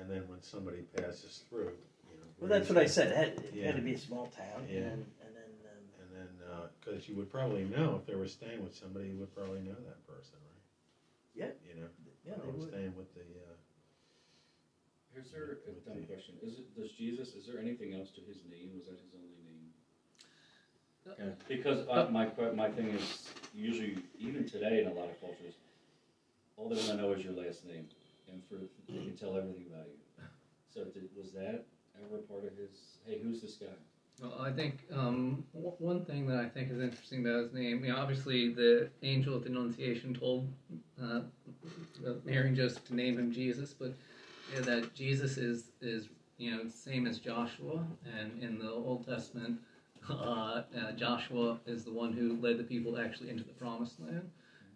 And 0.00 0.10
then 0.10 0.26
when 0.26 0.42
somebody 0.42 0.82
passes 0.96 1.44
through, 1.48 1.70
you 2.10 2.18
know. 2.18 2.26
Well, 2.40 2.50
that's 2.50 2.68
what 2.68 2.78
I 2.78 2.86
said. 2.86 3.12
It 3.12 3.16
had, 3.16 3.28
it 3.44 3.54
Yeah. 3.54 3.66
had 3.66 3.76
to 3.76 3.82
be 3.82 3.94
a 3.94 3.98
small 3.98 4.26
town, 4.26 4.66
Yeah. 4.68 4.78
and, 4.78 5.06
and 5.22 5.30
then 5.30 5.50
um, 5.62 5.84
And 6.02 6.10
then, 6.10 6.68
because 6.82 7.08
you 7.08 7.14
would 7.14 7.30
probably 7.30 7.62
know 7.64 8.00
if 8.02 8.04
they 8.04 8.16
were 8.16 8.26
staying 8.26 8.64
with 8.64 8.74
somebody, 8.74 9.10
you 9.10 9.18
would 9.18 9.32
probably 9.32 9.60
know 9.60 9.78
that 9.86 10.04
person, 10.08 10.34
right? 10.42 10.62
Yeah. 11.36 11.54
You 11.72 11.82
know, 11.82 11.88
yeah, 12.26 12.34
they 12.42 12.50
would. 12.50 12.68
staying 12.68 12.94
with 12.96 13.14
the. 13.14 13.22
Uh, 13.22 13.47
Is 15.18 15.32
there 15.32 15.58
a 15.66 15.72
dumb 15.88 16.04
question? 16.06 16.34
Is 16.42 16.58
it 16.58 16.74
does 16.76 16.92
Jesus? 16.92 17.34
Is 17.34 17.46
there 17.46 17.58
anything 17.58 17.94
else 17.94 18.10
to 18.12 18.20
his 18.22 18.38
name? 18.50 18.70
Was 18.76 18.86
that 18.86 18.98
his 19.02 19.12
only 19.14 19.34
name? 19.42 19.72
Because 21.48 21.88
uh, 21.88 22.06
my 22.10 22.28
my 22.54 22.70
thing 22.70 22.88
is 22.90 23.30
usually 23.54 23.98
even 24.18 24.48
today 24.48 24.80
in 24.82 24.86
a 24.86 24.92
lot 24.92 25.08
of 25.08 25.20
cultures, 25.20 25.54
all 26.56 26.68
they 26.68 26.76
want 26.76 26.88
to 26.88 26.96
know 26.96 27.12
is 27.12 27.24
your 27.24 27.32
last 27.32 27.64
name, 27.66 27.86
and 28.30 28.42
for 28.48 28.56
they 28.92 28.98
can 28.98 29.16
tell 29.16 29.36
everything 29.36 29.64
about 29.72 29.86
you. 29.86 30.24
So 30.72 30.84
did, 30.84 31.08
was 31.16 31.32
that 31.32 31.64
ever 32.04 32.18
part 32.28 32.44
of 32.44 32.56
his? 32.56 32.98
Hey, 33.06 33.18
who's 33.22 33.40
this 33.40 33.54
guy? 33.54 33.66
Well, 34.20 34.36
I 34.40 34.50
think 34.50 34.80
um, 34.92 35.44
w- 35.54 35.74
one 35.78 36.04
thing 36.04 36.26
that 36.26 36.38
I 36.38 36.48
think 36.48 36.70
is 36.70 36.80
interesting 36.80 37.24
about 37.24 37.44
his 37.44 37.52
name, 37.54 37.84
you 37.84 37.92
know, 37.92 37.98
obviously 37.98 38.52
the 38.52 38.88
angel 39.02 39.36
at 39.36 39.44
the 39.44 39.48
Annunciation 39.50 40.12
told 40.12 40.48
uh, 41.02 41.20
Mary 42.24 42.48
and 42.48 42.56
Joseph 42.56 42.84
to 42.88 42.94
name 42.96 43.16
him 43.18 43.32
Jesus, 43.32 43.72
but 43.72 43.94
that 44.56 44.94
Jesus 44.94 45.36
is 45.36 45.70
is 45.80 46.08
you 46.38 46.50
know 46.50 46.68
same 46.68 47.06
as 47.06 47.18
Joshua, 47.18 47.84
and 48.18 48.42
in 48.42 48.58
the 48.58 48.70
Old 48.70 49.06
Testament, 49.06 49.58
uh, 50.10 50.12
uh, 50.12 50.92
Joshua 50.96 51.58
is 51.66 51.84
the 51.84 51.92
one 51.92 52.12
who 52.12 52.38
led 52.40 52.58
the 52.58 52.64
people 52.64 52.98
actually 52.98 53.30
into 53.30 53.44
the 53.44 53.52
Promised 53.52 54.00
Land, 54.00 54.30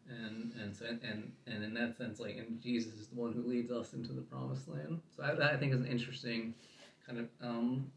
and 0.08 0.52
and 0.60 0.76
so 0.76 0.86
and 0.86 1.32
and 1.46 1.64
in 1.64 1.74
that 1.74 1.96
sense, 1.96 2.20
like, 2.20 2.36
and 2.36 2.60
Jesus 2.60 2.94
is 2.94 3.08
the 3.08 3.20
one 3.20 3.32
who 3.32 3.42
leads 3.42 3.70
us 3.70 3.92
into 3.92 4.12
the 4.12 4.22
Promised 4.22 4.68
Land. 4.68 5.00
So 5.16 5.22
I, 5.22 5.54
I 5.54 5.56
think 5.56 5.72
is 5.72 5.80
an 5.80 5.86
interesting 5.86 6.54
kind 7.06 7.18
of 7.18 7.28
um, 7.40 7.90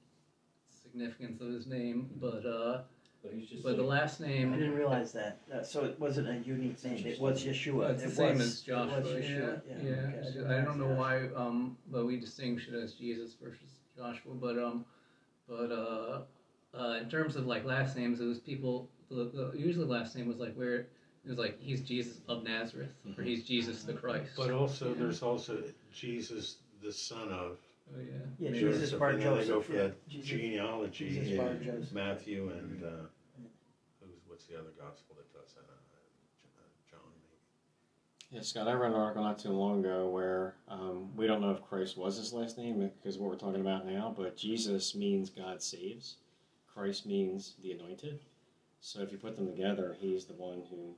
significance 0.70 1.42
of 1.42 1.50
his 1.50 1.68
name, 1.68 2.10
but 2.20 2.46
uh, 2.46 2.82
But 3.26 3.34
he's 3.40 3.50
just. 3.50 3.64
but 3.64 3.76
the 3.78 3.84
like- 3.84 4.02
last 4.02 4.22
I 4.22 4.28
name 4.28 4.54
didn't 4.54 4.76
realize 4.76 5.12
that. 5.14 5.40
Uh, 5.54 5.64
so 5.64 5.84
it 5.86 6.00
wasn't 6.00 6.28
a 6.30 6.38
unique 6.48 6.84
name. 6.84 7.06
It 7.06 7.20
was 7.20 7.44
Yeshua. 7.44 7.92
it's 7.92 8.04
the 8.04 8.10
it 8.10 8.16
same 8.16 8.38
was, 8.38 8.48
as 8.48 8.62
Joshua. 8.62 8.98
It 9.00 9.04
was 9.04 9.12
Yeah, 9.14 9.20
Yeshua. 9.20 9.62
yeah. 9.68 9.76
Yeah. 9.84 9.92
okay, 9.92 10.18
It's 10.20 10.34
didn't 10.34 10.52
I 10.52 10.62
don't 10.62 10.80
know 10.80 10.94
why, 10.94 11.28
um, 11.36 11.78
but 11.92 12.06
we 12.06 12.18
distinguish 12.20 12.68
it 12.68 12.76
as 12.76 12.94
Jesus 12.94 13.36
versus 13.42 13.80
Joshua. 13.98 14.34
But 14.36 14.58
um, 14.60 14.86
but 15.50 15.72
uh, 15.72 16.22
uh, 16.78 17.00
in 17.02 17.10
terms 17.10 17.36
of 17.36 17.46
like 17.48 17.66
last 17.66 17.96
names, 17.98 18.20
it 18.20 18.26
was 18.26 18.40
people. 18.40 18.90
The, 19.10 19.26
the 19.26 19.58
usually 19.58 19.86
last 19.86 20.16
name 20.16 20.28
was 20.28 20.38
like 20.38 20.54
where 20.56 20.76
it 20.78 21.30
was 21.30 21.38
like 21.38 21.60
he's 21.62 21.82
Jesus 21.82 22.22
of 22.28 22.44
Nazareth 22.44 22.94
or 23.18 23.24
he's 23.24 23.44
Jesus 23.44 23.84
the 23.84 23.94
Christ. 23.94 24.32
but 24.36 24.50
also, 24.52 24.90
Yeah. 24.90 24.96
there's 25.00 25.22
also 25.24 25.62
Jesus, 25.94 26.58
the 26.84 26.92
son 26.92 27.30
of 27.30 27.58
oh 27.96 28.00
yeah. 28.00 28.14
Yeah, 28.40 28.50
Joseph, 28.60 28.80
Jesus 28.82 28.92
bar 29.00 29.10
and 29.10 29.22
then 29.22 29.34
they 29.38 29.40
go 29.42 29.46
Joseph. 29.62 29.66
for 29.68 29.74
Yeah. 29.74 29.82
that 29.84 30.10
Jesus. 30.10 30.28
genealogy. 30.30 31.10
Jesus 31.10 31.30
in 31.30 31.38
bar 31.38 31.54
Joseph. 31.64 31.94
Matthew 31.94 32.50
and 32.50 32.84
uh, 32.84 32.88
who's 32.90 33.10
what's 34.46 34.54
the 34.54 34.60
other 34.60 34.76
gospel 34.78 35.16
that 35.16 35.32
does 35.34 35.54
that? 35.54 35.64
Uh, 35.64 36.62
John, 36.90 37.00
maybe. 37.16 38.36
Yeah, 38.36 38.42
Scott, 38.42 38.68
I 38.68 38.74
read 38.74 38.92
an 38.92 38.98
article 38.98 39.24
not 39.24 39.40
too 39.40 39.50
long 39.50 39.80
ago 39.80 40.10
where 40.10 40.56
um, 40.68 41.16
we 41.16 41.28
don't 41.28 41.42
know 41.42 41.52
if 41.52 41.64
Christ 41.64 41.98
was 41.98 42.18
his 42.18 42.34
last 42.34 42.58
name 42.58 42.92
because 43.02 43.18
what 43.18 43.30
we're 43.30 43.38
talking 43.38 43.62
about 43.62 43.86
now, 43.86 44.14
but 44.16 44.38
Jesus 44.38 44.96
means 44.96 45.30
God 45.30 45.62
saves. 45.62 46.18
Christ 46.74 47.06
means 47.06 47.54
the 47.64 47.72
anointed. 47.72 48.20
So 48.82 49.02
if 49.02 49.12
you 49.12 49.18
put 49.18 49.36
them 49.36 49.48
together, 49.48 49.96
he's 50.00 50.26
the 50.26 50.34
one 50.34 50.64
who 50.70 50.94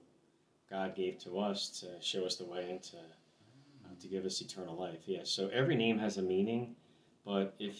God 0.70 0.96
gave 0.96 1.20
to 1.20 1.40
us 1.40 1.70
to 1.82 1.88
show 2.02 2.26
us 2.26 2.36
the 2.36 2.46
way 2.46 2.70
and 2.70 2.84
to, 2.84 2.98
uh, 2.98 4.02
to 4.02 4.08
give 4.08 4.26
us 4.26 4.42
eternal 4.42 4.76
life. 4.76 5.00
Yeah, 5.06 5.22
so 5.24 5.50
every 5.54 5.76
name 5.76 6.00
has 6.00 6.18
a 6.18 6.22
meaning, 6.22 6.76
but 7.26 7.54
if 7.60 7.78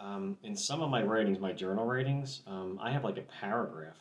um, 0.00 0.38
in 0.42 0.56
some 0.56 0.80
of 0.80 0.90
my 0.90 1.02
writings, 1.02 1.38
my 1.38 1.52
journal 1.52 1.84
writings, 1.84 2.42
um, 2.46 2.78
I 2.82 2.90
have 2.90 3.04
like 3.04 3.18
a 3.18 3.22
paragraph 3.22 3.96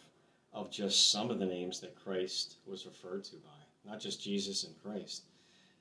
of 0.53 0.69
just 0.71 1.11
some 1.11 1.29
of 1.31 1.39
the 1.39 1.45
names 1.45 1.79
that 1.81 1.95
Christ 2.03 2.57
was 2.65 2.85
referred 2.85 3.23
to 3.25 3.35
by 3.37 3.89
not 3.89 3.99
just 3.99 4.21
Jesus 4.23 4.63
and 4.63 4.73
Christ. 4.81 5.23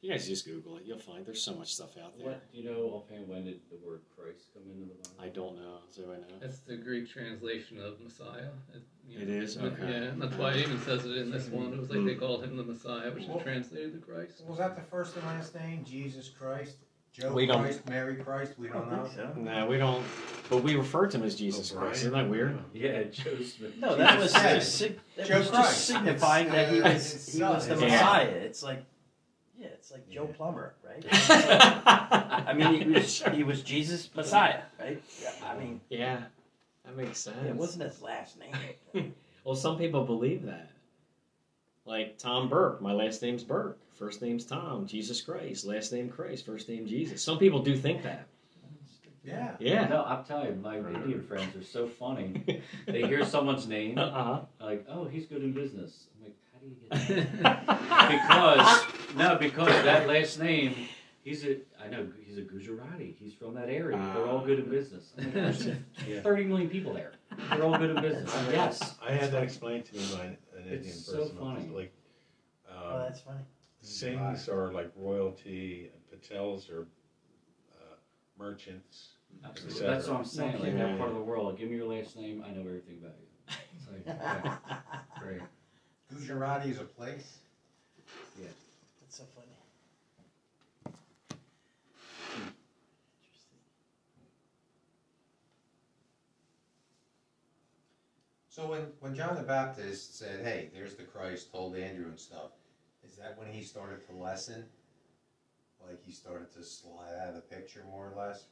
You 0.01 0.11
guys 0.11 0.27
just 0.27 0.45
Google 0.45 0.79
it; 0.79 0.83
you'll 0.85 0.99
find 0.99 1.25
there's 1.25 1.41
so 1.43 1.55
much 1.55 1.73
stuff 1.75 1.91
out 2.03 2.19
there. 2.19 2.27
What 2.27 2.53
do 2.53 2.59
you 2.59 2.65
know 2.69 2.81
offhand? 2.91 3.29
When 3.29 3.45
did 3.45 3.61
the 3.71 3.77
word 3.87 4.01
Christ 4.19 4.47
come 4.53 4.65
into 4.69 4.89
the 4.89 4.95
Bible? 4.95 5.15
I 5.21 5.29
don't 5.29 5.55
know. 5.57 5.79
Does 5.87 5.99
anyone 5.99 6.23
know? 6.23 6.35
That's 6.41 6.59
the 6.59 6.77
Greek 6.77 7.09
translation 7.09 7.79
of 7.81 8.01
Messiah. 8.01 8.49
It, 8.75 8.83
you 9.07 9.21
It 9.21 9.29
is? 9.29 9.57
Okay. 9.57 9.77
Yeah, 9.81 10.11
and 10.11 10.21
that's 10.21 10.35
why 10.35 10.55
it 10.55 10.57
even 10.67 10.81
says 10.81 11.05
it 11.05 11.17
in 11.17 11.31
this 11.31 11.47
one. 11.49 11.73
It 11.73 11.79
was 11.79 11.89
like 11.89 12.05
they 12.05 12.17
called 12.17 12.43
him 12.43 12.57
the 12.57 12.65
Messiah, 12.65 13.13
which 13.13 13.29
Well- 13.29 13.39
is 13.39 13.45
translated 13.45 13.93
to 13.93 14.01
Christ. 14.01 14.43
Was 14.45 14.59
that 14.59 14.75
the 14.75 14.83
first 14.83 15.15
and 15.15 15.25
last 15.25 15.55
name? 15.55 15.85
Jesus 15.85 16.29
Christ? 16.29 16.79
Joe 17.13 17.33
We 17.33 17.45
don't- 17.47 17.61
Christ? 17.63 17.87
Mary 17.89 18.17
Christ? 18.17 18.55
We 18.59 18.69
don't 18.69 18.89
don't 18.89 18.99
know. 18.99 19.05
think 19.05 19.17
so. 19.35 19.41
No, 19.41 19.67
we 19.67 19.77
don't. 19.77 20.03
But 20.49 20.63
we 20.63 20.77
refer 20.77 21.07
to 21.09 21.17
him 21.19 21.25
as 21.25 21.35
Jesus 21.37 21.71
O'Brien? 21.71 21.89
Christ. 21.91 22.01
Isn't 22.03 22.13
that 22.15 22.29
weird? 22.31 22.59
Yeah, 22.73 23.03
Joe 23.05 23.43
Smith. 23.43 23.77
No, 23.79 23.97
that 23.97 24.19
was 24.19 24.33
just, 24.33 24.77
sig- 24.79 24.99
that 25.17 25.27
Joe 25.27 25.39
was 25.41 25.51
Christ. 25.51 25.69
just 25.69 25.87
signifying 25.87 26.47
It's, 26.47 26.55
that 26.55 26.69
he 26.73 26.81
uh, 26.81 26.93
was 26.93 27.35
he 27.37 27.43
was 27.43 27.67
the 27.69 27.75
son. 27.77 27.83
Yeah. 27.89 27.95
Messiah. 27.97 28.29
It's 28.29 28.63
like 28.63 28.85
yeah, 29.59 29.67
it's 29.75 29.91
like 29.93 30.09
Joe 30.09 30.27
Yeah. 30.31 30.37
Plumber, 30.37 30.75
right? 30.85 31.05
Like- 31.13 31.87
I 31.87 32.45
I 32.49 32.53
mean, 32.55 32.81
he 32.83 32.89
was 32.95 33.23
he 33.35 33.43
was 33.45 33.63
Jesus 33.63 34.09
Messiah, 34.15 34.63
right? 34.81 35.03
Yeah, 35.23 35.33
I 35.47 35.59
mean, 35.59 35.81
Yeah, 35.91 36.23
that 36.85 36.97
makes 36.97 37.19
sense. 37.19 37.37
it 37.47 37.55
wasn't 37.55 37.85
his 37.85 38.01
last 38.01 38.39
name. 38.39 39.15
Well, 39.45 39.57
some 39.57 39.77
people 39.77 40.05
believe 40.05 40.45
that. 40.47 40.71
Like 41.85 42.17
Tom 42.17 42.49
Burke, 42.49 42.81
my 42.81 42.93
last 42.93 43.21
name's 43.23 43.43
Burke. 43.43 43.77
First 43.99 44.23
name's 44.23 44.45
Tom, 44.45 44.87
Jesus 44.87 45.21
Christ. 45.21 45.65
Last 45.65 45.93
name 45.93 46.09
Christ, 46.09 46.47
first 46.47 46.69
name 46.69 46.87
Jesus. 46.87 47.23
Some 47.23 47.39
people 47.39 47.63
do 47.63 47.77
think 47.77 48.03
that. 48.03 48.27
Yeah. 49.25 49.53
Yeah. 49.61 49.87
No, 49.87 50.03
I'm 50.05 50.25
telling 50.25 50.49
you, 50.49 50.55
my 50.57 50.79
Indian 50.79 51.23
friends 51.23 51.55
are 51.55 51.63
so 51.63 51.87
funny. 51.87 52.43
They 52.87 53.03
hear 53.03 53.25
someone's 53.37 53.69
name, 53.69 53.97
Uh-huh. 53.99 54.41
like, 54.61 54.85
oh, 54.89 55.05
he's 55.05 55.27
good 55.27 55.43
in 55.45 55.53
business. 55.53 56.07
I'm 56.17 56.25
like, 56.25 56.37
how 56.53 56.59
do 56.59 56.67
you 56.67 57.17
get 57.21 57.43
that? 57.43 58.09
because 59.07 59.17
no, 59.17 59.37
because 59.37 59.69
that 59.85 60.09
last 60.09 60.41
name, 60.41 60.75
he's 61.23 61.45
a 61.45 61.59
I 61.81 61.87
know 61.89 62.09
he's 62.25 62.37
a 62.39 62.41
Gujarati. 62.41 63.15
He's 63.21 63.35
from 63.35 63.55
that 63.55 63.69
area. 63.69 63.97
They're 64.15 64.27
all 64.27 64.45
good 64.45 64.59
in 64.59 64.69
business. 64.69 65.13
I'm 65.17 65.25
like, 65.27 65.35
There's 65.35 65.67
Yeah. 66.09 66.21
Thirty 66.23 66.45
million 66.45 66.69
people 66.69 66.93
there. 66.93 67.13
They're 67.51 67.63
all 67.63 67.79
good 67.79 67.91
in 67.91 68.03
business. 68.03 68.35
yes. 68.51 68.97
I 69.07 69.13
had 69.13 69.31
that 69.33 69.45
explained 69.45 69.85
to 69.87 69.95
me 69.95 70.03
by 70.17 70.25
an 70.25 70.37
Indian 70.65 70.81
person. 70.81 70.89
It's 70.89 71.09
person. 71.09 71.29
so 71.37 71.41
funny. 71.41 71.69
Like, 71.73 71.93
Oh, 72.75 72.97
um, 72.97 73.03
that's 73.03 73.21
funny. 73.21 73.39
Singhs 73.85 74.49
are 74.49 74.73
like 74.73 74.93
royalty, 74.97 75.91
and 76.11 76.21
Patels 76.23 76.71
are 76.71 76.83
uh, 77.73 77.95
merchants. 78.39 79.11
Absolutely. 79.45 79.87
That's 79.87 80.09
what 80.09 80.19
I'm 80.19 80.25
saying. 80.25 80.61
Like 80.61 80.73
Yeah. 80.73 80.87
that 80.87 80.99
part 80.99 81.11
of 81.11 81.17
the 81.17 81.23
world. 81.23 81.59
Give 81.59 81.69
me 81.71 81.77
your 81.77 81.87
last 81.87 82.17
name. 82.17 82.45
I 82.47 82.51
know 82.53 82.61
everything 82.61 82.99
about 83.03 83.17
you. 83.19 83.57
It's 83.77 84.07
like, 84.07 84.17
okay, 84.21 84.57
great. 85.21 85.43
Gujarati 86.15 86.71
is 86.71 86.79
a 86.81 86.85
place. 86.85 87.39
Yeah. 88.41 88.47
That's 89.01 89.17
so 89.17 89.25
funny. 89.35 89.49
Interesting. 92.31 93.59
So 98.49 98.67
when, 98.69 98.87
when 99.01 99.15
John 99.15 99.35
the 99.35 99.43
Baptist 99.43 100.19
said, 100.19 100.45
"Hey, 100.45 100.71
there's 100.75 100.95
the 100.95 101.03
Christ," 101.05 101.51
told 101.51 101.75
Andrew 101.77 102.07
and 102.07 102.19
stuff, 102.19 102.51
is 103.07 103.17
that 103.17 103.37
when 103.39 103.49
he 103.53 103.63
started 103.63 104.07
to 104.09 104.15
lessen? 104.17 104.65
Like 105.87 106.03
he 106.05 106.13
started 106.13 106.53
to 106.55 106.63
slide 106.63 107.15
out 107.21 107.31
of 107.31 107.35
the 107.35 107.41
picture 107.41 107.83
more 107.91 108.13
or 108.13 108.17
less, 108.17 108.45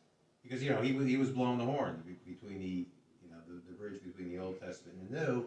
because 0.42 0.62
you 0.62 0.70
know 0.70 0.80
he 0.82 0.92
was 0.92 1.06
he 1.06 1.16
was 1.16 1.30
blowing 1.30 1.58
the 1.58 1.64
horn 1.64 2.02
between 2.26 2.58
the 2.58 2.86
you 3.22 3.30
know 3.30 3.36
the, 3.46 3.54
the 3.70 3.76
bridge 3.78 4.02
between 4.04 4.30
the 4.30 4.38
Old 4.42 4.60
Testament 4.60 4.98
and 5.00 5.10
the 5.16 5.20
New. 5.26 5.46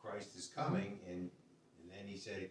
Christ 0.00 0.36
is 0.36 0.48
coming, 0.54 0.98
and 1.08 1.18
and 1.18 1.90
then 1.90 2.06
he 2.06 2.16
said, 2.16 2.48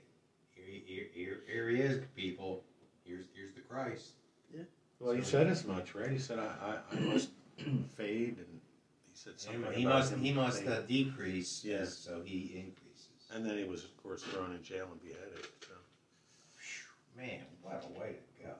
"Here, 0.53 0.65
he- 0.67 0.83
here, 0.85 1.05
here, 1.13 1.39
here 1.47 1.69
he 1.69 1.81
is, 1.81 2.01
people. 2.15 2.63
Here's 3.05 3.25
here's 3.33 3.53
the 3.53 3.61
Christ." 3.61 4.11
Yeah. 4.53 4.63
Well, 4.99 5.13
he 5.13 5.21
said 5.21 5.47
as 5.47 5.65
much, 5.65 5.95
right? 5.95 6.11
He 6.11 6.19
said, 6.19 6.37
I, 6.37 6.51
I, 6.91 6.95
I 6.95 6.99
must 6.99 7.29
fade, 7.97 8.35
and 8.37 8.45
he 9.09 9.15
said 9.15 9.39
something 9.39 9.63
he 9.73 9.83
about 9.85 9.95
must 9.99 10.11
him 10.13 10.19
he 10.21 10.31
must 10.33 10.59
fade. 10.63 10.67
uh, 10.69 10.81
decrease, 10.81 11.63
Yeah. 11.65 11.85
so 11.85 12.21
he 12.23 12.51
increases. 12.55 13.31
And 13.33 13.45
then 13.45 13.57
he 13.57 13.63
was, 13.63 13.85
of 13.85 13.95
course, 14.03 14.21
thrown 14.23 14.51
in 14.53 14.61
jail 14.61 14.89
and 14.91 15.01
beheaded. 15.01 15.47
So. 17.15 17.21
Man, 17.21 17.39
what 17.61 17.83
a 17.85 17.99
way 17.99 18.15
to 18.15 18.43
go. 18.43 18.53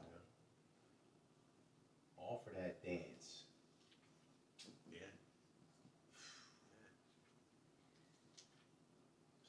All 2.17 2.41
for 2.45 2.51
that 2.59 2.83
dance. 2.85 3.43
Yeah. 4.91 4.99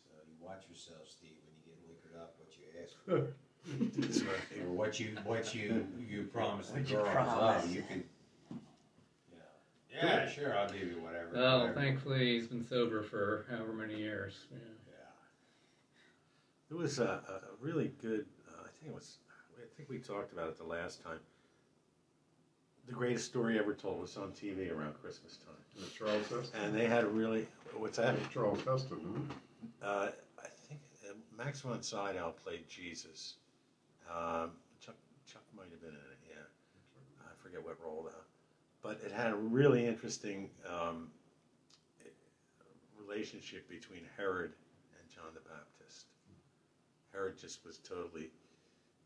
So 0.04 0.10
you 0.26 0.34
watch 0.40 0.64
yourself, 0.70 1.08
Steve, 1.08 1.30
when 1.44 1.54
you 1.58 1.64
get 1.72 1.78
liquored 1.88 2.20
up, 2.20 2.34
what 2.38 2.50
you 2.56 2.64
ask 2.82 2.96
for. 3.04 3.34
That's 4.00 4.22
right. 4.22 4.64
or 4.64 4.72
what 4.72 4.98
you 4.98 5.16
what 5.24 5.54
you 5.54 5.86
you 6.08 6.24
promise 6.32 6.68
the 6.68 6.80
What 6.80 6.90
you 6.90 6.96
girls. 6.96 7.08
promise. 7.10 7.64
Oh, 7.64 7.68
you 7.68 7.82
could 7.82 8.04
yeah. 9.30 10.02
Yeah, 10.24 10.28
sure, 10.28 10.56
I'll 10.58 10.68
give 10.68 10.82
you 10.82 11.00
whatever. 11.00 11.28
Well, 11.32 11.60
whatever. 11.60 11.80
thankfully 11.80 12.34
he's 12.34 12.48
been 12.48 12.66
sober 12.66 13.02
for 13.02 13.46
however 13.50 13.72
many 13.72 13.96
years. 13.98 14.46
Yeah. 14.50 14.58
Yeah. 14.88 15.10
It 16.70 16.74
was 16.80 16.98
a, 16.98 17.04
a 17.04 17.40
really 17.60 17.92
good. 18.02 18.26
I 18.82 18.84
think 18.84 18.94
it 18.96 18.98
was. 18.98 19.18
I 19.58 19.76
think 19.76 19.88
we 19.88 19.98
talked 19.98 20.32
about 20.32 20.48
it 20.48 20.58
the 20.58 20.64
last 20.64 21.04
time. 21.04 21.18
The 22.86 22.92
greatest 22.92 23.26
story 23.26 23.56
ever 23.60 23.74
told 23.74 24.00
was 24.00 24.16
on 24.16 24.32
TV 24.32 24.76
around 24.76 24.94
Christmas 25.00 25.36
time, 25.36 25.54
With 25.76 25.94
Charlton 25.94 26.24
Heston. 26.40 26.60
and 26.60 26.74
they 26.74 26.86
had 26.86 27.04
a 27.04 27.06
really. 27.06 27.46
What's 27.76 27.98
that? 27.98 28.16
Charlton 28.32 28.64
Heston. 28.66 28.98
hmm? 28.98 29.30
Uh, 29.80 30.08
I 30.40 30.48
think 30.68 30.80
uh, 31.08 31.14
Max 31.38 31.60
von 31.60 31.80
Sydow 31.80 32.34
played 32.42 32.68
Jesus. 32.68 33.34
Um, 34.10 34.50
Chuck 34.80 34.96
Chuck 35.30 35.42
might 35.56 35.70
have 35.70 35.80
been 35.80 35.90
in 35.90 35.94
it. 35.94 36.18
Yeah, 36.28 37.24
I 37.24 37.30
forget 37.40 37.64
what 37.64 37.76
role 37.84 38.02
though. 38.04 38.24
But 38.82 39.00
it 39.06 39.12
had 39.12 39.30
a 39.30 39.36
really 39.36 39.86
interesting 39.86 40.50
um, 40.68 41.06
relationship 42.98 43.68
between 43.68 44.00
Herod 44.16 44.54
and 44.98 45.08
John 45.08 45.32
the 45.34 45.40
Baptist. 45.48 46.06
Herod 47.12 47.38
just 47.38 47.64
was 47.64 47.78
totally. 47.78 48.30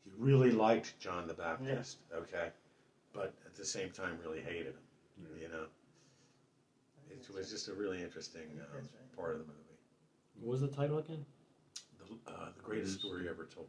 He 0.07 0.13
really 0.17 0.53
liked 0.53 0.99
John 1.01 1.27
the 1.27 1.35
Baptist. 1.35 1.99
Okay, 2.15 2.49
but 3.13 3.35
at 3.45 3.55
the 3.55 3.65
same 3.65 3.91
time, 3.91 4.19
really 4.25 4.41
hated 4.41 4.67
him. 4.69 4.75
You 5.41 5.49
know, 5.49 5.65
it 7.11 7.35
was 7.35 7.51
just 7.51 7.69
a 7.69 7.75
really 7.75 8.03
interesting 8.03 8.43
um, 8.61 8.67
right. 8.75 9.17
part 9.17 9.33
of 9.35 9.41
the 9.41 9.47
movie. 9.47 9.61
What 10.41 10.53
was 10.53 10.61
the 10.61 10.69
title 10.69 10.99
again? 10.99 11.25
The, 11.99 12.31
uh, 12.33 12.47
the 12.57 12.63
greatest 12.63 13.01
story 13.01 13.29
ever 13.29 13.45
told. 13.53 13.67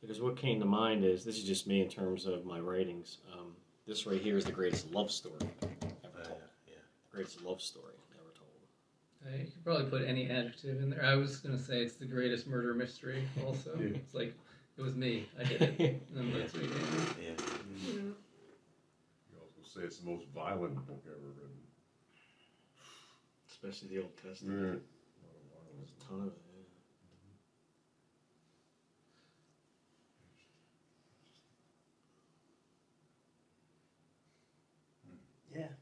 Because 0.00 0.20
what 0.20 0.36
came 0.36 0.58
to 0.60 0.66
mind 0.66 1.04
is 1.04 1.24
this 1.24 1.36
is 1.36 1.44
just 1.44 1.66
me 1.66 1.82
in 1.82 1.88
terms 1.88 2.26
of 2.26 2.44
my 2.46 2.58
writings. 2.58 3.18
Um, 3.32 3.52
this 3.86 4.06
right 4.06 4.20
here 4.20 4.36
is 4.36 4.44
the 4.44 4.52
greatest 4.52 4.90
love 4.92 5.10
story 5.10 5.34
ever 5.62 6.20
Uh, 6.20 6.24
told. 6.24 6.40
yeah. 6.66 6.74
Greatest 7.12 7.42
love 7.42 7.60
story 7.60 7.92
ever 8.18 8.32
told. 8.36 8.50
Uh, 9.34 9.36
you 9.38 9.44
could 9.50 9.64
probably 9.64 9.84
put 9.90 10.08
any 10.08 10.30
adjective 10.30 10.82
in 10.82 10.88
there. 10.90 11.04
I 11.04 11.14
was 11.16 11.36
going 11.38 11.56
to 11.56 11.62
say 11.62 11.82
it's 11.82 11.96
the 11.96 12.06
greatest 12.06 12.46
murder 12.46 12.72
mystery. 12.74 13.22
Also, 13.46 13.74
Yeah. 13.78 13.88
it's 13.96 14.14
like 14.14 14.34
it 14.80 14.84
was 14.84 14.96
me. 14.96 15.28
I 15.38 15.44
did 15.44 15.62
it. 15.62 16.02
And 16.16 16.34
that's 16.34 16.54
what 16.54 16.62
you 16.62 16.68
did. 16.68 16.80
Yeah. 17.20 17.36
You 17.92 18.14
also 19.36 19.60
say 19.62 19.84
it's 19.84 19.98
the 19.98 20.10
most 20.10 20.24
violent 20.34 20.74
book 20.86 21.02
ever 21.06 21.18
written. 21.36 21.60
Especially 23.50 23.88
the 23.88 24.02
Old 24.02 24.16
Testament. 24.16 24.80
Yeah. 24.80 25.28
There's 25.76 25.92
a 25.92 26.08
ton 26.08 26.20
of 26.20 26.26
it. 26.28 26.32
yeah. 35.52 35.60
Hmm. 35.60 35.60
Yeah. 35.60 35.72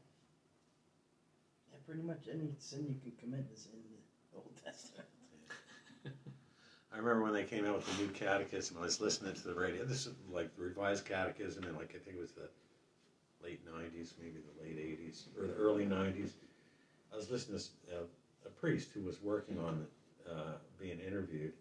Yeah, 1.71 1.79
pretty 1.85 2.01
much 2.01 2.27
any 2.29 2.51
sin 2.59 2.85
you 2.89 2.99
can 3.01 3.13
commit 3.17 3.47
is 3.53 3.67
in 3.71 3.79
the 3.79 4.37
Old 4.37 4.51
Testament. 4.61 5.07
I 6.93 6.97
remember 6.97 7.23
when 7.23 7.33
they 7.33 7.43
came 7.43 7.65
out 7.65 7.75
with 7.75 7.85
the 7.97 8.03
new 8.03 8.09
catechism. 8.09 8.77
I 8.79 8.81
was 8.81 8.99
listening 8.99 9.33
to 9.33 9.47
the 9.47 9.53
radio. 9.53 9.83
This 9.83 10.07
is 10.07 10.13
like 10.31 10.55
the 10.55 10.63
revised 10.63 11.05
catechism 11.05 11.63
in 11.63 11.75
like 11.75 11.93
I 11.95 11.99
think 11.99 12.17
it 12.17 12.19
was 12.19 12.31
the 12.31 12.49
late 13.43 13.59
'90s, 13.65 14.13
maybe 14.19 14.39
the 14.39 14.63
late 14.63 14.77
'80s 14.79 15.25
or 15.39 15.45
the 15.47 15.53
early 15.53 15.85
'90s. 15.85 16.35
I 17.13 17.15
was 17.15 17.29
listening 17.29 17.59
to 17.89 17.95
uh, 17.97 18.01
a 18.45 18.49
priest 18.49 18.89
who 18.93 19.01
was 19.03 19.21
working 19.21 19.59
on 19.59 19.79
it, 19.81 20.29
uh, 20.31 20.57
being 20.79 20.99
interviewed, 20.99 21.53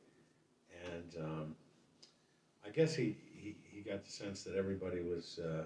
and 0.95 1.17
um, 1.25 1.55
I 2.65 2.71
guess 2.71 2.95
he, 2.95 3.17
he, 3.33 3.55
he 3.63 3.81
got 3.81 4.05
the 4.05 4.11
sense 4.11 4.43
that 4.45 4.55
everybody 4.55 5.01
was 5.01 5.39
uh, 5.39 5.65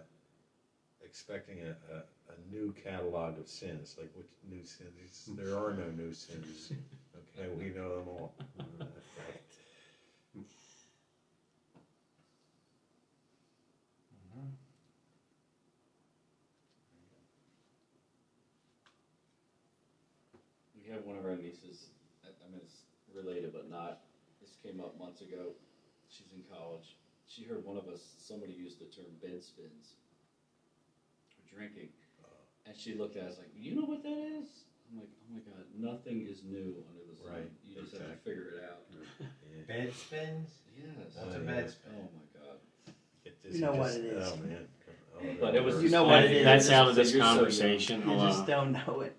expecting 1.04 1.60
a, 1.60 1.70
a, 1.92 1.98
a 2.32 2.54
new 2.54 2.72
catalog 2.72 3.38
of 3.38 3.48
sins. 3.48 3.94
Like, 3.98 4.10
which 4.14 4.28
new 4.48 4.62
sins? 4.64 5.28
There 5.36 5.56
are 5.56 5.72
no 5.72 5.90
new 5.90 6.12
sins. 6.12 6.72
Okay, 7.38 7.48
we 7.58 7.70
know 7.70 7.96
them 7.96 8.08
all. 8.08 8.34
We 20.74 20.90
have 21.52 21.62
one 21.62 21.72
of 21.72 21.76
our 21.76 21.76
nieces. 21.76 21.90
I, 22.24 22.28
I 22.28 22.46
mean, 22.50 22.60
it's 22.64 22.80
related, 23.14 23.52
but 23.52 23.68
not. 23.70 24.00
This 24.40 24.56
came 24.62 24.80
up 24.80 24.98
months 24.98 25.20
ago. 25.20 25.52
She's 26.08 26.32
in 26.32 26.42
college. 26.50 26.96
She 27.26 27.44
heard 27.44 27.64
one 27.64 27.76
of 27.76 27.88
us. 27.88 28.00
Somebody 28.18 28.52
used 28.52 28.80
the 28.80 28.86
term 28.86 29.08
bed 29.22 29.42
spins 29.42 29.96
for 31.32 31.54
drinking, 31.54 31.88
uh. 32.24 32.68
and 32.68 32.76
she 32.76 32.94
looked 32.94 33.16
at 33.16 33.24
us 33.24 33.38
like, 33.38 33.48
"You 33.56 33.74
know 33.74 33.86
what 33.86 34.02
that 34.02 34.18
is?" 34.42 34.64
I'm 34.90 34.98
like, 34.98 35.08
"Oh 35.22 35.28
my 35.32 35.40
god, 35.40 35.64
nothing 35.72 36.26
is 36.28 36.42
new 36.44 36.84
under 36.90 37.04
the 37.08 37.16
sun. 37.16 37.32
Right, 37.32 37.50
You 37.64 37.80
just 37.80 37.92
have 37.92 38.00
to 38.02 38.06
exactly. 38.12 38.32
figure 38.32 38.48
it 38.58 38.64
out." 38.68 38.82
Yeah. 38.90 39.26
Bed 39.68 39.92
spins? 39.94 40.50
Yes. 40.76 41.14
What's 41.14 41.36
Oh, 41.36 41.38
a 41.38 41.40
yeah. 41.40 41.46
bed 41.52 41.70
spin? 41.70 41.92
Oh 41.96 42.08
my 42.12 42.26
god. 42.40 42.56
Get 43.24 43.36
You 43.54 43.60
know 43.60 43.72
what 43.72 43.90
it 43.92 44.04
is. 44.04 44.32
Oh 44.32 44.36
man. 44.36 44.66
Oh, 45.14 45.20
But 45.40 45.54
it 45.54 45.62
was 45.64 45.82
You 45.82 45.88
know 45.90 46.04
what 46.04 46.24
it 46.24 46.32
is. 46.32 46.44
That's 46.44 46.70
out 46.70 46.88
of 46.88 46.96
this 46.96 47.12
You're 47.14 47.22
so 47.22 47.26
young. 47.28 47.36
conversation. 47.36 48.00
You 48.08 48.16
just 48.16 48.40
on. 48.40 48.46
don't 48.46 48.72
know 48.72 49.00
it. 49.02 49.16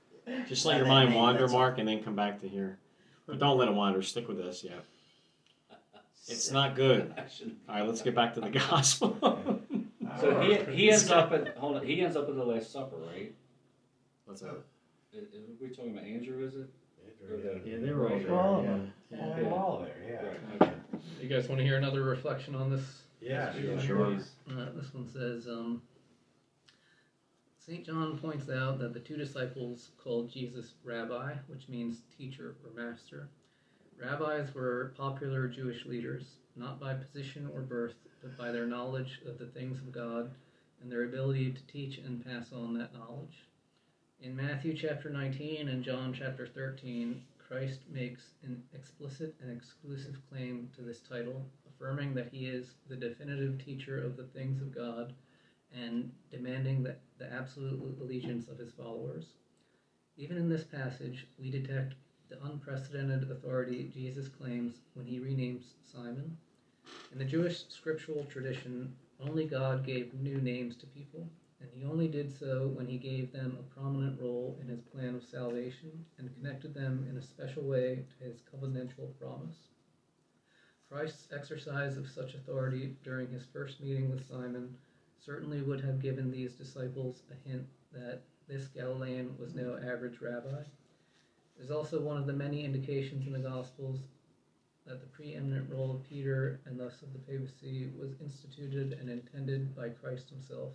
Just 0.47 0.65
let 0.65 0.77
your 0.77 0.87
mind 0.87 1.13
wander. 1.13 1.47
Mark, 1.47 1.77
and 1.77 1.87
then 1.87 2.03
come 2.03 2.15
back 2.15 2.41
to 2.41 2.47
here. 2.47 2.77
But 3.27 3.39
don't 3.39 3.57
let 3.57 3.67
it 3.67 3.73
wander. 3.73 4.01
Stick 4.01 4.27
with 4.27 4.39
us. 4.39 4.63
Yeah. 4.63 4.71
It's 6.27 6.51
not 6.51 6.75
good. 6.75 7.13
All 7.69 7.75
right, 7.75 7.85
let's 7.85 8.01
get 8.01 8.15
back 8.15 8.33
to 8.35 8.41
the 8.41 8.49
gospel. 8.69 9.17
So 10.19 10.41
he, 10.41 10.55
he 10.75 10.91
ends 10.91 11.09
up 11.09 11.31
at 11.31 11.57
hold 11.57 11.77
on. 11.77 11.85
He 11.85 12.01
ends 12.01 12.15
up 12.15 12.29
at 12.29 12.35
the 12.35 12.43
Last 12.43 12.71
Supper, 12.71 12.97
right? 12.97 13.33
What's 14.25 14.43
up? 14.43 14.63
Is, 15.11 15.27
is 15.33 15.59
we 15.61 15.69
talking 15.69 15.91
about 15.91 16.05
Andrew? 16.05 16.45
Is 16.45 16.55
it? 16.55 16.69
Or 17.29 17.37
the- 17.37 17.61
Yeah, 17.65 17.77
they 17.79 17.91
were 17.91 18.09
all 18.09 18.15
Right. 18.15 18.25
there. 18.27 18.35
All 18.39 18.59
of 18.59 18.65
yeah. 18.65 18.71
them. 18.71 18.93
Yeah, 19.11 19.35
they 19.35 19.45
all 19.49 19.85
there, 19.85 19.95
yeah. 20.09 20.27
Right, 20.27 20.61
okay. 20.61 20.73
You 21.21 21.29
guys 21.29 21.47
want 21.47 21.59
to 21.59 21.65
hear 21.65 21.77
another 21.77 22.03
reflection 22.03 22.55
on 22.55 22.69
this? 22.69 23.01
Yeah, 23.21 23.53
Yeah, 23.55 23.79
sure. 23.79 24.07
Uh, 24.15 24.65
this 24.75 24.93
one 24.93 25.07
says, 25.11 25.47
um, 25.47 25.81
St. 27.65 27.85
John 27.85 28.17
points 28.17 28.49
out 28.49 28.79
that 28.79 28.93
the 28.93 28.99
two 28.99 29.15
disciples 29.15 29.91
called 29.97 30.29
Jesus 30.29 30.73
Rabbi, 30.83 31.35
which 31.47 31.69
means 31.69 32.01
teacher 32.17 32.57
or 32.61 32.71
master. 32.75 33.29
Rabbis 33.97 34.53
were 34.53 34.93
popular 34.97 35.47
Jewish 35.47 35.85
leaders, 35.85 36.39
not 36.57 36.77
by 36.77 36.93
position 36.93 37.49
or 37.53 37.61
birth, 37.61 37.95
but 38.21 38.37
by 38.37 38.51
their 38.51 38.67
knowledge 38.67 39.21
of 39.25 39.37
the 39.37 39.45
things 39.45 39.77
of 39.77 39.93
God 39.93 40.29
and 40.81 40.91
their 40.91 41.05
ability 41.05 41.53
to 41.53 41.65
teach 41.67 41.99
and 41.99 42.25
pass 42.25 42.51
on 42.51 42.73
that 42.73 42.93
knowledge. 42.93 43.45
In 44.19 44.35
Matthew 44.35 44.75
chapter 44.75 45.09
19 45.09 45.69
and 45.69 45.85
John 45.85 46.13
chapter 46.13 46.45
13, 46.45 47.23
Christ 47.37 47.79
makes 47.89 48.31
an 48.43 48.61
explicit 48.73 49.35
and 49.41 49.49
exclusive 49.49 50.17
claim 50.29 50.69
to 50.75 50.81
this 50.81 50.99
title, 50.99 51.45
affirming 51.65 52.13
that 52.15 52.27
he 52.29 52.45
is 52.45 52.75
the 52.89 52.97
definitive 52.97 53.63
teacher 53.63 54.03
of 54.03 54.17
the 54.17 54.25
things 54.25 54.61
of 54.61 54.75
God 54.75 55.13
and 55.73 56.11
demanding 56.31 56.83
the, 56.83 56.95
the 57.17 57.31
absolute 57.31 57.97
allegiance 58.01 58.47
of 58.47 58.57
his 58.57 58.71
followers. 58.71 59.33
Even 60.17 60.37
in 60.37 60.49
this 60.49 60.63
passage, 60.63 61.27
we 61.39 61.49
detect 61.49 61.95
the 62.29 62.43
unprecedented 62.43 63.29
authority 63.29 63.91
Jesus 63.93 64.27
claims 64.27 64.75
when 64.93 65.05
he 65.05 65.19
renames 65.19 65.73
Simon. 65.91 66.37
In 67.11 67.19
the 67.19 67.25
Jewish 67.25 67.67
scriptural 67.67 68.25
tradition, 68.25 68.95
only 69.19 69.45
God 69.45 69.85
gave 69.85 70.13
new 70.13 70.41
names 70.41 70.75
to 70.77 70.87
people, 70.87 71.29
and 71.61 71.69
he 71.73 71.85
only 71.85 72.07
did 72.07 72.37
so 72.37 72.67
when 72.67 72.87
he 72.87 72.97
gave 72.97 73.31
them 73.31 73.57
a 73.59 73.79
prominent 73.79 74.19
role 74.19 74.57
in 74.61 74.67
his 74.67 74.81
plan 74.81 75.15
of 75.15 75.23
salvation 75.23 76.05
and 76.17 76.33
connected 76.35 76.73
them 76.73 77.07
in 77.09 77.17
a 77.17 77.21
special 77.21 77.63
way 77.63 78.03
to 78.17 78.25
his 78.25 78.41
covenantal 78.41 79.17
promise. 79.19 79.69
Christ's 80.89 81.27
exercise 81.33 81.97
of 81.97 82.09
such 82.09 82.35
authority 82.35 82.95
during 83.03 83.27
his 83.29 83.45
first 83.45 83.81
meeting 83.81 84.11
with 84.11 84.27
Simon 84.27 84.75
certainly 85.25 85.61
would 85.61 85.81
have 85.81 86.01
given 86.01 86.31
these 86.31 86.53
disciples 86.53 87.21
a 87.31 87.49
hint 87.49 87.65
that 87.93 88.21
this 88.47 88.67
Galilean 88.67 89.35
was 89.39 89.55
no 89.55 89.77
average 89.77 90.19
rabbi. 90.19 90.63
There's 91.57 91.71
also 91.71 92.01
one 92.01 92.17
of 92.17 92.27
the 92.27 92.33
many 92.33 92.65
indications 92.65 93.25
in 93.25 93.33
the 93.33 93.39
Gospels 93.39 93.99
that 94.85 94.99
the 94.99 95.07
preeminent 95.07 95.69
role 95.69 95.91
of 95.91 96.09
Peter 96.09 96.59
and 96.65 96.77
thus 96.77 97.01
of 97.01 97.13
the 97.13 97.19
papacy 97.19 97.89
was 97.97 98.19
instituted 98.21 98.97
and 98.99 99.09
intended 99.09 99.73
by 99.75 99.89
Christ 99.89 100.29
himself, 100.29 100.73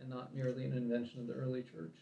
and 0.00 0.10
not 0.10 0.34
merely 0.34 0.64
an 0.64 0.76
invention 0.76 1.20
of 1.20 1.26
the 1.26 1.34
early 1.34 1.62
church. 1.62 1.96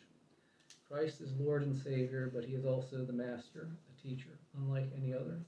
Christ 0.90 1.20
is 1.20 1.30
Lord 1.38 1.62
and 1.62 1.76
Savior, 1.76 2.30
but 2.34 2.44
he 2.44 2.54
is 2.54 2.64
also 2.64 3.04
the 3.04 3.12
Master, 3.12 3.68
a 3.68 4.02
teacher, 4.02 4.38
unlike 4.56 4.90
any 4.96 5.14
other. 5.14 5.38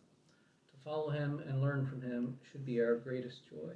To 0.73 0.85
follow 0.85 1.11
him 1.11 1.43
and 1.49 1.61
learn 1.61 1.87
from 1.87 2.01
him 2.01 2.39
should 2.51 2.65
be 2.65 2.81
our 2.81 2.97
greatest 2.97 3.41
joy. 3.51 3.73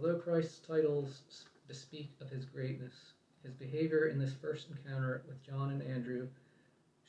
Although 0.00 0.20
Christ's 0.20 0.64
titles 0.64 1.22
bespeak 1.66 2.12
of 2.20 2.30
his 2.30 2.44
greatness, 2.44 3.14
his 3.42 3.52
behavior 3.52 4.06
in 4.06 4.20
this 4.20 4.32
first 4.32 4.68
encounter 4.70 5.24
with 5.26 5.42
John 5.42 5.72
and 5.72 5.82
Andrew 5.82 6.28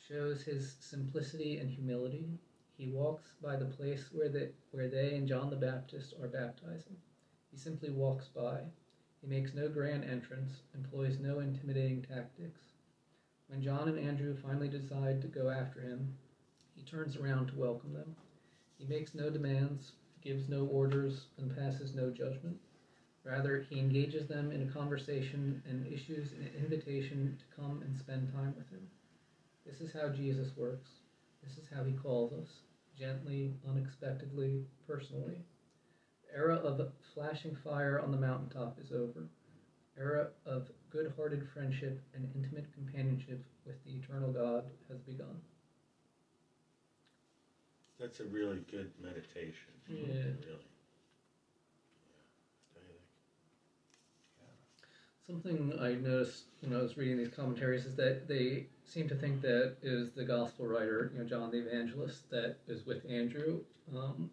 shows 0.07 0.41
his 0.41 0.75
simplicity 0.79 1.59
and 1.59 1.69
humility. 1.69 2.27
He 2.79 2.87
walks 2.87 3.33
by 3.43 3.57
the 3.57 3.67
place 3.67 4.11
where 4.11 4.27
they, 4.27 4.49
where 4.71 4.87
they 4.87 5.15
and 5.15 5.27
John 5.27 5.51
the 5.51 5.55
Baptist 5.55 6.15
are 6.19 6.29
baptizing. 6.29 6.95
He 7.51 7.57
simply 7.57 7.91
walks 7.91 8.27
by. 8.27 8.63
He 9.21 9.27
makes 9.27 9.53
no 9.53 9.69
grand 9.69 10.03
entrance, 10.03 10.63
employs 10.73 11.19
no 11.19 11.41
intimidating 11.41 12.01
tactics. 12.01 12.61
When 13.49 13.61
John 13.61 13.87
and 13.87 13.99
Andrew 13.99 14.35
finally 14.35 14.67
decide 14.67 15.21
to 15.21 15.27
go 15.27 15.49
after 15.49 15.79
him, 15.79 16.17
he 16.75 16.81
turns 16.81 17.17
around 17.17 17.49
to 17.49 17.55
welcome 17.55 17.93
them. 17.93 18.15
He 18.79 18.85
makes 18.85 19.13
no 19.13 19.29
demands, 19.29 19.91
gives 20.23 20.49
no 20.49 20.65
orders, 20.65 21.27
and 21.37 21.55
passes 21.55 21.93
no 21.93 22.09
judgment. 22.09 22.57
Rather, 23.23 23.65
he 23.69 23.79
engages 23.79 24.27
them 24.27 24.51
in 24.51 24.67
a 24.67 24.71
conversation 24.71 25.61
and 25.69 25.85
issues 25.87 26.31
an 26.33 26.49
invitation 26.57 27.37
to 27.37 27.61
come 27.61 27.81
and 27.83 27.97
spend 27.99 28.31
time 28.33 28.55
with 28.57 28.69
him. 28.69 28.87
This 29.65 29.81
is 29.81 29.93
how 29.93 30.09
Jesus 30.09 30.55
works. 30.55 30.89
This 31.43 31.57
is 31.57 31.65
how 31.73 31.83
he 31.83 31.93
calls 31.93 32.33
us 32.33 32.49
gently, 32.97 33.53
unexpectedly, 33.69 34.65
personally. 34.87 35.37
The 36.27 36.37
era 36.37 36.55
of 36.55 36.81
flashing 37.13 37.55
fire 37.63 37.99
on 37.99 38.11
the 38.11 38.17
mountaintop 38.17 38.77
is 38.83 38.91
over. 38.91 39.29
Era 39.97 40.29
of 40.45 40.67
good-hearted 40.91 41.47
friendship 41.53 42.01
and 42.15 42.29
intimate 42.35 42.73
companionship 42.73 43.43
with 43.65 43.75
the 43.85 43.91
eternal 43.91 44.31
God 44.31 44.63
has 44.89 44.99
begun. 45.01 45.41
That's 47.99 48.21
a 48.21 48.25
really 48.25 48.63
good 48.71 48.91
meditation. 49.01 49.73
Yeah. 49.87 49.95
Really. 49.95 50.13
Yeah. 50.13 50.55
Don't 52.73 52.83
you 52.83 52.95
think? 54.45 54.89
Something 55.29 55.77
I 55.79 55.93
noticed 55.93 56.45
when 56.61 56.75
I 56.75 56.81
was 56.81 56.97
reading 56.97 57.17
these 57.19 57.29
commentaries 57.29 57.85
is 57.85 57.95
that 57.97 58.27
they 58.27 58.65
seem 58.83 59.07
to 59.09 59.15
think 59.15 59.41
that 59.41 59.75
it 59.83 59.87
is 59.87 60.09
the 60.11 60.25
gospel 60.25 60.65
writer, 60.65 61.11
you 61.13 61.19
know, 61.19 61.25
John 61.25 61.51
the 61.51 61.59
Evangelist, 61.59 62.27
that 62.31 62.57
is 62.67 62.83
with 62.87 63.05
Andrew. 63.07 63.59
Um, 63.95 64.31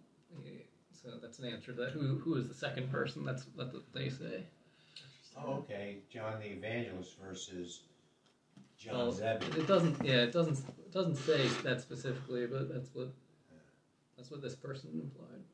so 0.93 1.11
that's 1.21 1.39
an 1.39 1.49
answer 1.53 1.73
to 1.73 1.81
that. 1.83 1.91
Who 1.91 2.17
who 2.19 2.37
is 2.37 2.49
the 2.49 2.55
second 2.55 2.91
person? 2.91 3.27
That's 3.27 3.45
what 3.55 3.75
they 3.93 4.09
say. 4.09 4.45
Oh, 5.39 5.57
okay, 5.59 5.99
John 6.11 6.41
the 6.41 6.47
Evangelist 6.47 7.19
versus 7.23 7.83
John 8.79 8.97
Well. 8.97 9.19
It 9.21 9.67
doesn't. 9.67 10.03
Yeah, 10.03 10.23
it 10.23 10.33
doesn't. 10.33 10.59
It 10.79 10.93
doesn't 10.93 11.17
say 11.17 11.47
that 11.63 11.83
specifically, 11.83 12.47
but 12.47 12.73
that's 12.73 12.89
what 12.95 13.13
that's 14.17 14.31
what 14.31 14.41
this 14.41 14.55
person 14.55 14.91
implied. 14.95 15.45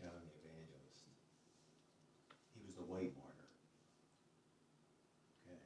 John 0.00 0.24
the 0.24 0.32
Evangelist. 0.40 1.04
He 2.54 2.64
was 2.64 2.76
the 2.76 2.82
white 2.82 3.12
martyr. 3.14 3.48
Okay. 5.46 5.60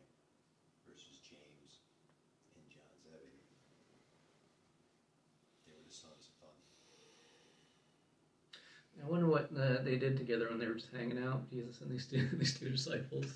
Versus 0.90 1.22
James 1.22 1.86
and 2.58 2.66
John 2.68 2.90
Zebedee. 3.06 3.46
They 5.66 5.72
were 5.72 5.86
the 5.86 5.94
sons 5.94 6.26
of 6.26 6.34
thunder. 6.42 6.66
I 9.28 9.30
wonder 9.30 9.48
what 9.54 9.62
uh, 9.80 9.82
they 9.82 9.96
did 9.96 10.16
together 10.16 10.46
when 10.48 10.58
they 10.58 10.66
were 10.66 10.74
just 10.74 10.88
hanging 10.96 11.22
out, 11.22 11.48
Jesus 11.50 11.80
and 11.80 11.90
these 11.90 12.06
two 12.06 12.28
these 12.34 12.58
two 12.58 12.70
disciples. 12.70 13.26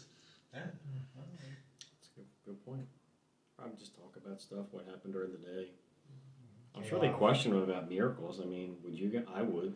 Yeah. 0.54 0.60
That's 0.64 2.08
a 2.16 2.20
good, 2.20 2.26
good 2.46 2.64
point. 2.66 2.86
Probably 3.58 3.76
just 3.78 3.94
talk 3.94 4.16
about 4.24 4.40
stuff, 4.40 4.66
what 4.70 4.86
happened 4.86 5.12
during 5.14 5.32
the 5.32 5.38
day. 5.38 5.68
I'm 6.74 6.82
Yeah. 6.82 6.88
sure 6.88 7.00
they 7.00 7.10
questioned 7.10 7.54
him 7.54 7.62
about 7.62 7.88
miracles. 7.90 8.40
I 8.42 8.46
mean, 8.46 8.76
would 8.84 8.94
you 8.98 9.08
get? 9.08 9.26
I 9.34 9.42
would. 9.42 9.74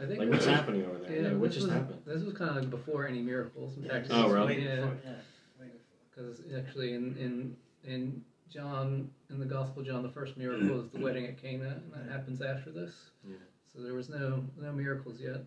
I 0.00 0.06
think 0.06 0.18
Like, 0.18 0.30
what's 0.30 0.44
happening 0.46 0.84
over 0.84 0.98
there? 0.98 1.22
Yeah, 1.22 1.32
what 1.34 1.50
this 1.50 1.54
just 1.54 1.66
was, 1.68 1.74
happened? 1.76 2.00
This 2.04 2.22
was 2.22 2.34
kind 2.34 2.50
of 2.50 2.56
like 2.56 2.70
before 2.70 3.06
any 3.06 3.22
miracles. 3.22 3.76
In 3.76 3.88
fact, 3.88 4.08
Oh, 4.10 4.28
really? 4.30 4.62
Yeah, 4.64 4.88
for- 4.88 4.98
yeah, 5.04 5.66
because 6.10 6.40
actually 6.56 6.92
in 6.94 7.16
in 7.16 7.56
in 7.90 8.24
John 8.50 9.10
in 9.30 9.38
the 9.38 9.46
Gospel 9.46 9.80
of 9.80 9.86
John, 9.86 10.02
the 10.02 10.10
first 10.10 10.36
miracle 10.36 10.80
is 10.82 10.90
the 10.90 11.00
wedding 11.00 11.26
at 11.26 11.40
Cana, 11.40 11.80
and 11.82 11.92
that 11.92 12.12
happens 12.12 12.42
after 12.42 12.70
this. 12.70 12.92
Yeah. 13.26 13.36
So 13.74 13.82
there 13.82 13.94
was 13.94 14.08
no 14.08 14.44
no 14.60 14.72
miracles 14.72 15.20
yet. 15.20 15.44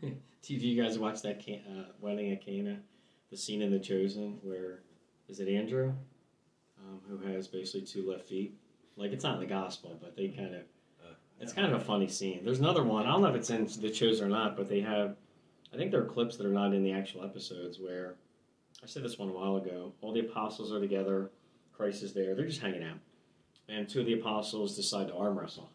Did 0.42 0.62
you 0.62 0.80
guys 0.80 0.98
watch 0.98 1.22
that 1.22 1.44
can, 1.44 1.60
uh, 1.68 1.92
wedding 2.00 2.30
at 2.30 2.44
Cana? 2.44 2.78
The 3.30 3.36
scene 3.36 3.60
in 3.62 3.72
The 3.72 3.80
Chosen 3.80 4.38
where 4.42 4.82
is 5.28 5.40
it 5.40 5.48
Andrew, 5.48 5.92
um, 6.78 7.00
who 7.08 7.18
has 7.32 7.48
basically 7.48 7.82
two 7.82 8.08
left 8.08 8.28
feet? 8.28 8.54
Like 8.96 9.10
it's 9.12 9.24
not 9.24 9.34
in 9.34 9.40
the 9.40 9.46
gospel, 9.46 9.98
but 10.00 10.16
they 10.16 10.28
kind 10.28 10.54
of. 10.54 10.62
It's 11.38 11.52
kind 11.52 11.70
of 11.70 11.78
a 11.78 11.84
funny 11.84 12.08
scene. 12.08 12.42
There's 12.44 12.60
another 12.60 12.82
one. 12.82 13.04
I 13.06 13.12
don't 13.12 13.20
know 13.20 13.28
if 13.28 13.34
it's 13.34 13.50
in 13.50 13.66
The 13.66 13.90
Chosen 13.90 14.26
or 14.26 14.30
not, 14.30 14.56
but 14.56 14.68
they 14.68 14.80
have. 14.80 15.16
I 15.72 15.76
think 15.76 15.90
there 15.90 16.00
are 16.00 16.06
clips 16.06 16.38
that 16.38 16.46
are 16.46 16.50
not 16.50 16.72
in 16.72 16.82
the 16.82 16.92
actual 16.92 17.24
episodes 17.24 17.78
where. 17.78 18.14
I 18.82 18.86
said 18.86 19.02
this 19.02 19.18
one 19.18 19.28
a 19.28 19.32
while 19.32 19.56
ago. 19.56 19.92
All 20.00 20.12
the 20.12 20.20
apostles 20.20 20.72
are 20.72 20.80
together. 20.80 21.30
Christ 21.74 22.02
is 22.02 22.14
there. 22.14 22.34
They're 22.34 22.46
just 22.46 22.62
hanging 22.62 22.82
out, 22.82 22.98
and 23.68 23.86
two 23.88 24.00
of 24.00 24.06
the 24.06 24.14
apostles 24.14 24.76
decide 24.76 25.08
to 25.08 25.14
arm 25.14 25.38
wrestle. 25.38 25.68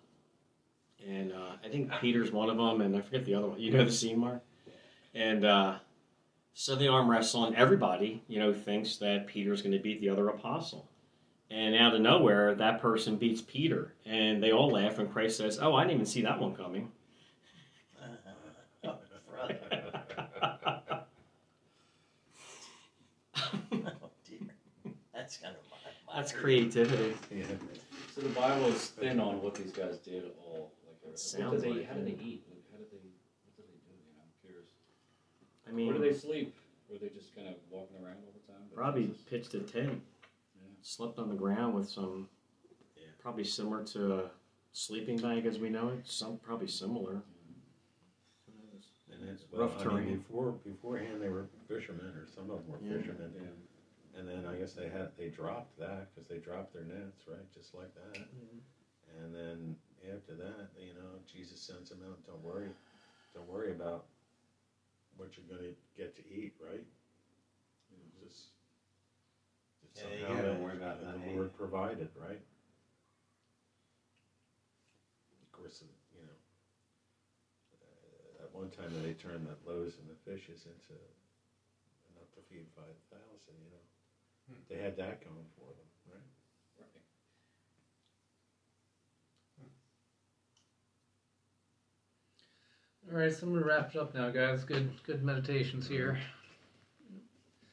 And 1.07 1.33
uh, 1.33 1.55
I 1.63 1.69
think 1.69 1.91
Peter's 1.99 2.31
one 2.31 2.49
of 2.49 2.57
them, 2.57 2.81
and 2.81 2.95
I 2.95 3.01
forget 3.01 3.25
the 3.25 3.35
other 3.35 3.47
one. 3.47 3.59
You 3.59 3.71
know 3.71 3.83
the 3.83 3.91
scene, 3.91 4.19
Mark? 4.19 4.41
And 5.13 5.43
uh, 5.43 5.75
so 6.53 6.75
they 6.75 6.87
arm 6.87 7.09
wrestle, 7.09 7.45
and 7.45 7.55
everybody, 7.55 8.23
you 8.27 8.39
know, 8.39 8.53
thinks 8.53 8.97
that 8.97 9.27
Peter's 9.27 9.61
going 9.61 9.73
to 9.73 9.79
beat 9.79 9.99
the 9.99 10.09
other 10.09 10.29
apostle. 10.29 10.87
And 11.49 11.75
out 11.75 11.93
of 11.93 12.01
nowhere, 12.01 12.55
that 12.55 12.81
person 12.81 13.17
beats 13.17 13.41
Peter, 13.41 13.93
and 14.05 14.41
they 14.41 14.51
all 14.51 14.71
laugh. 14.71 14.99
And 14.99 15.11
Christ 15.11 15.37
says, 15.37 15.59
"Oh, 15.61 15.75
I 15.75 15.83
didn't 15.83 15.95
even 15.95 16.05
see 16.05 16.21
that 16.21 16.39
one 16.39 16.55
coming." 16.55 16.91
Oh, 18.83 18.95
brother. 19.29 19.59
Oh, 23.35 24.09
dear. 24.27 24.93
That's 25.13 25.37
kind 25.37 25.55
of 25.55 25.61
my, 25.69 26.13
my 26.13 26.19
That's 26.19 26.31
creativity. 26.31 27.15
Yeah. 27.29 27.45
So 28.15 28.21
the 28.21 28.29
Bible 28.29 28.67
is 28.67 28.87
thin 28.87 29.19
on 29.19 29.41
what 29.41 29.55
these 29.55 29.71
guys 29.71 29.97
did 29.99 30.23
all. 30.45 30.71
Like, 31.11 31.19
what 31.19 31.19
Sounds 31.19 31.61
did 31.61 31.71
they? 31.71 31.77
like 31.79 31.87
how 31.89 31.93
do 31.95 32.01
it. 32.01 32.05
they 32.17 32.23
eat? 32.23 32.43
Like, 32.49 32.63
how 32.71 32.77
did 32.77 32.87
they? 32.91 33.03
What 33.43 33.55
did 33.57 33.65
they 33.67 33.79
do? 33.83 33.91
You 33.91 34.13
know, 34.15 34.23
I'm 34.23 34.31
curious. 34.41 34.69
I 35.67 35.71
mean, 35.71 35.87
Where 35.87 35.97
did 35.99 36.07
they 36.13 36.17
sleep? 36.17 36.55
Were 36.89 36.97
they 36.97 37.09
just 37.09 37.35
kind 37.35 37.47
of 37.47 37.55
walking 37.69 37.97
around 38.03 38.17
all 38.25 38.33
the 38.33 38.51
time? 38.51 38.61
probably 38.73 39.07
Jesus? 39.07 39.21
pitched 39.29 39.53
a 39.55 39.59
tent, 39.59 40.01
Yeah. 40.55 40.61
slept 40.81 41.19
on 41.19 41.27
the 41.29 41.35
ground 41.35 41.75
with 41.75 41.89
some 41.89 42.29
Yeah. 42.95 43.03
probably 43.19 43.43
similar 43.43 43.83
to 43.85 44.13
a 44.25 44.31
sleeping 44.71 45.17
bag 45.17 45.45
as 45.45 45.59
we 45.59 45.69
know 45.69 45.89
it. 45.89 46.07
Some 46.07 46.37
probably 46.39 46.67
similar. 46.67 47.23
And 49.11 49.29
it's 49.29 49.43
well, 49.51 49.63
Rough 49.63 49.73
I 49.81 49.83
mean, 49.83 49.89
terrain. 49.89 50.17
before 50.17 50.51
beforehand 50.63 51.21
they 51.21 51.29
were 51.29 51.47
fishermen, 51.67 52.15
or 52.15 52.25
some 52.27 52.49
of 52.49 52.63
them 52.63 52.67
were 52.71 52.79
Yeah. 52.81 52.97
fishermen. 52.97 53.33
And 54.15 54.27
then 54.27 54.45
I 54.45 54.55
guess 54.57 54.73
they 54.73 54.89
had 54.89 55.15
they 55.17 55.29
dropped 55.29 55.77
that 55.79 56.13
because 56.13 56.27
they 56.27 56.37
dropped 56.39 56.73
their 56.73 56.83
nets, 56.83 57.27
right, 57.27 57.49
just 57.53 57.73
like 57.73 57.93
that. 57.95 58.13
Mm-hmm. 58.19 58.57
And 59.23 59.35
then 59.35 59.75
after 60.09 60.33
that, 60.35 60.69
you 60.79 60.93
know, 60.93 61.19
Jesus 61.31 61.61
sends 61.61 61.89
them 61.89 61.99
out. 62.09 62.17
Don't 62.25 62.43
worry, 62.43 62.69
don't 63.33 63.47
worry 63.47 63.71
about 63.71 64.05
what 65.17 65.29
you're 65.37 65.45
going 65.45 65.69
to 65.69 65.75
get 65.97 66.15
to 66.15 66.23
eat, 66.29 66.53
right? 66.59 66.85
You 67.91 67.97
know, 67.97 68.09
just, 68.23 68.49
just 69.83 69.97
Yeah, 69.97 70.03
somehow 70.25 70.41
gotta 70.41 70.53
the- 70.55 70.63
worry 70.63 70.77
about 70.77 70.99
the 70.99 71.05
that, 71.05 71.27
Lord 71.33 71.47
eh? 71.53 71.57
provided, 71.57 72.09
right? 72.15 72.41
Of 75.43 75.51
course, 75.51 75.83
you 76.15 76.21
know, 76.23 76.37
uh, 77.85 78.43
at 78.43 78.53
one 78.55 78.69
time 78.69 78.89
they 79.03 79.13
turned 79.13 79.45
the 79.45 79.55
loaves 79.69 79.97
and 79.99 80.09
the 80.09 80.17
fishes 80.25 80.65
into 80.65 80.97
enough 82.15 82.31
to 82.33 82.41
feed 82.49 82.65
five 82.75 82.97
thousand. 83.11 83.55
You 83.61 83.69
know, 83.69 83.85
Hmm. 84.49 84.61
they 84.69 84.77
had 84.81 84.97
that 84.97 85.21
going 85.23 85.47
for 85.55 85.69
them, 85.69 85.89
right? 86.17 86.29
Right. 86.79 87.01
All 93.09 93.17
right, 93.17 93.33
so 93.33 93.47
I'm 93.47 93.53
gonna 93.53 93.65
wrap 93.65 93.93
it 93.93 93.99
up 93.99 94.13
now, 94.13 94.29
guys. 94.29 94.63
Good, 94.63 94.89
good 95.03 95.23
meditations 95.23 95.87
here. 95.87 96.19